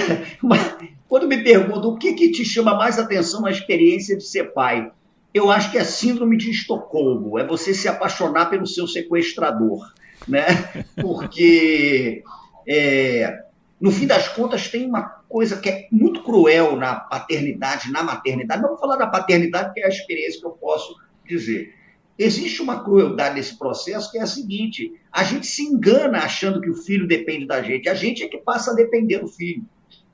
quando 1.06 1.28
me 1.28 1.44
perguntam 1.44 1.90
o 1.90 1.98
que, 1.98 2.14
que 2.14 2.30
te 2.30 2.46
chama 2.46 2.74
mais 2.74 2.98
atenção 2.98 3.42
na 3.42 3.50
experiência 3.50 4.16
de 4.16 4.24
ser 4.24 4.54
pai, 4.54 4.90
eu 5.34 5.50
acho 5.50 5.70
que 5.70 5.76
é 5.76 5.84
síndrome 5.84 6.38
de 6.38 6.50
Estocolmo, 6.50 7.38
é 7.38 7.46
você 7.46 7.74
se 7.74 7.88
apaixonar 7.88 8.48
pelo 8.48 8.66
seu 8.66 8.86
sequestrador, 8.86 9.92
né? 10.26 10.46
Porque 10.98 12.22
é, 12.66 13.43
no 13.80 13.90
fim 13.90 14.06
das 14.06 14.28
contas, 14.28 14.68
tem 14.68 14.86
uma, 14.86 15.24
coisa 15.34 15.60
que 15.60 15.68
é 15.68 15.88
muito 15.90 16.22
cruel 16.22 16.76
na 16.76 16.94
paternidade, 16.94 17.90
na 17.90 18.04
maternidade. 18.04 18.62
Não 18.62 18.68
vou 18.68 18.78
falar 18.78 18.94
da 18.94 19.08
paternidade, 19.08 19.74
que 19.74 19.80
é 19.80 19.86
a 19.86 19.88
experiência 19.88 20.40
que 20.40 20.46
eu 20.46 20.52
posso 20.52 20.94
dizer. 21.28 21.74
Existe 22.16 22.62
uma 22.62 22.84
crueldade 22.84 23.34
nesse 23.34 23.58
processo 23.58 24.12
que 24.12 24.18
é 24.18 24.22
a 24.22 24.28
seguinte: 24.28 24.92
a 25.10 25.24
gente 25.24 25.48
se 25.48 25.64
engana 25.64 26.18
achando 26.18 26.60
que 26.60 26.70
o 26.70 26.76
filho 26.76 27.08
depende 27.08 27.48
da 27.48 27.60
gente, 27.64 27.88
a 27.88 27.94
gente 27.94 28.22
é 28.22 28.28
que 28.28 28.38
passa 28.38 28.70
a 28.70 28.74
depender 28.76 29.18
do 29.18 29.26
filho. 29.26 29.64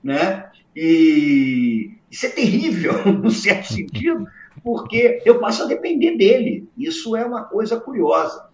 Né? 0.02 0.48
E 0.74 1.98
isso 2.10 2.24
é 2.24 2.30
terrível, 2.30 2.94
no 3.12 3.30
certo 3.30 3.74
sentido, 3.74 4.26
porque 4.64 5.20
eu 5.26 5.38
passo 5.38 5.64
a 5.64 5.66
depender 5.66 6.16
dele. 6.16 6.66
Isso 6.78 7.14
é 7.14 7.26
uma 7.26 7.44
coisa 7.44 7.78
curiosa. 7.78 8.48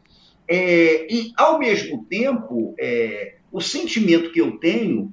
É, 0.49 1.07
e, 1.09 1.33
ao 1.37 1.61
mesmo 1.61 2.05
tempo, 2.07 2.75
é, 2.77 3.36
o 3.57 3.61
sentimento 3.63 4.33
que 4.33 4.41
eu 4.43 4.59
tenho 4.59 5.11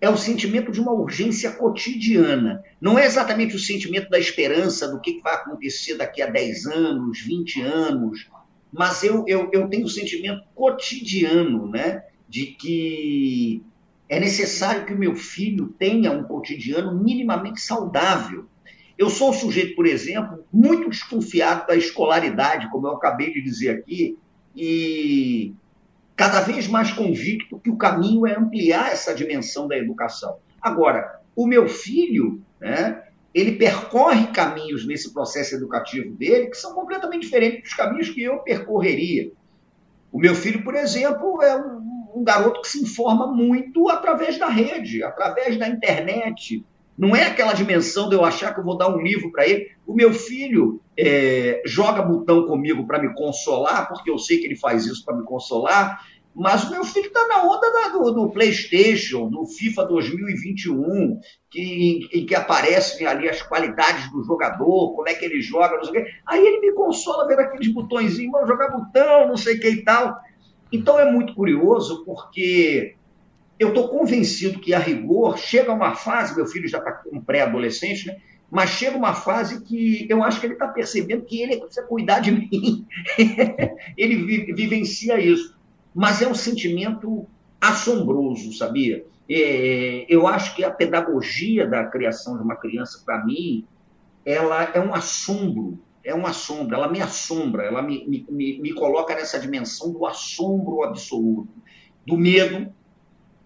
é 0.00 0.08
o 0.08 0.16
sentimento 0.16 0.70
de 0.70 0.80
uma 0.80 0.92
urgência 0.92 1.50
cotidiana. 1.50 2.62
Não 2.80 2.96
é 2.96 3.04
exatamente 3.04 3.56
o 3.56 3.58
sentimento 3.58 4.08
da 4.08 4.20
esperança 4.20 4.86
do 4.86 5.00
que 5.00 5.20
vai 5.20 5.34
acontecer 5.34 5.96
daqui 5.96 6.22
a 6.22 6.28
10 6.28 6.66
anos, 6.66 7.20
20 7.22 7.60
anos, 7.62 8.30
mas 8.72 9.02
eu, 9.02 9.24
eu, 9.26 9.50
eu 9.52 9.66
tenho 9.66 9.84
o 9.84 9.88
sentimento 9.88 10.44
cotidiano 10.54 11.68
né, 11.68 12.04
de 12.28 12.46
que 12.46 13.60
é 14.08 14.20
necessário 14.20 14.86
que 14.86 14.94
o 14.94 14.98
meu 14.98 15.16
filho 15.16 15.74
tenha 15.76 16.12
um 16.12 16.22
cotidiano 16.22 16.96
minimamente 17.02 17.60
saudável. 17.60 18.46
Eu 18.96 19.10
sou 19.10 19.30
um 19.30 19.32
sujeito, 19.32 19.74
por 19.74 19.86
exemplo, 19.86 20.46
muito 20.52 20.88
desconfiado 20.88 21.66
da 21.66 21.74
escolaridade, 21.74 22.70
como 22.70 22.86
eu 22.86 22.92
acabei 22.92 23.32
de 23.32 23.42
dizer 23.42 23.70
aqui, 23.70 24.16
e 24.54 25.52
cada 26.16 26.40
vez 26.40 26.68
mais 26.68 26.92
convicto 26.92 27.58
que 27.58 27.70
o 27.70 27.76
caminho 27.76 28.26
é 28.26 28.36
ampliar 28.36 28.92
essa 28.92 29.14
dimensão 29.14 29.66
da 29.66 29.76
educação. 29.76 30.38
Agora, 30.60 31.20
o 31.34 31.46
meu 31.46 31.68
filho, 31.68 32.42
né, 32.60 33.02
ele 33.34 33.52
percorre 33.52 34.26
caminhos 34.28 34.86
nesse 34.86 35.12
processo 35.12 35.54
educativo 35.54 36.14
dele 36.14 36.48
que 36.48 36.56
são 36.56 36.74
completamente 36.74 37.22
diferentes 37.22 37.62
dos 37.62 37.74
caminhos 37.74 38.10
que 38.10 38.22
eu 38.22 38.38
percorreria. 38.38 39.32
O 40.10 40.18
meu 40.18 40.34
filho, 40.34 40.62
por 40.62 40.74
exemplo, 40.74 41.42
é 41.42 41.56
um, 41.56 42.12
um 42.16 42.24
garoto 42.24 42.60
que 42.60 42.68
se 42.68 42.82
informa 42.82 43.26
muito 43.26 43.88
através 43.88 44.38
da 44.38 44.48
rede, 44.48 45.02
através 45.02 45.58
da 45.58 45.66
internet, 45.66 46.62
não 46.96 47.16
é 47.16 47.26
aquela 47.26 47.52
dimensão 47.52 48.08
de 48.08 48.14
eu 48.14 48.24
achar 48.24 48.52
que 48.52 48.60
eu 48.60 48.64
vou 48.64 48.76
dar 48.76 48.88
um 48.88 49.00
livro 49.00 49.30
para 49.32 49.46
ele. 49.46 49.70
O 49.86 49.94
meu 49.94 50.12
filho 50.12 50.80
é, 50.98 51.62
joga 51.64 52.02
botão 52.02 52.46
comigo 52.46 52.86
para 52.86 53.00
me 53.00 53.14
consolar, 53.14 53.88
porque 53.88 54.10
eu 54.10 54.18
sei 54.18 54.38
que 54.38 54.46
ele 54.46 54.56
faz 54.56 54.84
isso 54.84 55.04
para 55.04 55.16
me 55.16 55.24
consolar. 55.24 56.00
Mas 56.34 56.64
o 56.64 56.70
meu 56.70 56.84
filho 56.84 57.06
está 57.06 57.26
na 57.28 57.44
onda 57.44 57.70
da, 57.72 57.88
do, 57.88 58.10
do, 58.10 58.30
PlayStation, 58.30 59.28
do 59.28 59.44
FIFA 59.46 59.84
2021, 59.84 61.20
que, 61.50 62.08
em, 62.12 62.26
que 62.26 62.34
aparecem 62.34 63.06
ali 63.06 63.28
as 63.28 63.42
qualidades 63.42 64.10
do 64.10 64.24
jogador, 64.24 64.94
como 64.94 65.08
é 65.08 65.14
que 65.14 65.24
ele 65.24 65.42
joga, 65.42 65.76
não 65.76 65.84
sei 65.84 66.00
o 66.00 66.04
quê. 66.04 66.10
Aí 66.26 66.46
ele 66.46 66.60
me 66.60 66.72
consola 66.72 67.26
vendo 67.26 67.40
aqueles 67.40 67.72
botõezinhos, 67.72 68.32
vamos 68.32 68.48
jogar 68.48 68.70
botão, 68.70 69.28
não 69.28 69.36
sei 69.36 69.56
o 69.56 69.60
que 69.60 69.68
e 69.68 69.84
tal. 69.84 70.18
Então 70.72 70.98
é 70.98 71.10
muito 71.10 71.34
curioso, 71.34 72.02
porque 72.04 72.96
eu 73.62 73.68
estou 73.68 73.88
convencido 73.88 74.58
que, 74.58 74.74
a 74.74 74.78
rigor, 74.78 75.38
chega 75.38 75.72
uma 75.72 75.94
fase, 75.94 76.34
meu 76.34 76.46
filho 76.46 76.68
já 76.68 76.78
está 76.78 76.92
com 76.92 77.20
pré-adolescente, 77.20 78.06
né? 78.06 78.16
mas 78.50 78.70
chega 78.70 78.98
uma 78.98 79.14
fase 79.14 79.62
que 79.62 80.06
eu 80.10 80.22
acho 80.22 80.40
que 80.40 80.46
ele 80.46 80.54
está 80.54 80.68
percebendo 80.68 81.24
que 81.24 81.40
ele 81.40 81.58
precisa 81.58 81.86
cuidar 81.86 82.20
de 82.20 82.32
mim. 82.36 82.86
ele 83.96 84.52
vivencia 84.52 85.18
isso. 85.18 85.56
Mas 85.94 86.20
é 86.20 86.28
um 86.28 86.34
sentimento 86.34 87.26
assombroso, 87.60 88.52
sabia? 88.52 89.06
É, 89.30 90.04
eu 90.08 90.26
acho 90.26 90.54
que 90.56 90.64
a 90.64 90.70
pedagogia 90.70 91.66
da 91.66 91.84
criação 91.84 92.36
de 92.36 92.42
uma 92.42 92.56
criança, 92.56 93.02
para 93.06 93.24
mim, 93.24 93.64
ela 94.26 94.64
é 94.74 94.80
um 94.80 94.92
assombro, 94.92 95.78
é 96.04 96.14
um 96.14 96.26
assombro, 96.26 96.74
ela 96.74 96.90
me 96.90 97.00
assombra, 97.00 97.64
ela 97.64 97.80
me, 97.80 98.26
me, 98.28 98.60
me 98.60 98.72
coloca 98.74 99.14
nessa 99.14 99.38
dimensão 99.38 99.92
do 99.92 100.04
assombro 100.04 100.82
absoluto, 100.82 101.54
do 102.06 102.16
medo, 102.16 102.72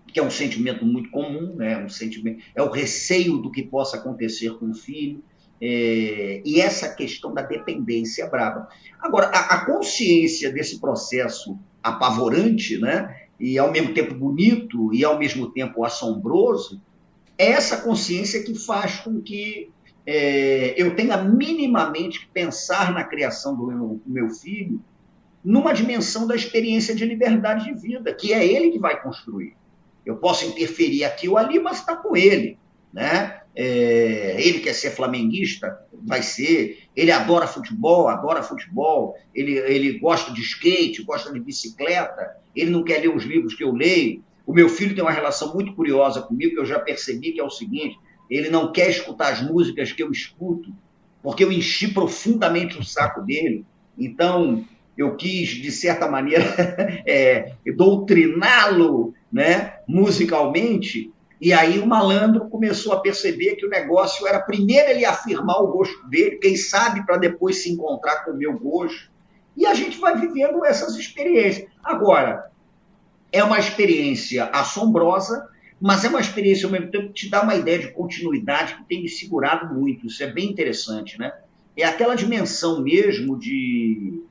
que 0.06 0.20
é 0.20 0.22
um 0.22 0.30
sentimento 0.30 0.84
muito 0.84 1.10
comum, 1.10 1.54
né? 1.56 1.84
um 1.84 1.88
sentimento, 1.88 2.42
é 2.54 2.62
o 2.62 2.70
receio 2.70 3.38
do 3.38 3.50
que 3.50 3.62
possa 3.62 3.96
acontecer 3.96 4.50
com 4.58 4.70
o 4.70 4.74
filho, 4.74 5.22
é, 5.60 6.42
e 6.44 6.60
essa 6.60 6.94
questão 6.94 7.32
da 7.32 7.42
dependência 7.42 8.26
brava. 8.28 8.68
Agora, 9.00 9.28
a, 9.28 9.54
a, 9.54 9.66
consciência 9.66 10.52
desse 10.52 10.80
processo 10.80 11.58
apavorante, 11.82 12.78
né? 12.78 13.24
e 13.38 13.58
ao 13.58 13.70
mesmo 13.70 13.94
tempo 13.94 14.14
bonito, 14.14 14.92
e 14.92 15.04
ao 15.04 15.18
mesmo 15.18 15.50
tempo 15.50 15.84
assombroso, 15.84 16.80
é 17.38 17.48
essa 17.48 17.78
consciência 17.78 18.42
que 18.42 18.54
faz 18.54 19.00
com 19.00 19.20
que 19.20 19.70
é, 20.06 20.74
eu 20.80 20.94
tenha 20.94 21.16
minimamente 21.16 22.20
que 22.20 22.26
pensar 22.32 22.92
na 22.92 23.04
criação 23.04 23.56
do 23.56 23.66
meu, 23.66 24.00
do 24.04 24.12
meu 24.12 24.30
filho 24.30 24.80
numa 25.46 25.72
dimensão 25.72 26.26
da 26.26 26.34
experiência 26.34 26.92
de 26.92 27.04
liberdade 27.04 27.66
de 27.66 27.80
vida, 27.80 28.12
que 28.12 28.32
é 28.32 28.44
ele 28.44 28.72
que 28.72 28.80
vai 28.80 29.00
construir. 29.00 29.54
Eu 30.06 30.16
posso 30.16 30.46
interferir 30.46 31.02
aqui 31.02 31.28
ou 31.28 31.36
ali, 31.36 31.58
mas 31.58 31.80
está 31.80 31.96
com 31.96 32.16
ele. 32.16 32.56
Né? 32.92 33.40
É, 33.56 34.36
ele 34.38 34.60
quer 34.60 34.72
ser 34.72 34.90
flamenguista, 34.92 35.76
vai 35.92 36.22
ser. 36.22 36.78
Ele 36.94 37.10
adora 37.10 37.48
futebol, 37.48 38.06
adora 38.06 38.42
futebol. 38.42 39.16
Ele, 39.34 39.58
ele 39.58 39.98
gosta 39.98 40.32
de 40.32 40.40
skate, 40.40 41.02
gosta 41.02 41.32
de 41.32 41.40
bicicleta. 41.40 42.36
Ele 42.54 42.70
não 42.70 42.84
quer 42.84 43.00
ler 43.00 43.14
os 43.14 43.24
livros 43.24 43.54
que 43.54 43.64
eu 43.64 43.72
leio. 43.72 44.22
O 44.46 44.54
meu 44.54 44.68
filho 44.68 44.94
tem 44.94 45.02
uma 45.02 45.10
relação 45.10 45.52
muito 45.52 45.74
curiosa 45.74 46.22
comigo, 46.22 46.54
que 46.54 46.60
eu 46.60 46.66
já 46.66 46.78
percebi 46.78 47.32
que 47.32 47.40
é 47.40 47.44
o 47.44 47.50
seguinte: 47.50 47.98
ele 48.30 48.48
não 48.48 48.70
quer 48.70 48.88
escutar 48.88 49.32
as 49.32 49.42
músicas 49.42 49.90
que 49.90 50.02
eu 50.02 50.12
escuto, 50.12 50.72
porque 51.20 51.42
eu 51.42 51.50
enchi 51.50 51.88
profundamente 51.88 52.78
o 52.78 52.84
saco 52.84 53.22
dele. 53.22 53.64
Então, 53.98 54.64
eu 54.96 55.16
quis, 55.16 55.48
de 55.48 55.72
certa 55.72 56.08
maneira, 56.08 56.44
é, 57.04 57.54
doutriná-lo 57.74 59.12
né, 59.32 59.74
musicalmente, 59.86 61.12
e 61.40 61.52
aí 61.52 61.78
o 61.78 61.86
malandro 61.86 62.48
começou 62.48 62.92
a 62.92 63.00
perceber 63.00 63.56
que 63.56 63.66
o 63.66 63.70
negócio 63.70 64.26
era 64.26 64.40
primeiro 64.40 64.90
ele 64.90 65.04
afirmar 65.04 65.60
o 65.60 65.68
gosto 65.68 66.08
dele, 66.08 66.36
quem 66.36 66.56
sabe 66.56 67.04
para 67.04 67.18
depois 67.18 67.62
se 67.62 67.70
encontrar 67.70 68.24
com 68.24 68.32
o 68.32 68.36
meu 68.36 68.58
gosto. 68.58 69.10
E 69.56 69.66
a 69.66 69.74
gente 69.74 69.98
vai 69.98 70.18
vivendo 70.18 70.64
essas 70.64 70.96
experiências. 70.96 71.68
Agora, 71.84 72.50
é 73.30 73.44
uma 73.44 73.58
experiência 73.58 74.44
assombrosa, 74.46 75.48
mas 75.80 76.04
é 76.04 76.08
uma 76.08 76.20
experiência 76.20 76.66
ao 76.66 76.72
mesmo 76.72 76.90
tempo 76.90 77.08
que 77.08 77.24
te 77.24 77.30
dá 77.30 77.42
uma 77.42 77.54
ideia 77.54 77.78
de 77.78 77.92
continuidade 77.92 78.74
que 78.76 78.84
tem 78.84 79.02
me 79.02 79.08
segurado 79.08 79.74
muito. 79.74 80.06
Isso 80.06 80.22
é 80.22 80.26
bem 80.26 80.50
interessante, 80.50 81.18
né? 81.18 81.32
É 81.76 81.84
aquela 81.84 82.14
dimensão 82.14 82.80
mesmo 82.80 83.38
de, 83.38 84.22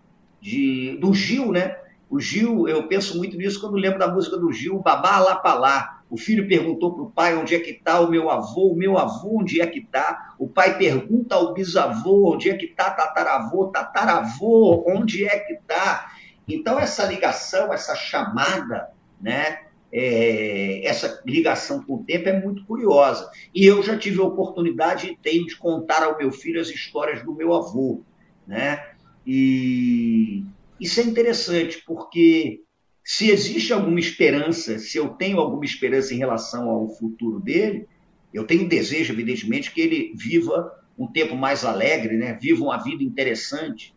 de 0.42 0.98
do 1.00 1.14
Gil, 1.14 1.52
né? 1.52 1.78
O 2.16 2.20
Gil, 2.22 2.66
eu 2.70 2.88
penso 2.88 3.18
muito 3.18 3.36
nisso 3.36 3.60
quando 3.60 3.76
lembro 3.76 4.00
da 4.00 4.08
música 4.08 4.38
do 4.38 4.50
Gil, 4.50 4.80
Babá 4.80 5.20
lá 5.20 5.36
para 5.36 5.60
lá. 5.60 6.02
O 6.10 6.16
filho 6.16 6.48
perguntou 6.48 6.94
para 6.94 7.04
o 7.04 7.12
pai 7.12 7.36
onde 7.36 7.54
é 7.54 7.60
que 7.60 7.72
está 7.72 8.00
o 8.00 8.10
meu 8.10 8.30
avô, 8.30 8.72
o 8.72 8.76
meu 8.78 8.98
avô 8.98 9.42
onde 9.42 9.60
é 9.60 9.68
que 9.68 9.80
está. 9.80 10.34
O 10.40 10.48
pai 10.48 10.78
pergunta 10.78 11.36
ao 11.36 11.54
bisavô 11.54 12.34
onde 12.34 12.50
é 12.50 12.56
que 12.56 12.68
está, 12.68 12.90
tataravô, 12.92 13.68
tataravô, 13.68 14.86
onde 14.88 15.26
é 15.26 15.40
que 15.40 15.56
está. 15.56 16.10
Então, 16.48 16.80
essa 16.80 17.04
ligação, 17.04 17.74
essa 17.74 17.94
chamada, 17.96 18.92
né, 19.20 19.64
é, 19.92 20.88
essa 20.88 21.22
ligação 21.26 21.84
com 21.84 21.96
o 21.96 22.04
tempo 22.06 22.30
é 22.30 22.40
muito 22.40 22.64
curiosa. 22.64 23.30
E 23.54 23.66
eu 23.66 23.84
já 23.84 23.98
tive 23.98 24.22
a 24.22 24.26
oportunidade 24.26 25.08
e 25.08 25.18
tenho 25.18 25.46
de 25.46 25.58
contar 25.58 26.02
ao 26.02 26.18
meu 26.18 26.32
filho 26.32 26.62
as 26.62 26.70
histórias 26.70 27.22
do 27.24 27.36
meu 27.36 27.54
avô. 27.54 28.04
Né? 28.48 28.82
E 29.28 30.46
isso 30.80 31.00
é 31.00 31.04
interessante, 31.04 31.82
porque 31.86 32.62
se 33.04 33.30
existe 33.30 33.72
alguma 33.72 34.00
esperança, 34.00 34.80
se 34.80 34.98
eu 34.98 35.10
tenho 35.10 35.40
alguma 35.40 35.64
esperança 35.64 36.14
em 36.14 36.18
relação 36.18 36.70
ao 36.70 36.90
futuro 36.90 37.40
dele, 37.40 37.88
eu 38.34 38.46
tenho 38.46 38.68
desejo, 38.68 39.14
evidentemente, 39.14 39.72
que 39.72 39.80
ele 39.80 40.14
viva 40.16 40.72
um 40.98 41.08
tempo 41.08 41.36
mais 41.36 41.64
alegre, 41.64 42.18
né? 42.18 42.38
viva 42.42 42.64
uma 42.64 42.78
vida 42.78 43.04
interessante. 43.04 43.94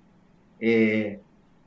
É... 0.60 1.18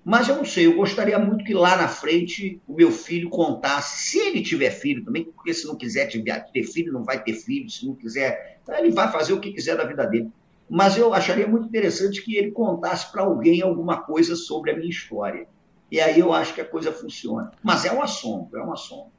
Mas 0.03 0.30
eu 0.30 0.36
não 0.36 0.45
sei, 0.45 0.66
eu 0.66 0.76
gostaria 0.76 1.18
muito 1.20 1.43
que 1.43 1.53
lá 1.53 1.76
na 1.76 1.88
frente 1.88 2.59
o 2.68 2.74
meu 2.74 2.91
filho 2.91 3.30
contasse, 3.30 4.09
se 4.09 4.20
ele 4.20 4.41
tiver 4.41 4.72
filho 4.72 5.03
também, 5.03 5.26
porque 5.26 5.53
se 5.53 5.68
não 5.68 5.76
quiser 5.76 6.09
ter 6.09 6.64
filho, 6.64 6.91
não 6.91 7.03
vai 7.03 7.24
ter 7.24 7.34
filho, 7.34 7.70
se 7.70 7.86
não 7.86 7.93
quiser, 7.93 8.59
ele 8.80 8.89
vai 8.89 9.12
fazer 9.12 9.34
o 9.34 9.39
que 9.39 9.53
quiser 9.53 9.78
da 9.78 9.84
vida 9.86 10.05
dele 10.07 10.32
mas 10.72 10.95
eu 10.95 11.13
acharia 11.13 11.45
muito 11.45 11.67
interessante 11.67 12.24
que 12.24 12.38
ele 12.38 12.49
contasse 12.49 13.11
para 13.11 13.24
alguém 13.24 13.61
alguma 13.61 13.97
coisa 13.97 14.38
sobre 14.38 14.72
a 14.72 14.78
minha 14.78 14.89
história. 14.89 15.45
E 15.91 15.99
aí 15.99 16.17
eu 16.17 16.32
acho 16.32 16.53
que 16.55 16.61
a 16.61 16.65
coisa 16.65 16.93
funciona. 16.93 17.51
Mas 17.61 17.84
é 17.84 17.91
um 17.91 18.01
assombro, 18.01 18.57
é 18.57 18.63
um 18.63 18.72
assombro. 18.72 19.11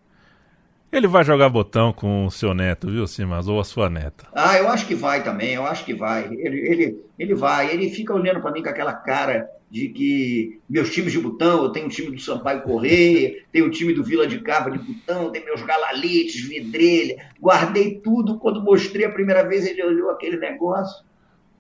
Ele 0.91 1.07
vai 1.07 1.23
jogar 1.23 1.51
botão 1.51 1.93
com 1.93 2.25
o 2.25 2.31
seu 2.31 2.55
neto, 2.55 2.91
viu, 2.91 3.07
Simas? 3.07 3.49
Ou 3.49 3.61
a 3.61 3.65
sua 3.65 3.91
neta? 3.91 4.27
Ah, 4.35 4.57
eu 4.57 4.67
acho 4.69 4.87
que 4.87 4.95
vai 4.95 5.23
também, 5.23 5.53
eu 5.53 5.67
acho 5.67 5.85
que 5.85 5.93
vai. 5.93 6.25
Ele, 6.25 6.59
ele, 6.59 7.05
ele 7.19 7.35
vai, 7.35 7.71
ele 7.71 7.91
fica 7.91 8.15
olhando 8.15 8.41
para 8.41 8.51
mim 8.51 8.63
com 8.63 8.71
aquela 8.71 8.95
cara 8.95 9.47
de 9.71 9.89
que 9.89 10.59
meus 10.69 10.91
times 10.91 11.13
de 11.13 11.19
botão, 11.19 11.65
eu 11.65 11.71
tenho 11.71 11.87
o 11.87 11.91
time 11.91 12.11
do 12.11 12.21
Sampaio 12.21 12.63
Correia, 12.63 13.43
tenho 13.53 13.67
o 13.67 13.71
time 13.71 13.93
do 13.93 14.03
Vila 14.03 14.27
de 14.27 14.41
Cava 14.41 14.71
de 14.71 14.79
botão, 14.79 15.31
tenho 15.31 15.45
meus 15.45 15.63
galalites, 15.63 16.49
vidrelha, 16.49 17.27
guardei 17.39 18.01
tudo. 18.01 18.39
Quando 18.39 18.63
mostrei 18.63 19.05
a 19.05 19.13
primeira 19.13 19.47
vez, 19.47 19.67
ele 19.67 19.83
olhou 19.83 20.11
aquele 20.11 20.39
negócio. 20.39 21.05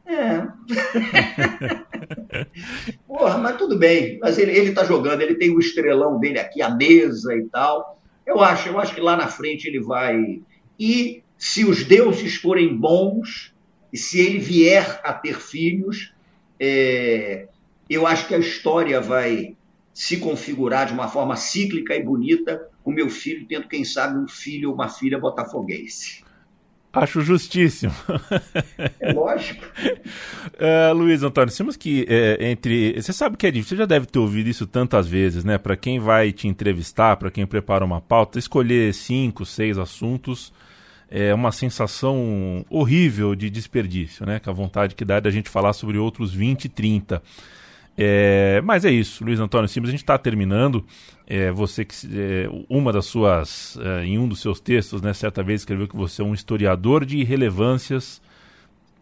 É. 0.07 0.47
Porra, 3.07 3.39
mas 3.39 3.57
tudo 3.57 3.79
bem. 3.79 4.19
Mas 4.21 4.39
ele, 4.39 4.53
ele 4.53 4.73
tá 4.73 4.85
jogando, 4.85 5.23
ele 5.23 5.37
tem 5.37 5.51
o 5.51 5.61
estrelão 5.61 6.19
dele 6.19 6.39
aqui, 6.39 6.61
a 6.61 6.71
mesa 6.71 7.35
e 7.35 7.45
tal. 7.45 7.99
Eu 8.27 8.41
acho, 8.41 8.69
eu 8.69 8.79
acho 8.79 8.95
que 8.95 9.01
lá 9.01 9.17
na 9.17 9.29
frente 9.29 9.67
ele 9.67 9.81
vai. 9.81 10.41
E 10.79 11.23
se 11.37 11.65
os 11.65 11.85
deuses 11.85 12.37
forem 12.37 12.77
bons, 12.77 13.53
e 13.93 13.99
se 13.99 14.21
ele 14.21 14.39
vier 14.39 15.01
a 15.05 15.13
ter 15.13 15.41
filhos, 15.41 16.13
é, 16.59 17.49
eu 17.89 18.07
acho 18.07 18.27
que 18.27 18.35
a 18.35 18.39
história 18.39 19.01
vai 19.01 19.57
se 19.93 20.17
configurar 20.17 20.87
de 20.87 20.93
uma 20.93 21.09
forma 21.09 21.37
cíclica 21.37 21.95
e 21.95 22.03
bonita, 22.03 22.69
com 22.83 22.91
meu 22.91 23.11
filho 23.11 23.47
tendo, 23.47 23.69
quem 23.69 23.85
sabe, 23.85 24.19
um 24.19 24.27
filho 24.27 24.71
ou 24.71 24.75
uma 24.75 24.89
filha 24.89 25.19
botafoguense. 25.19 26.22
Acho 26.93 27.23
justíssimo. 27.23 27.95
É 29.01 29.13
lógico. 29.13 29.65
uh, 29.65 30.93
Luiz 30.95 31.23
Antônio, 31.23 31.55
temos 31.55 31.77
que 31.77 32.07
é, 32.09 32.51
entre. 32.51 33.01
Você 33.01 33.13
sabe 33.13 33.37
que 33.37 33.47
é 33.47 33.51
difícil, 33.51 33.77
você 33.77 33.83
já 33.83 33.87
deve 33.87 34.07
ter 34.07 34.19
ouvido 34.19 34.49
isso 34.49 34.67
tantas 34.67 35.09
vezes, 35.09 35.43
né? 35.45 35.57
Para 35.57 35.77
quem 35.77 35.99
vai 35.99 36.33
te 36.33 36.47
entrevistar, 36.47 37.17
para 37.17 37.31
quem 37.31 37.47
prepara 37.47 37.85
uma 37.85 38.01
pauta, 38.01 38.39
escolher 38.39 38.93
cinco, 38.93 39.47
seis 39.47 39.79
assuntos 39.79 40.53
é 41.15 41.35
uma 41.35 41.53
sensação 41.53 42.65
horrível 42.71 43.35
de 43.35 43.51
desperdício, 43.51 44.25
né? 44.25 44.41
Que 44.41 44.49
a 44.49 44.53
vontade 44.53 44.95
que 44.95 45.05
dá 45.05 45.17
é 45.17 45.21
da 45.21 45.31
gente 45.31 45.51
falar 45.51 45.75
sobre 45.75 45.99
outros 45.99 46.33
20, 46.33 46.71
30. 46.71 47.23
É, 47.97 48.61
mas 48.65 48.85
é 48.85 48.91
isso, 48.91 49.25
Luiz 49.25 49.39
Antônio 49.39 49.69
Simas, 49.69 49.89
a 49.89 49.93
gente 49.93 50.03
está 50.03 50.17
terminando. 50.17 50.85
É, 51.27 51.51
você 51.51 51.85
que 51.85 51.95
é, 52.13 52.49
uma 52.69 52.93
das 52.93 53.07
suas, 53.07 53.79
é, 53.81 54.05
em 54.05 54.19
um 54.19 54.27
dos 54.27 54.41
seus 54.41 54.61
textos, 54.61 55.03
né, 55.03 55.13
certa 55.13 55.43
vez 55.43 55.61
escreveu 55.61 55.87
que 55.87 55.97
você 55.97 56.23
é 56.23 56.25
um 56.25 56.35
historiador 56.35 57.05
de 57.05 57.19
irrelevâncias 57.19 58.21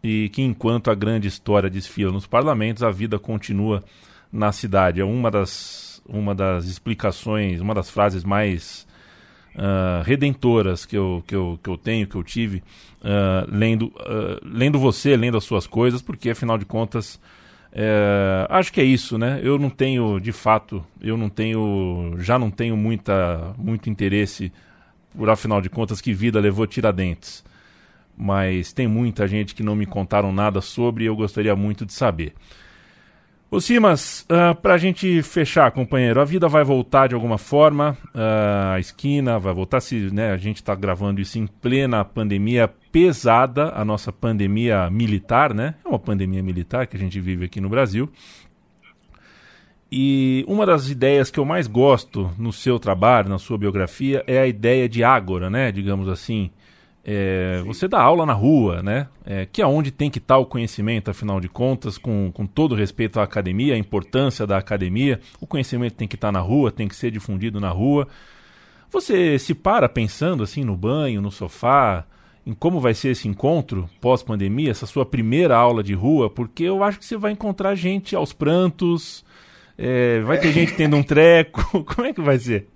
e 0.03 0.28
que 0.30 0.43
enquanto 0.43 0.91
a 0.91 0.95
grande 0.95 1.28
história 1.28 1.70
desfila 1.70 2.12
nos 2.12 2.26
parlamentos, 2.26 2.82
a 2.82 2.91
vida 2.91 3.18
continua 3.18 3.84
na 4.32 4.53
cidade. 4.53 5.01
É 5.01 5.05
uma 5.05 5.30
das, 5.30 6.03
uma 6.07 6.34
das 6.34 6.66
explicações, 6.66 7.61
uma 7.61 7.74
das 7.74 7.91
frases 7.91 8.24
mais 8.24 8.86
uh, 9.55 10.03
redentoras 10.05 10.86
que 10.86 10.97
eu, 10.97 11.22
que, 11.26 11.34
eu, 11.34 11.59
que 11.62 11.68
eu 11.68 11.76
tenho, 11.76 12.07
que 12.07 12.14
eu 12.14 12.22
tive, 12.22 12.62
uh, 13.03 13.47
lendo, 13.49 13.86
uh, 13.86 14.41
lendo 14.43 14.78
você, 14.78 15.16
lendo 15.16 15.36
as 15.36 15.45
suas 15.45 15.66
coisas, 15.66 16.01
porque 16.01 16.30
afinal 16.30 16.57
de 16.57 16.64
contas 16.64 17.20
é, 17.72 18.46
acho 18.48 18.72
que 18.72 18.80
é 18.80 18.84
isso, 18.84 19.16
né? 19.16 19.40
Eu 19.42 19.58
não 19.58 19.70
tenho, 19.70 20.18
de 20.18 20.32
fato, 20.32 20.84
eu 21.00 21.16
não 21.16 21.28
tenho, 21.28 22.14
já 22.18 22.38
não 22.38 22.50
tenho 22.50 22.76
muita, 22.76 23.54
muito 23.56 23.88
interesse 23.88 24.52
por 25.16 25.28
afinal 25.30 25.60
de 25.60 25.68
contas 25.68 26.00
que 26.00 26.12
vida 26.12 26.40
levou 26.40 26.66
Tiradentes. 26.66 27.44
Mas 28.16 28.72
tem 28.72 28.86
muita 28.86 29.26
gente 29.26 29.54
que 29.54 29.62
não 29.62 29.74
me 29.74 29.86
contaram 29.86 30.32
nada 30.32 30.60
sobre 30.60 31.04
e 31.04 31.06
eu 31.06 31.16
gostaria 31.16 31.54
muito 31.54 31.86
de 31.86 31.92
saber. 31.92 32.34
Ô 33.50 33.60
Simas, 33.60 34.26
uh, 34.30 34.54
para 34.54 34.74
a 34.74 34.78
gente 34.78 35.22
fechar, 35.22 35.72
companheiro, 35.72 36.20
a 36.20 36.24
vida 36.24 36.48
vai 36.48 36.62
voltar 36.62 37.08
de 37.08 37.16
alguma 37.16 37.36
forma, 37.36 37.96
uh, 38.14 38.74
a 38.74 38.78
esquina 38.78 39.40
vai 39.40 39.52
voltar, 39.52 39.80
se 39.80 40.08
né, 40.12 40.30
a 40.30 40.36
gente 40.36 40.56
está 40.56 40.72
gravando 40.72 41.20
isso 41.20 41.36
em 41.36 41.48
plena 41.48 42.04
pandemia 42.04 42.72
pesada, 42.93 43.72
a 43.74 43.84
nossa 43.84 44.12
pandemia 44.12 44.91
militar, 44.91 45.55
né? 45.55 45.74
É 45.84 45.88
uma 45.88 45.99
pandemia 45.99 46.43
militar 46.43 46.86
que 46.86 46.97
a 46.97 47.01
gente 47.01 47.20
vive 47.20 47.45
aqui 47.45 47.61
no 47.61 47.68
Brasil. 47.68 48.11
E 49.93 50.45
uma 50.47 50.64
das 50.64 50.88
ideias 50.88 51.30
que 51.30 51.41
eu 51.41 51.45
mais 51.45 51.66
gosto 51.66 52.30
no 52.38 52.53
seu 52.53 52.78
trabalho, 52.78 53.28
na 53.28 53.38
sua 53.38 53.59
biografia, 53.59 54.22
é 54.26 54.38
a 54.38 54.47
ideia 54.47 54.88
de 54.88 55.03
ágora, 55.03 55.51
né? 55.51 55.72
Digamos 55.72 56.09
assim, 56.09 56.51
é, 57.05 57.62
você 57.64 57.88
dá 57.88 58.01
aula 58.01 58.24
na 58.24 58.32
rua, 58.32 58.82
né? 58.82 59.09
É, 59.24 59.47
que 59.47 59.61
é 59.61 59.66
onde 59.66 59.91
tem 59.91 60.11
que 60.11 60.18
estar 60.18 60.38
o 60.38 60.47
conhecimento, 60.47 61.11
afinal 61.11 61.41
de 61.41 61.49
contas, 61.49 61.99
com, 61.99 62.30
com 62.32 62.47
todo 62.47 62.74
respeito 62.74 63.18
à 63.18 63.24
academia, 63.24 63.74
a 63.74 63.78
importância 63.78 64.47
da 64.47 64.59
academia. 64.59 65.20
O 65.41 65.47
conhecimento 65.47 65.95
tem 65.95 66.07
que 66.07 66.14
estar 66.14 66.30
na 66.30 66.41
rua, 66.41 66.70
tem 66.70 66.86
que 66.86 66.95
ser 66.95 67.11
difundido 67.11 67.59
na 67.59 67.70
rua. 67.70 68.07
Você 68.93 69.38
se 69.38 69.55
para 69.55 69.88
pensando 69.88 70.43
assim 70.43 70.62
no 70.62 70.76
banho, 70.76 71.20
no 71.20 71.30
sofá, 71.30 72.05
em 72.51 72.55
como 72.55 72.80
vai 72.80 72.94
ser 72.94 73.11
esse 73.11 73.28
encontro 73.28 73.88
pós-pandemia, 74.01 74.72
essa 74.72 74.84
sua 74.84 75.07
primeira 75.07 75.57
aula 75.57 75.84
de 75.84 75.94
rua, 75.94 76.28
porque 76.28 76.64
eu 76.64 76.82
acho 76.82 76.98
que 76.98 77.05
você 77.05 77.16
vai 77.16 77.30
encontrar 77.30 77.76
gente 77.76 78.16
aos 78.16 78.32
prantos, 78.32 79.24
é, 79.78 80.18
vai 80.20 80.36
ter 80.40 80.51
gente 80.51 80.74
tendo 80.74 80.96
um 80.96 81.03
treco. 81.03 81.62
Como 81.94 82.09
é 82.09 82.12
que 82.12 82.20
vai 82.20 82.36
ser? 82.40 82.66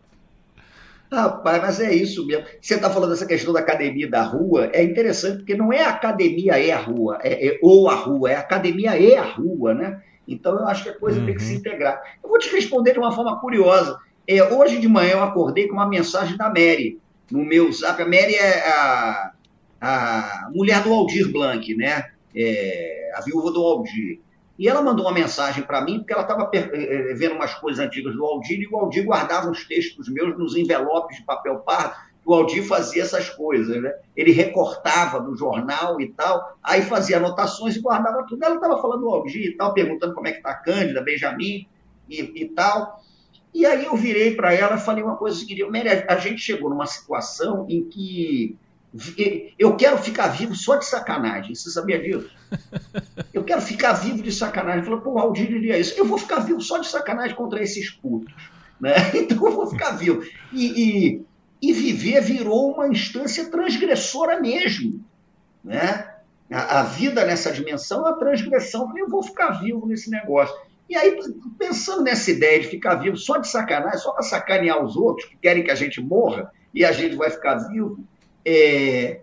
Rapaz, 1.13 1.61
mas 1.61 1.81
é 1.81 1.93
isso 1.93 2.25
mesmo. 2.25 2.45
Você 2.61 2.75
está 2.75 2.89
falando 2.89 3.11
dessa 3.11 3.27
questão 3.27 3.53
da 3.53 3.61
academia 3.61 4.09
da 4.09 4.23
rua, 4.23 4.71
é 4.73 4.85
interessante, 4.85 5.39
porque 5.39 5.57
não 5.57 5.73
é 5.73 5.83
a 5.83 5.91
academia 5.91 6.57
e 6.61 6.71
a 6.71 6.79
rua, 6.79 7.19
é, 7.21 7.49
é, 7.49 7.59
ou 7.61 7.91
a 7.91 7.97
rua, 7.97 8.31
é 8.31 8.37
a 8.37 8.41
academia 8.41 8.97
e 8.97 9.17
a 9.17 9.25
rua, 9.25 9.75
né? 9.75 10.01
Então 10.27 10.57
eu 10.57 10.69
acho 10.69 10.85
que 10.85 10.91
a 10.91 10.99
coisa 10.99 11.19
uhum. 11.19 11.27
tem 11.27 11.35
que 11.35 11.43
se 11.43 11.53
uhum. 11.53 11.59
integrar. 11.59 12.01
Eu 12.23 12.29
vou 12.29 12.39
te 12.39 12.49
responder 12.55 12.93
de 12.93 13.01
uma 13.01 13.13
forma 13.13 13.41
curiosa. 13.41 13.99
É, 14.27 14.41
hoje 14.55 14.79
de 14.79 14.87
manhã 14.87 15.15
eu 15.15 15.23
acordei 15.25 15.67
com 15.67 15.75
uma 15.75 15.89
mensagem 15.89 16.37
da 16.37 16.47
Mary 16.47 17.01
no 17.31 17.45
meu 17.45 17.71
zap. 17.73 18.01
A 18.01 18.05
Mary 18.05 18.35
é 18.35 18.69
a, 18.69 19.33
a 19.85 20.51
mulher 20.55 20.83
do 20.83 20.93
Aldir 20.93 21.31
Blanc, 21.31 21.75
né? 21.75 22.11
É, 22.35 23.13
a 23.15 23.21
viúva 23.21 23.51
do 23.53 23.61
Aldir. 23.61 24.21
E 24.59 24.69
ela 24.69 24.83
mandou 24.83 25.05
uma 25.05 25.13
mensagem 25.13 25.65
para 25.65 25.81
mim, 25.81 25.99
porque 25.99 26.13
ela 26.13 26.23
estava 26.23 26.49
eh, 26.55 26.71
eh, 26.73 27.15
vendo 27.15 27.35
umas 27.35 27.55
coisas 27.55 27.85
antigas 27.85 28.15
do 28.15 28.25
Aldir, 28.25 28.61
e 28.61 28.69
o 28.69 28.77
Aldir 28.77 29.05
guardava 29.05 29.49
uns 29.49 29.67
textos 29.67 30.09
meus 30.09 30.39
nos 30.39 30.57
envelopes 30.57 31.17
de 31.17 31.25
papel 31.25 31.59
pardo, 31.59 31.95
o 32.25 32.33
Aldir 32.33 32.65
fazia 32.67 33.03
essas 33.03 33.29
coisas, 33.29 33.83
né? 33.83 33.93
Ele 34.17 34.33
recortava 34.33 35.21
do 35.21 35.37
jornal 35.37 36.01
e 36.01 36.09
tal, 36.09 36.57
aí 36.63 36.83
fazia 36.83 37.19
anotações 37.19 37.77
e 37.77 37.81
guardava 37.81 38.25
tudo. 38.27 38.43
Ela 38.43 38.55
estava 38.55 38.81
falando 38.81 39.01
do 39.01 39.11
Aldir 39.11 39.51
e 39.51 39.57
tal, 39.57 39.75
perguntando 39.75 40.15
como 40.15 40.27
é 40.29 40.33
que 40.33 40.39
está 40.39 40.51
a 40.51 40.55
Cândida, 40.55 41.03
Benjamin 41.03 41.67
e, 42.09 42.21
e 42.21 42.49
tal. 42.49 43.03
E 43.53 43.67
aí 43.67 43.85
eu 43.85 43.95
virei 43.95 44.35
para 44.35 44.55
ela 44.55 44.77
e 44.77 44.81
falei 44.81 45.05
uma 45.05 45.17
coisa 45.17 45.39
seguinte, 45.39 45.63
a 46.09 46.17
gente 46.17 46.41
chegou 46.41 46.71
numa 46.71 46.87
situação 46.87 47.67
em 47.69 47.85
que 47.85 48.57
eu 49.59 49.77
quero 49.77 49.99
ficar 49.99 50.29
vivo 50.29 50.55
só 50.55 50.77
de 50.77 50.87
sacanagem. 50.87 51.55
Você 51.55 51.71
sabia 51.71 52.01
disso? 52.01 52.31
Eu 53.35 53.43
quero 53.43 53.61
ficar 53.61 53.95
vivo 53.95 54.23
de 54.23 54.31
sacanagem. 54.31 54.85
Falou, 54.85 55.01
pô, 55.01 55.15
o 55.15 55.19
Aldir 55.19 55.49
diria 55.49 55.77
isso. 55.77 55.99
Eu 55.99 56.05
vou 56.05 56.17
ficar 56.17 56.41
vivo 56.41 56.61
só 56.61 56.79
de 56.79 56.87
sacanagem 56.87 57.35
contra 57.35 57.61
esses 57.61 57.91
putos. 57.91 58.33
Né? 58.81 58.95
Então 59.15 59.45
eu 59.45 59.53
vou 59.53 59.67
ficar 59.67 59.93
vivo. 59.93 60.23
E, 60.53 60.67
e, 61.11 61.23
e 61.61 61.73
viver 61.73 62.21
virou 62.21 62.73
uma 62.73 62.87
instância 62.87 63.51
transgressora 63.51 64.41
mesmo. 64.41 65.05
Né? 65.65 66.09
A, 66.49 66.81
a, 66.81 66.83
vida 66.85 67.25
nessa 67.25 67.51
dimensão 67.51 68.07
é 68.07 68.11
uma 68.11 68.19
transgressão. 68.19 68.93
Eu 68.97 69.09
vou 69.09 69.25
ficar 69.25 69.61
vivo 69.61 69.87
nesse 69.87 70.09
negócio. 70.09 70.55
E 70.89 70.97
aí, 70.97 71.19
pensando 71.59 72.03
nessa 72.05 72.31
ideia 72.31 72.61
de 72.61 72.69
ficar 72.69 72.95
vivo 72.97 73.17
só 73.17 73.39
de 73.39 73.49
sacanagem, 73.49 73.99
só 73.99 74.13
para 74.13 74.23
sacanear 74.23 74.85
os 74.85 74.97
outros 74.97 75.29
que 75.29 75.37
querem 75.39 75.65
que 75.65 75.71
a 75.71 75.75
gente 75.75 76.01
morra 76.01 76.53
e 76.73 76.85
a 76.85 76.93
gente 76.93 77.17
vai 77.17 77.31
ficar 77.31 77.57
vivo, 77.69 77.99
é, 78.45 79.21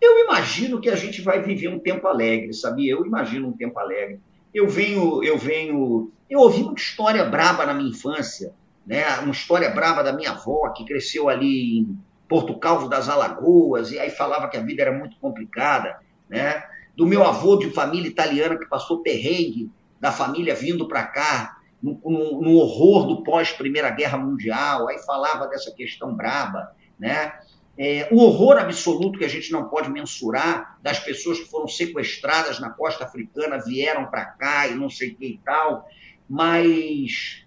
eu 0.00 0.24
imagino 0.24 0.80
que 0.80 0.88
a 0.88 0.96
gente 0.96 1.20
vai 1.20 1.42
viver 1.42 1.68
um 1.68 1.78
tempo 1.78 2.06
alegre, 2.06 2.52
sabia? 2.54 2.92
Eu 2.92 3.04
imagino 3.04 3.48
um 3.48 3.52
tempo 3.52 3.78
alegre. 3.78 4.20
Eu 4.52 4.68
venho, 4.68 5.22
eu 5.22 5.36
venho, 5.36 6.10
eu 6.28 6.40
ouvi 6.40 6.62
uma 6.62 6.74
história 6.74 7.24
braba 7.24 7.66
na 7.66 7.74
minha 7.74 7.90
infância, 7.90 8.54
né? 8.86 9.06
Uma 9.18 9.32
história 9.32 9.68
braba 9.70 10.02
da 10.02 10.12
minha 10.12 10.30
avó 10.30 10.70
que 10.70 10.84
cresceu 10.84 11.28
ali 11.28 11.80
em 11.80 11.98
Porto 12.28 12.58
Calvo 12.58 12.88
das 12.88 13.08
Alagoas 13.08 13.92
e 13.92 13.98
aí 13.98 14.10
falava 14.10 14.48
que 14.48 14.56
a 14.56 14.62
vida 14.62 14.82
era 14.82 14.92
muito 14.92 15.16
complicada, 15.18 15.98
né? 16.28 16.64
Do 16.96 17.06
meu 17.06 17.22
avô 17.22 17.56
de 17.56 17.70
família 17.70 18.08
italiana 18.08 18.56
que 18.56 18.66
passou 18.66 19.02
perrengue 19.02 19.70
da 20.00 20.10
família 20.10 20.54
vindo 20.54 20.88
para 20.88 21.04
cá 21.04 21.58
no, 21.82 22.00
no, 22.04 22.40
no 22.40 22.54
horror 22.54 23.06
do 23.06 23.22
pós 23.22 23.52
Primeira 23.52 23.90
Guerra 23.90 24.18
Mundial, 24.18 24.88
aí 24.88 24.98
falava 25.04 25.46
dessa 25.46 25.70
questão 25.72 26.14
braba, 26.14 26.74
né? 26.98 27.32
É, 27.78 28.08
o 28.10 28.18
horror 28.18 28.58
absoluto 28.58 29.18
que 29.18 29.24
a 29.24 29.28
gente 29.28 29.50
não 29.52 29.68
pode 29.68 29.90
mensurar 29.90 30.78
das 30.82 30.98
pessoas 30.98 31.38
que 31.38 31.48
foram 31.48 31.66
sequestradas 31.66 32.60
na 32.60 32.70
costa 32.70 33.04
africana, 33.04 33.58
vieram 33.58 34.06
para 34.06 34.24
cá 34.24 34.68
e 34.68 34.74
não 34.74 34.90
sei 34.90 35.10
o 35.10 35.16
que 35.16 35.26
e 35.26 35.38
tal, 35.38 35.88
mas 36.28 37.44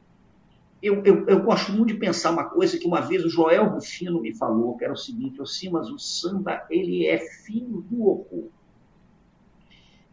eu, 0.82 1.02
eu, 1.06 1.26
eu, 1.28 1.42
gosto 1.42 1.72
muito 1.72 1.94
de 1.94 2.00
pensar 2.00 2.32
uma 2.32 2.44
coisa 2.44 2.78
que 2.78 2.86
uma 2.86 3.00
vez 3.00 3.24
o 3.24 3.30
Joel 3.30 3.70
Rufino 3.70 4.22
me 4.22 4.36
falou, 4.36 4.76
que 4.76 4.84
era 4.84 4.92
o 4.92 4.98
seguinte, 4.98 5.40
eu 5.40 5.46
sim, 5.46 5.70
mas 5.70 5.90
o 5.90 5.98
samba 5.98 6.66
ele 6.70 7.08
é 7.08 7.18
filho 7.20 7.86
do 7.90 8.04
horror. 8.04 8.50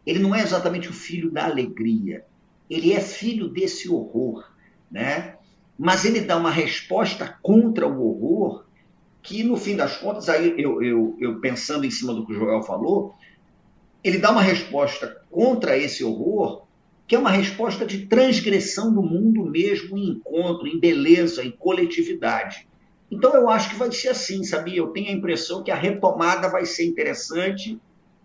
Ele 0.05 0.19
não 0.19 0.33
é 0.33 0.41
exatamente 0.41 0.87
o 0.87 0.93
filho 0.93 1.29
da 1.29 1.45
alegria, 1.45 2.25
ele 2.69 2.93
é 2.93 3.01
filho 3.01 3.49
desse 3.49 3.89
horror, 3.89 4.49
né? 4.89 5.35
Mas 5.77 6.05
ele 6.05 6.21
dá 6.21 6.37
uma 6.37 6.51
resposta 6.51 7.37
contra 7.41 7.87
o 7.87 8.07
horror 8.07 8.65
que, 9.21 9.43
no 9.43 9.55
fim 9.55 9.75
das 9.75 9.97
contas, 9.97 10.29
aí 10.29 10.55
eu, 10.57 10.81
eu, 10.81 11.17
eu 11.19 11.39
pensando 11.39 11.85
em 11.85 11.91
cima 11.91 12.13
do 12.13 12.25
que 12.25 12.33
o 12.33 12.35
Joel 12.35 12.63
falou, 12.63 13.15
ele 14.03 14.17
dá 14.17 14.31
uma 14.31 14.41
resposta 14.41 15.21
contra 15.29 15.77
esse 15.77 16.03
horror, 16.03 16.65
que 17.07 17.15
é 17.15 17.19
uma 17.19 17.29
resposta 17.29 17.85
de 17.85 18.07
transgressão 18.07 18.93
do 18.93 19.01
mundo 19.01 19.45
mesmo 19.45 19.97
em 19.97 20.11
encontro, 20.11 20.67
em 20.67 20.79
beleza, 20.79 21.43
em 21.43 21.51
coletividade. 21.51 22.67
Então 23.11 23.35
eu 23.35 23.49
acho 23.49 23.69
que 23.69 23.75
vai 23.75 23.91
ser 23.91 24.09
assim, 24.09 24.43
sabia? 24.43 24.77
Eu 24.77 24.87
tenho 24.87 25.09
a 25.09 25.13
impressão 25.13 25.61
que 25.61 25.69
a 25.69 25.75
retomada 25.75 26.49
vai 26.49 26.65
ser 26.65 26.85
interessante 26.85 27.77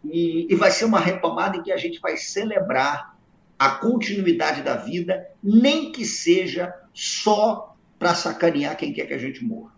e, 0.05 0.47
e 0.49 0.55
vai 0.55 0.71
ser 0.71 0.85
uma 0.85 1.01
retomada 1.01 1.57
em 1.57 1.63
que 1.63 1.73
a 1.73 1.77
gente 1.77 2.01
vai 2.01 2.17
celebrar 2.17 3.17
a 3.59 3.71
continuidade 3.71 4.63
da 4.63 4.77
vida, 4.77 5.27
nem 5.43 5.91
que 5.91 6.05
seja 6.05 6.73
só 6.95 7.75
para 7.99 8.15
sacanear 8.15 8.77
quem 8.77 8.93
quer 8.93 9.07
que 9.07 9.15
a 9.15 9.19
gente 9.19 9.45
morra. 9.45 9.76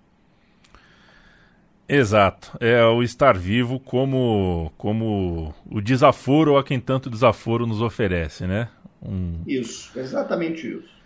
Exato. 1.89 2.57
É 2.61 2.85
o 2.85 3.03
estar 3.03 3.37
vivo 3.37 3.81
como, 3.81 4.71
como 4.77 5.55
o 5.71 5.81
desaforo 5.81 6.59
a 6.59 6.63
quem 6.63 6.79
tanto 6.79 7.09
desaforo 7.09 7.67
nos 7.67 7.81
oferece, 7.81 8.47
né? 8.47 8.69
Um... 9.03 9.41
Isso, 9.47 9.99
exatamente 9.99 10.69
isso. 10.69 10.99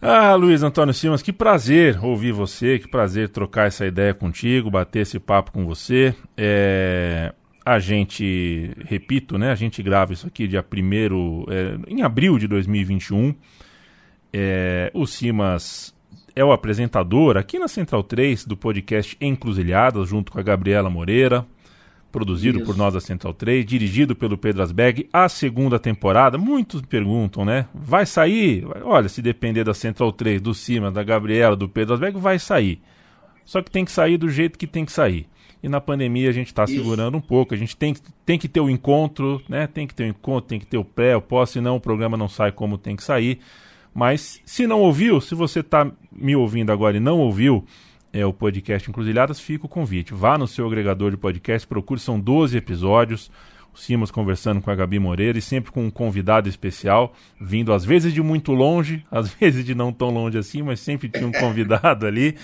Ah, 0.00 0.34
Luiz 0.34 0.62
Antônio 0.62 0.92
Simas, 0.92 1.22
que 1.22 1.32
prazer 1.32 2.04
ouvir 2.04 2.32
você, 2.32 2.78
que 2.78 2.88
prazer 2.88 3.28
trocar 3.28 3.68
essa 3.68 3.86
ideia 3.86 4.12
contigo, 4.12 4.70
bater 4.70 5.00
esse 5.00 5.18
papo 5.18 5.52
com 5.52 5.64
você. 5.64 6.14
É, 6.36 7.32
a 7.64 7.78
gente, 7.78 8.72
repito, 8.84 9.38
né, 9.38 9.52
a 9.52 9.54
gente 9.54 9.82
grava 9.82 10.12
isso 10.12 10.26
aqui 10.26 10.48
dia 10.48 10.64
1 10.64 11.44
é, 11.48 11.78
em 11.86 12.02
abril 12.02 12.38
de 12.38 12.48
2021. 12.48 13.34
É, 14.32 14.90
o 14.92 15.06
Simas 15.06 15.94
é 16.34 16.44
o 16.44 16.52
apresentador 16.52 17.36
aqui 17.36 17.58
na 17.58 17.68
Central 17.68 18.02
3 18.02 18.44
do 18.46 18.56
podcast 18.56 19.16
Encruzilhadas, 19.20 20.08
junto 20.08 20.32
com 20.32 20.38
a 20.38 20.42
Gabriela 20.42 20.90
Moreira 20.90 21.46
produzido 22.12 22.58
Isso. 22.58 22.66
por 22.66 22.76
nós 22.76 22.92
da 22.92 23.00
Central 23.00 23.32
3, 23.32 23.64
dirigido 23.64 24.14
pelo 24.14 24.36
Pedro 24.36 24.62
Asberg, 24.62 25.08
a 25.10 25.28
segunda 25.28 25.78
temporada. 25.78 26.36
Muitos 26.36 26.82
perguntam, 26.82 27.44
né? 27.44 27.66
Vai 27.74 28.04
sair? 28.04 28.64
Olha, 28.84 29.08
se 29.08 29.22
depender 29.22 29.64
da 29.64 29.72
Central 29.72 30.12
3, 30.12 30.40
do 30.40 30.54
Cima, 30.54 30.92
da 30.92 31.02
Gabriela, 31.02 31.56
do 31.56 31.68
Pedro 31.68 31.94
Asberg, 31.94 32.20
vai 32.20 32.38
sair. 32.38 32.80
Só 33.44 33.62
que 33.62 33.70
tem 33.70 33.84
que 33.84 33.90
sair 33.90 34.18
do 34.18 34.28
jeito 34.28 34.58
que 34.58 34.66
tem 34.66 34.84
que 34.84 34.92
sair. 34.92 35.26
E 35.62 35.68
na 35.68 35.80
pandemia 35.80 36.28
a 36.28 36.32
gente 36.32 36.48
está 36.48 36.66
segurando 36.66 37.16
um 37.16 37.20
pouco, 37.20 37.54
a 37.54 37.56
gente 37.56 37.76
tem, 37.76 37.94
tem 38.26 38.38
que 38.38 38.48
ter 38.48 38.60
o 38.60 38.68
encontro, 38.68 39.40
né? 39.48 39.66
Tem 39.66 39.86
que 39.86 39.94
ter 39.94 40.04
o 40.04 40.08
encontro, 40.08 40.48
tem 40.48 40.58
que 40.58 40.66
ter 40.66 40.76
o 40.76 40.84
pré, 40.84 41.16
o 41.16 41.22
pós, 41.22 41.50
senão 41.50 41.76
o 41.76 41.80
programa 41.80 42.16
não 42.16 42.28
sai 42.28 42.52
como 42.52 42.76
tem 42.76 42.94
que 42.94 43.02
sair. 43.02 43.40
Mas 43.94 44.40
se 44.44 44.66
não 44.66 44.80
ouviu, 44.80 45.20
se 45.20 45.34
você 45.34 45.60
está 45.60 45.90
me 46.10 46.34
ouvindo 46.34 46.72
agora 46.72 46.96
e 46.96 47.00
não 47.00 47.18
ouviu, 47.18 47.64
é 48.12 48.24
o 48.24 48.32
podcast 48.32 48.88
Encruzilhadas, 48.88 49.40
fica 49.40 49.66
o 49.66 49.68
convite. 49.68 50.12
Vá 50.14 50.36
no 50.36 50.46
seu 50.46 50.66
agregador 50.66 51.10
de 51.10 51.16
podcast, 51.16 51.66
procure, 51.66 52.00
são 52.00 52.20
12 52.20 52.56
episódios. 52.56 53.30
O 53.72 53.78
Simas 53.78 54.10
conversando 54.10 54.60
com 54.60 54.70
a 54.70 54.74
Gabi 54.74 54.98
Moreira 54.98 55.38
e 55.38 55.42
sempre 55.42 55.72
com 55.72 55.86
um 55.86 55.90
convidado 55.90 56.46
especial, 56.46 57.14
vindo 57.40 57.72
às 57.72 57.82
vezes 57.86 58.12
de 58.12 58.22
muito 58.22 58.52
longe, 58.52 59.02
às 59.10 59.30
vezes 59.30 59.64
de 59.64 59.74
não 59.74 59.90
tão 59.90 60.10
longe 60.10 60.36
assim, 60.36 60.60
mas 60.60 60.80
sempre 60.80 61.08
tinha 61.08 61.26
um 61.26 61.32
convidado 61.32 62.06
ali. 62.06 62.36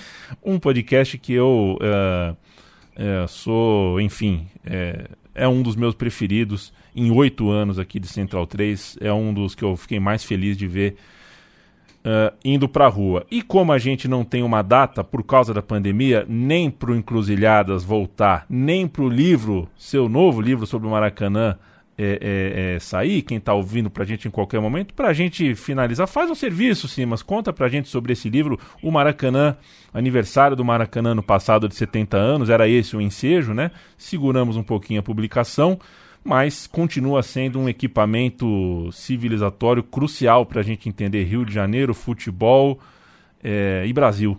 Um 0.43 0.59
podcast 0.59 1.19
que 1.19 1.35
eu 1.35 1.79
uh, 1.83 2.33
uh, 2.33 3.29
sou, 3.29 4.01
enfim, 4.01 4.47
é, 4.65 5.07
é 5.35 5.47
um 5.47 5.63
dos 5.63 5.77
meus 5.77 5.95
preferidos 5.95 6.73
em 6.97 7.11
oito 7.11 7.51
anos 7.51 7.79
aqui 7.79 8.01
de 8.01 8.09
Central 8.09 8.47
3. 8.47 8.97
É 9.03 9.13
um 9.13 9.35
dos 9.35 9.55
que 9.55 9.63
eu 9.63 9.77
fiquei 9.77 10.01
mais 10.01 10.25
feliz 10.25 10.57
de 10.57 10.67
ver 10.67 10.97
uh, 12.05 12.35
indo 12.45 12.69
para 12.69 12.87
a 12.87 12.89
rua. 12.89 13.27
E 13.31 13.43
como 13.43 13.73
a 13.73 13.79
gente 13.79 14.09
não 14.09 14.25
tem 14.25 14.43
uma 14.43 14.63
data 14.63 15.03
por 15.03 15.23
causa 15.23 15.53
da 15.53 15.63
pandemia, 15.63 16.25
nem 16.29 16.71
para 16.71 16.91
o 16.91 16.97
Encruzilhadas 16.97 17.85
voltar, 17.85 18.47
nem 18.49 18.87
para 18.87 19.03
o 19.03 19.09
livro, 19.09 19.69
seu 19.77 20.09
novo 20.09 20.41
livro 20.41 20.67
sobre 20.67 20.87
o 20.87 20.91
Maracanã, 20.91 21.57
é, 22.01 22.05
é, 22.23 22.75
é, 22.77 22.79
sair, 22.79 23.23
quem 23.23 23.39
está 23.39 23.53
ouvindo 23.53 23.91
para 23.91 24.05
a 24.05 24.07
gente 24.07 24.29
em 24.29 24.31
qualquer 24.31 24.61
momento, 24.61 24.95
para 24.95 25.09
a 25.09 25.13
gente 25.13 25.57
finalizar, 25.57 26.07
faz 26.07 26.31
um 26.31 26.35
serviço, 26.35 26.87
Simas, 26.87 27.23
conta 27.23 27.53
para 27.53 27.67
a 27.67 27.69
gente 27.69 27.89
sobre 27.89 28.13
esse 28.13 28.31
livro, 28.31 28.57
o 28.81 28.93
Maracanã, 28.93 29.57
aniversário 29.93 30.57
do 30.57 30.65
Maracanã 30.65 31.13
no 31.13 31.25
passado 31.25 31.69
de 31.69 31.75
70 31.75 32.17
anos, 32.17 32.51
era 32.51 32.69
esse 32.69 32.97
o 32.97 33.01
ensejo, 33.01 33.53
né? 33.53 33.73
Seguramos 33.97 34.57
um 34.57 34.63
pouquinho 34.63 35.01
a 35.01 35.03
publicação, 35.03 35.77
mas 36.29 36.67
continua 36.67 37.23
sendo 37.23 37.59
um 37.59 37.71
equipamento 37.71 38.93
civilizatório 38.93 39.83
crucial 39.83 40.45
para 40.45 40.61
a 40.61 40.63
gente 40.63 40.87
entender 40.87 41.25
Rio 41.25 41.43
de 41.43 41.55
Janeiro, 41.55 41.95
futebol 41.95 42.79
é, 43.43 43.85
e 43.87 43.93
Brasil. 43.95 44.39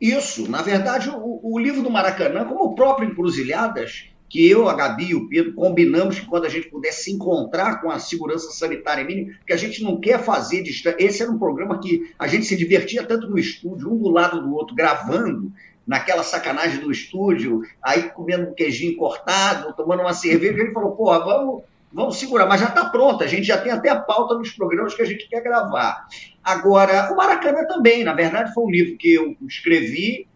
Isso, 0.00 0.50
na 0.50 0.60
verdade, 0.60 1.08
o, 1.08 1.40
o, 1.40 1.56
livro 1.56 1.82
do 1.82 1.88
Maracanã, 1.88 2.44
como 2.44 2.64
o 2.64 2.74
próprio 2.74 3.08
Encruzilhadas, 3.08 4.08
que 4.28 4.44
eu, 4.50 4.68
a 4.68 4.74
Gabi 4.74 5.10
e 5.10 5.14
o 5.14 5.28
Pedro 5.28 5.52
combinamos 5.52 6.18
que 6.18 6.26
quando 6.26 6.46
a 6.46 6.48
gente 6.48 6.68
pudesse 6.68 7.04
se 7.04 7.12
encontrar 7.12 7.80
com 7.80 7.88
a 7.88 8.00
segurança 8.00 8.50
sanitária 8.50 9.04
mínima, 9.04 9.34
que 9.46 9.52
a 9.52 9.56
gente 9.56 9.84
não 9.84 10.00
quer 10.00 10.18
fazer. 10.24 10.64
Esse 10.98 11.22
era 11.22 11.30
um 11.30 11.38
programa 11.38 11.78
que 11.78 12.12
a 12.18 12.26
gente 12.26 12.46
se 12.46 12.56
divertia 12.56 13.04
tanto 13.04 13.30
no 13.30 13.38
estúdio, 13.38 13.92
um 13.92 13.98
do 13.98 14.08
lado 14.08 14.42
do 14.42 14.52
outro, 14.52 14.74
gravando, 14.74 15.52
naquela 15.86 16.22
sacanagem 16.22 16.80
do 16.80 16.90
estúdio, 16.90 17.62
aí 17.82 18.10
comendo 18.10 18.50
um 18.50 18.54
queijinho 18.54 18.96
cortado, 18.96 19.74
tomando 19.74 20.00
uma 20.00 20.14
cerveja, 20.14 20.60
ele 20.60 20.72
falou, 20.72 20.92
porra, 20.92 21.20
vamos, 21.20 21.62
vamos 21.92 22.16
segurar, 22.18 22.46
mas 22.46 22.60
já 22.60 22.68
está 22.68 22.84
pronta, 22.86 23.24
a 23.24 23.28
gente 23.28 23.44
já 23.44 23.58
tem 23.58 23.72
até 23.72 23.90
a 23.90 24.00
pauta 24.00 24.34
nos 24.34 24.50
programas 24.50 24.94
que 24.94 25.02
a 25.02 25.06
gente 25.06 25.28
quer 25.28 25.42
gravar. 25.42 26.06
Agora, 26.42 27.12
o 27.12 27.16
Maracanã 27.16 27.64
também, 27.66 28.04
na 28.04 28.14
verdade, 28.14 28.52
foi 28.54 28.64
um 28.64 28.70
livro 28.70 28.96
que 28.96 29.14
eu 29.14 29.36
escrevi. 29.46 30.26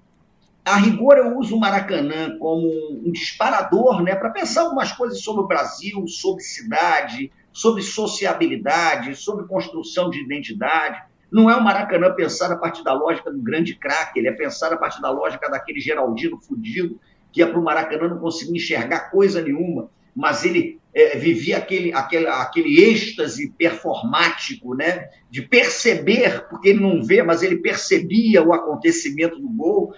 A 0.64 0.76
rigor, 0.76 1.16
eu 1.16 1.36
uso 1.38 1.56
o 1.56 1.60
Maracanã 1.60 2.36
como 2.38 2.66
um 2.66 3.12
disparador 3.12 4.02
né, 4.02 4.14
para 4.16 4.30
pensar 4.30 4.62
algumas 4.62 4.92
coisas 4.92 5.20
sobre 5.20 5.42
o 5.42 5.46
Brasil, 5.46 6.06
sobre 6.08 6.42
cidade, 6.42 7.30
sobre 7.52 7.82
sociabilidade, 7.82 9.14
sobre 9.14 9.46
construção 9.46 10.10
de 10.10 10.20
identidade. 10.20 11.02
Não 11.30 11.50
é 11.50 11.56
o 11.56 11.62
Maracanã 11.62 12.14
pensar 12.14 12.52
a 12.52 12.56
partir 12.56 12.84
da 12.84 12.92
lógica 12.92 13.30
do 13.30 13.42
grande 13.42 13.74
craque, 13.74 14.18
ele 14.18 14.28
é 14.28 14.32
pensar 14.32 14.72
a 14.72 14.76
partir 14.76 15.00
da 15.00 15.10
lógica 15.10 15.50
daquele 15.50 15.80
Geraldino 15.80 16.40
fudido, 16.40 17.00
que 17.32 17.40
ia 17.40 17.46
para 17.46 17.58
o 17.58 17.64
Maracanã 17.64 18.08
não 18.08 18.18
conseguia 18.18 18.56
enxergar 18.56 19.10
coisa 19.10 19.42
nenhuma, 19.42 19.90
mas 20.14 20.44
ele 20.44 20.80
é, 20.94 21.18
vivia 21.18 21.58
aquele, 21.58 21.92
aquele, 21.92 22.26
aquele 22.26 22.82
êxtase 22.82 23.50
performático, 23.50 24.74
né? 24.74 25.10
de 25.30 25.42
perceber, 25.42 26.46
porque 26.48 26.70
ele 26.70 26.80
não 26.80 27.02
vê, 27.02 27.22
mas 27.22 27.42
ele 27.42 27.56
percebia 27.56 28.42
o 28.42 28.54
acontecimento 28.54 29.38
do 29.38 29.48
gol. 29.50 29.92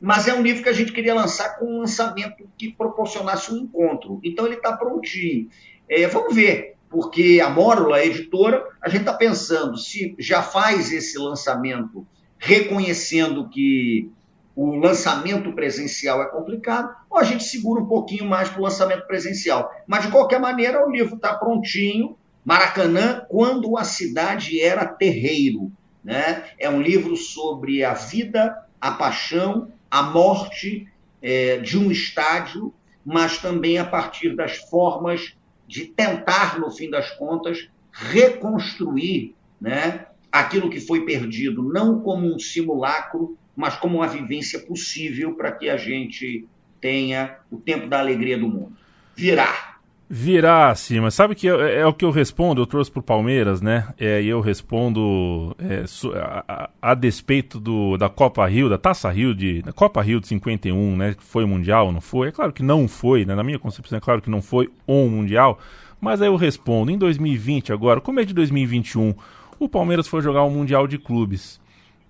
Mas 0.00 0.26
é 0.26 0.34
um 0.34 0.42
livro 0.42 0.62
que 0.62 0.68
a 0.68 0.72
gente 0.72 0.92
queria 0.92 1.14
lançar 1.14 1.58
com 1.58 1.66
um 1.66 1.80
lançamento 1.80 2.50
que 2.58 2.72
proporcionasse 2.72 3.52
um 3.52 3.58
encontro. 3.58 4.18
Então 4.24 4.46
ele 4.46 4.56
está 4.56 4.76
prontinho. 4.76 5.48
É, 5.88 6.06
vamos 6.08 6.34
ver 6.34 6.79
porque 6.90 7.40
a 7.42 7.48
Mórula, 7.48 7.96
a 7.96 8.04
editora, 8.04 8.66
a 8.82 8.88
gente 8.88 9.02
está 9.02 9.14
pensando 9.14 9.78
se 9.78 10.14
já 10.18 10.42
faz 10.42 10.92
esse 10.92 11.16
lançamento 11.16 12.04
reconhecendo 12.36 13.48
que 13.48 14.10
o 14.56 14.74
lançamento 14.76 15.52
presencial 15.52 16.20
é 16.20 16.26
complicado, 16.26 16.94
ou 17.08 17.18
a 17.18 17.22
gente 17.22 17.44
segura 17.44 17.80
um 17.80 17.86
pouquinho 17.86 18.24
mais 18.24 18.48
para 18.48 18.60
o 18.60 18.64
lançamento 18.64 19.06
presencial. 19.06 19.70
Mas, 19.86 20.04
de 20.04 20.10
qualquer 20.10 20.40
maneira, 20.40 20.84
o 20.84 20.90
livro 20.90 21.14
está 21.14 21.34
prontinho. 21.34 22.16
Maracanã, 22.44 23.24
quando 23.28 23.78
a 23.78 23.84
cidade 23.84 24.60
era 24.60 24.84
terreiro. 24.84 25.70
Né? 26.02 26.44
É 26.58 26.68
um 26.68 26.80
livro 26.80 27.16
sobre 27.16 27.84
a 27.84 27.94
vida, 27.94 28.56
a 28.80 28.90
paixão, 28.90 29.70
a 29.90 30.02
morte 30.02 30.88
é, 31.22 31.58
de 31.58 31.78
um 31.78 31.90
estádio, 31.90 32.74
mas 33.04 33.38
também 33.38 33.78
a 33.78 33.84
partir 33.84 34.34
das 34.34 34.56
formas 34.56 35.36
de 35.70 35.86
tentar, 35.86 36.58
no 36.58 36.68
fim 36.68 36.90
das 36.90 37.12
contas, 37.12 37.68
reconstruir 37.92 39.36
né, 39.60 40.06
aquilo 40.32 40.68
que 40.68 40.80
foi 40.80 41.04
perdido, 41.04 41.62
não 41.62 42.00
como 42.00 42.26
um 42.26 42.40
simulacro, 42.40 43.38
mas 43.54 43.76
como 43.76 43.98
uma 43.98 44.08
vivência 44.08 44.58
possível 44.58 45.36
para 45.36 45.52
que 45.52 45.68
a 45.68 45.76
gente 45.76 46.44
tenha 46.80 47.36
o 47.52 47.56
tempo 47.56 47.86
da 47.86 48.00
alegria 48.00 48.36
do 48.36 48.48
mundo. 48.48 48.76
Virar. 49.14 49.69
Virar 50.12 50.70
acima. 50.70 51.08
Sabe 51.08 51.36
que 51.36 51.48
é, 51.48 51.82
é, 51.82 51.86
o 51.86 51.94
que 51.94 52.04
eu 52.04 52.10
respondo, 52.10 52.60
eu 52.60 52.66
trouxe 52.66 52.90
pro 52.90 53.00
Palmeiras, 53.00 53.62
né? 53.62 53.86
É, 53.96 54.20
e 54.20 54.28
eu 54.28 54.40
respondo 54.40 55.54
é, 55.56 55.84
a, 56.18 56.44
a, 56.48 56.70
a, 56.82 56.94
despeito 56.94 57.60
do, 57.60 57.96
da 57.96 58.08
Copa 58.08 58.44
Rio, 58.48 58.68
da 58.68 58.76
Taça 58.76 59.08
Rio, 59.08 59.32
de, 59.32 59.62
da 59.62 59.72
Copa 59.72 60.02
Rio 60.02 60.20
de 60.20 60.26
51, 60.26 60.96
né? 60.96 61.14
Que 61.14 61.22
foi 61.22 61.46
mundial, 61.46 61.92
não 61.92 62.00
foi? 62.00 62.26
É 62.26 62.32
claro 62.32 62.52
que 62.52 62.60
não 62.60 62.88
foi, 62.88 63.24
né? 63.24 63.36
Na 63.36 63.44
minha 63.44 63.56
concepção, 63.60 63.98
é 63.98 64.00
claro 64.00 64.20
que 64.20 64.28
não 64.28 64.42
foi 64.42 64.68
um 64.88 65.08
mundial. 65.08 65.60
Mas 66.00 66.20
aí 66.20 66.26
eu 66.26 66.34
respondo, 66.34 66.90
em 66.90 66.98
2020 66.98 67.72
agora, 67.72 68.00
como 68.00 68.18
é 68.18 68.24
de 68.24 68.34
2021, 68.34 69.14
o 69.60 69.68
Palmeiras 69.68 70.08
foi 70.08 70.22
jogar 70.22 70.42
um 70.42 70.50
Mundial 70.50 70.88
de 70.88 70.98
Clubes. 70.98 71.60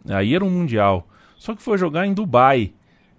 Aí 0.08 0.34
era 0.34 0.42
um 0.42 0.50
Mundial. 0.50 1.06
Só 1.36 1.54
que 1.54 1.62
foi 1.62 1.76
jogar 1.76 2.06
em 2.06 2.14
Dubai. 2.14 2.72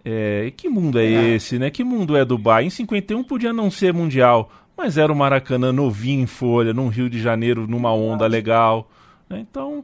É, 0.04 0.52
que 0.58 0.68
mundo 0.68 0.98
é, 0.98 1.06
é 1.06 1.36
esse, 1.36 1.60
né? 1.60 1.70
Que 1.70 1.84
mundo 1.84 2.18
é 2.18 2.26
Dubai? 2.26 2.66
Em 2.66 2.72
51 2.72 3.24
podia 3.24 3.54
não 3.54 3.70
ser 3.70 3.94
Mundial 3.94 4.50
mas 4.78 4.98
era 4.98 5.12
o 5.12 5.16
Maracanã 5.16 5.72
novinho 5.72 6.24
em 6.24 6.28
folha, 6.28 6.74
num 6.74 6.88
Rio 6.88 7.10
de 7.10 7.22
Janeiro, 7.22 7.68
numa 7.68 7.94
onda 7.94 8.26
legal. 8.28 8.90
Né? 9.30 9.40
Então, 9.40 9.84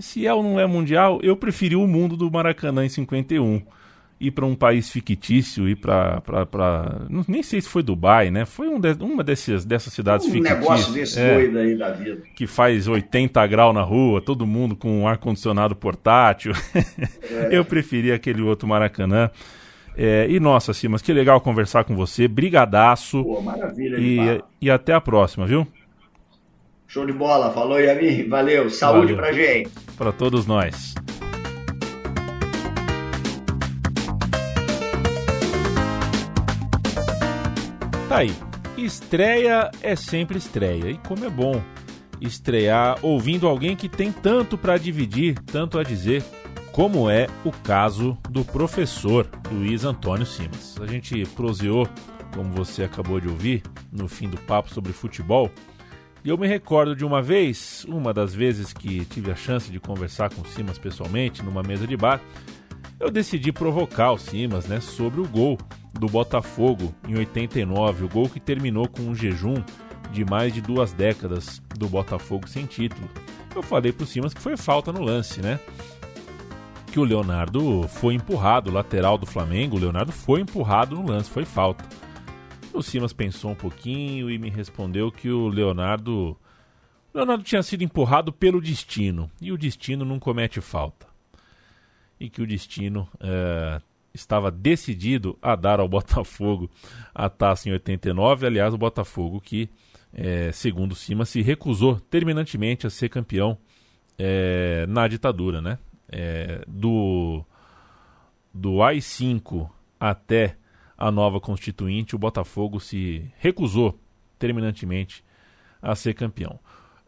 se 0.00 0.26
é 0.26 0.34
ou 0.34 0.42
não 0.42 0.60
é 0.60 0.66
mundial, 0.66 1.20
eu 1.22 1.36
preferi 1.36 1.76
o 1.76 1.86
mundo 1.86 2.16
do 2.16 2.30
Maracanã 2.30 2.84
em 2.84 2.88
51. 2.88 3.62
ir 4.18 4.30
para 4.30 4.46
um 4.46 4.54
país 4.54 4.90
fictício, 4.90 5.68
ir 5.68 5.76
para. 5.76 6.22
Nem 7.28 7.42
sei 7.42 7.60
se 7.60 7.68
foi 7.68 7.82
Dubai, 7.82 8.30
né? 8.30 8.44
Foi 8.44 8.68
um 8.68 8.80
de, 8.80 8.92
uma 9.00 9.22
dessas, 9.22 9.64
dessas 9.64 9.92
cidades 9.92 10.26
um 10.26 10.30
fictícias. 10.30 10.58
Um 10.58 10.60
negócio 10.60 10.92
desse 10.92 11.20
é, 11.20 11.34
doido 11.34 11.58
aí 11.58 11.76
da 11.76 11.92
vida. 11.92 12.22
Que 12.34 12.46
faz 12.46 12.88
80 12.88 13.46
graus 13.46 13.74
na 13.74 13.82
rua, 13.82 14.20
todo 14.20 14.46
mundo 14.46 14.74
com 14.74 15.02
um 15.02 15.08
ar-condicionado 15.08 15.76
portátil. 15.76 16.52
É. 17.30 17.48
Eu 17.56 17.64
preferia 17.64 18.14
aquele 18.14 18.42
outro 18.42 18.66
Maracanã. 18.66 19.30
É, 19.96 20.26
e 20.28 20.38
nossa, 20.38 20.74
Simas, 20.74 21.00
que 21.00 21.12
legal 21.12 21.40
conversar 21.40 21.84
com 21.84 21.96
você. 21.96 22.28
Brigadaço. 22.28 23.24
Pô, 23.24 23.40
maravilha. 23.40 23.96
E, 23.98 24.42
e 24.60 24.70
até 24.70 24.92
a 24.92 25.00
próxima, 25.00 25.46
viu? 25.46 25.66
Show 26.86 27.06
de 27.06 27.12
bola. 27.12 27.50
Falou, 27.50 27.80
Yami. 27.80 28.24
Valeu. 28.24 28.68
Saúde 28.68 29.14
Valeu. 29.14 29.16
pra 29.16 29.32
gente. 29.32 29.70
Para 29.96 30.12
todos 30.12 30.46
nós. 30.46 30.94
Tá 38.08 38.18
aí. 38.18 38.32
Estreia 38.76 39.70
é 39.82 39.96
sempre 39.96 40.36
estreia. 40.36 40.90
E 40.90 40.98
como 40.98 41.24
é 41.24 41.30
bom 41.30 41.60
estrear 42.20 42.98
ouvindo 43.02 43.46
alguém 43.46 43.76
que 43.76 43.88
tem 43.88 44.12
tanto 44.12 44.56
para 44.56 44.78
dividir, 44.78 45.38
tanto 45.44 45.78
a 45.78 45.82
dizer, 45.82 46.22
como 46.76 47.08
é 47.08 47.26
o 47.42 47.50
caso 47.50 48.18
do 48.28 48.44
professor 48.44 49.26
Luiz 49.50 49.82
Antônio 49.82 50.26
Simas. 50.26 50.76
A 50.78 50.86
gente 50.86 51.24
proseou, 51.28 51.88
como 52.34 52.52
você 52.52 52.84
acabou 52.84 53.18
de 53.18 53.26
ouvir, 53.26 53.62
no 53.90 54.06
fim 54.06 54.28
do 54.28 54.36
papo 54.42 54.68
sobre 54.68 54.92
futebol. 54.92 55.50
E 56.22 56.28
eu 56.28 56.36
me 56.36 56.46
recordo 56.46 56.94
de 56.94 57.02
uma 57.02 57.22
vez, 57.22 57.86
uma 57.88 58.12
das 58.12 58.34
vezes 58.34 58.74
que 58.74 59.06
tive 59.06 59.30
a 59.30 59.34
chance 59.34 59.72
de 59.72 59.80
conversar 59.80 60.28
com 60.28 60.42
o 60.42 60.46
Simas 60.46 60.76
pessoalmente 60.76 61.42
numa 61.42 61.62
mesa 61.62 61.86
de 61.86 61.96
bar, 61.96 62.20
eu 63.00 63.10
decidi 63.10 63.50
provocar 63.52 64.12
o 64.12 64.18
Simas 64.18 64.66
né, 64.66 64.78
sobre 64.78 65.22
o 65.22 65.26
gol 65.26 65.56
do 65.94 66.08
Botafogo 66.08 66.94
em 67.08 67.16
89, 67.16 68.04
o 68.04 68.08
gol 68.10 68.28
que 68.28 68.38
terminou 68.38 68.86
com 68.86 69.00
um 69.00 69.14
jejum 69.14 69.64
de 70.12 70.26
mais 70.26 70.52
de 70.52 70.60
duas 70.60 70.92
décadas 70.92 71.62
do 71.74 71.88
Botafogo 71.88 72.46
sem 72.46 72.66
título. 72.66 73.08
Eu 73.54 73.62
falei 73.62 73.92
pro 73.92 74.04
Simas 74.04 74.34
que 74.34 74.42
foi 74.42 74.58
falta 74.58 74.92
no 74.92 75.00
lance, 75.00 75.40
né? 75.40 75.58
Que 76.96 77.00
o 77.00 77.04
Leonardo 77.04 77.86
foi 77.88 78.14
empurrado, 78.14 78.70
o 78.70 78.72
lateral 78.72 79.18
do 79.18 79.26
Flamengo, 79.26 79.76
o 79.76 79.78
Leonardo 79.78 80.10
foi 80.10 80.40
empurrado 80.40 80.96
no 80.96 81.06
lance, 81.06 81.28
foi 81.28 81.44
falta. 81.44 81.84
O 82.72 82.82
Simas 82.82 83.12
pensou 83.12 83.50
um 83.50 83.54
pouquinho 83.54 84.30
e 84.30 84.38
me 84.38 84.48
respondeu 84.48 85.12
que 85.12 85.28
o 85.28 85.46
Leonardo. 85.46 86.34
O 87.12 87.18
Leonardo 87.18 87.44
tinha 87.44 87.62
sido 87.62 87.84
empurrado 87.84 88.32
pelo 88.32 88.62
destino 88.62 89.30
e 89.42 89.52
o 89.52 89.58
destino 89.58 90.06
não 90.06 90.18
comete 90.18 90.58
falta. 90.62 91.06
E 92.18 92.30
que 92.30 92.40
o 92.40 92.46
destino 92.46 93.06
é, 93.20 93.78
estava 94.14 94.50
decidido 94.50 95.38
a 95.42 95.54
dar 95.54 95.80
ao 95.80 95.88
Botafogo 95.90 96.70
a 97.14 97.28
taça 97.28 97.68
em 97.68 97.72
89. 97.72 98.46
Aliás, 98.46 98.72
o 98.72 98.78
Botafogo 98.78 99.38
que, 99.38 99.68
é, 100.14 100.50
segundo 100.50 100.94
Cima, 100.94 101.26
se 101.26 101.42
recusou 101.42 102.00
terminantemente 102.00 102.86
a 102.86 102.90
ser 102.90 103.10
campeão 103.10 103.58
é, 104.18 104.86
na 104.88 105.06
ditadura, 105.06 105.60
né? 105.60 105.78
É, 106.08 106.62
do, 106.68 107.44
do 108.52 108.82
AI-5 108.82 109.68
até 109.98 110.56
a 110.96 111.10
nova 111.10 111.40
Constituinte, 111.40 112.14
o 112.14 112.18
Botafogo 112.18 112.80
se 112.80 113.30
recusou 113.38 113.98
terminantemente 114.38 115.24
a 115.82 115.94
ser 115.94 116.14
campeão. 116.14 116.58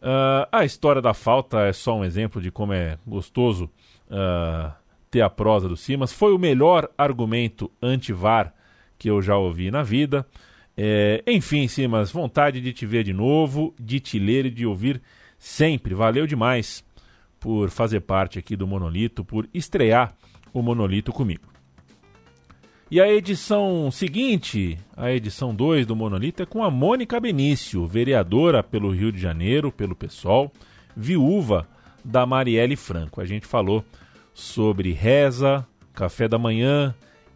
Uh, 0.00 0.46
a 0.52 0.64
história 0.64 1.02
da 1.02 1.12
falta 1.12 1.62
é 1.62 1.72
só 1.72 1.96
um 1.96 2.04
exemplo 2.04 2.40
de 2.40 2.50
como 2.50 2.72
é 2.72 2.98
gostoso 3.06 3.70
uh, 4.08 4.72
ter 5.10 5.22
a 5.22 5.30
prosa 5.30 5.68
do 5.68 5.76
Simas. 5.76 6.12
Foi 6.12 6.32
o 6.32 6.38
melhor 6.38 6.88
argumento 6.96 7.70
anti-VAR 7.82 8.54
que 8.98 9.10
eu 9.10 9.20
já 9.22 9.36
ouvi 9.36 9.70
na 9.70 9.82
vida. 9.82 10.26
É, 10.76 11.22
enfim, 11.26 11.66
Simas, 11.66 12.12
vontade 12.12 12.60
de 12.60 12.72
te 12.72 12.86
ver 12.86 13.02
de 13.02 13.12
novo, 13.12 13.74
de 13.78 13.98
te 13.98 14.18
ler 14.18 14.46
e 14.46 14.50
de 14.50 14.64
ouvir 14.64 15.02
sempre. 15.36 15.94
Valeu 15.94 16.26
demais 16.26 16.84
por 17.38 17.70
fazer 17.70 18.00
parte 18.00 18.38
aqui 18.38 18.56
do 18.56 18.66
Monolito, 18.66 19.24
por 19.24 19.48
estrear 19.52 20.14
o 20.52 20.62
Monolito 20.62 21.12
comigo. 21.12 21.48
E 22.90 23.00
a 23.02 23.12
edição 23.12 23.90
seguinte, 23.90 24.78
a 24.96 25.12
edição 25.12 25.54
2 25.54 25.86
do 25.86 25.94
Monolito, 25.94 26.42
é 26.42 26.46
com 26.46 26.64
a 26.64 26.70
Mônica 26.70 27.20
Benício, 27.20 27.86
vereadora 27.86 28.62
pelo 28.62 28.90
Rio 28.90 29.12
de 29.12 29.20
Janeiro, 29.20 29.70
pelo 29.70 29.94
PSOL, 29.94 30.50
viúva 30.96 31.68
da 32.02 32.24
Marielle 32.24 32.76
Franco. 32.76 33.20
A 33.20 33.26
gente 33.26 33.46
falou 33.46 33.84
sobre 34.32 34.92
reza, 34.92 35.66
café 35.92 36.26
da 36.26 36.38
manhã, 36.38 36.94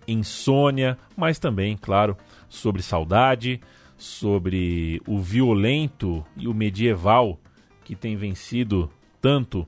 insônia, 0.08 0.96
mas 1.14 1.38
também, 1.38 1.76
claro, 1.76 2.16
sobre 2.48 2.82
saudade, 2.82 3.60
sobre 3.96 5.02
o 5.06 5.18
violento 5.18 6.24
e 6.36 6.48
o 6.48 6.54
medieval 6.54 7.38
que 7.84 7.94
tem 7.94 8.16
vencido 8.16 8.90
tanto, 9.20 9.66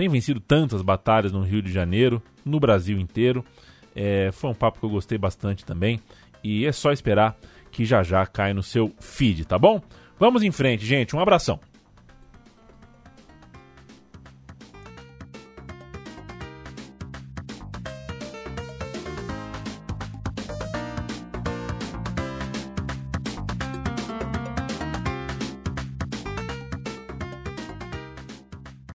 tem 0.00 0.08
vencido 0.08 0.40
tantas 0.40 0.80
batalhas 0.80 1.30
no 1.30 1.42
Rio 1.42 1.60
de 1.60 1.70
Janeiro, 1.70 2.22
no 2.42 2.58
Brasil 2.58 2.98
inteiro. 2.98 3.44
É, 3.94 4.30
foi 4.32 4.48
um 4.48 4.54
papo 4.54 4.80
que 4.80 4.86
eu 4.86 4.88
gostei 4.88 5.18
bastante 5.18 5.62
também 5.62 6.00
e 6.42 6.64
é 6.64 6.72
só 6.72 6.90
esperar 6.90 7.36
que 7.70 7.84
já 7.84 8.02
já 8.02 8.24
cai 8.24 8.54
no 8.54 8.62
seu 8.62 8.90
feed, 8.98 9.44
tá 9.44 9.58
bom? 9.58 9.78
Vamos 10.18 10.42
em 10.42 10.50
frente, 10.50 10.86
gente. 10.86 11.14
Um 11.14 11.20
abração. 11.20 11.60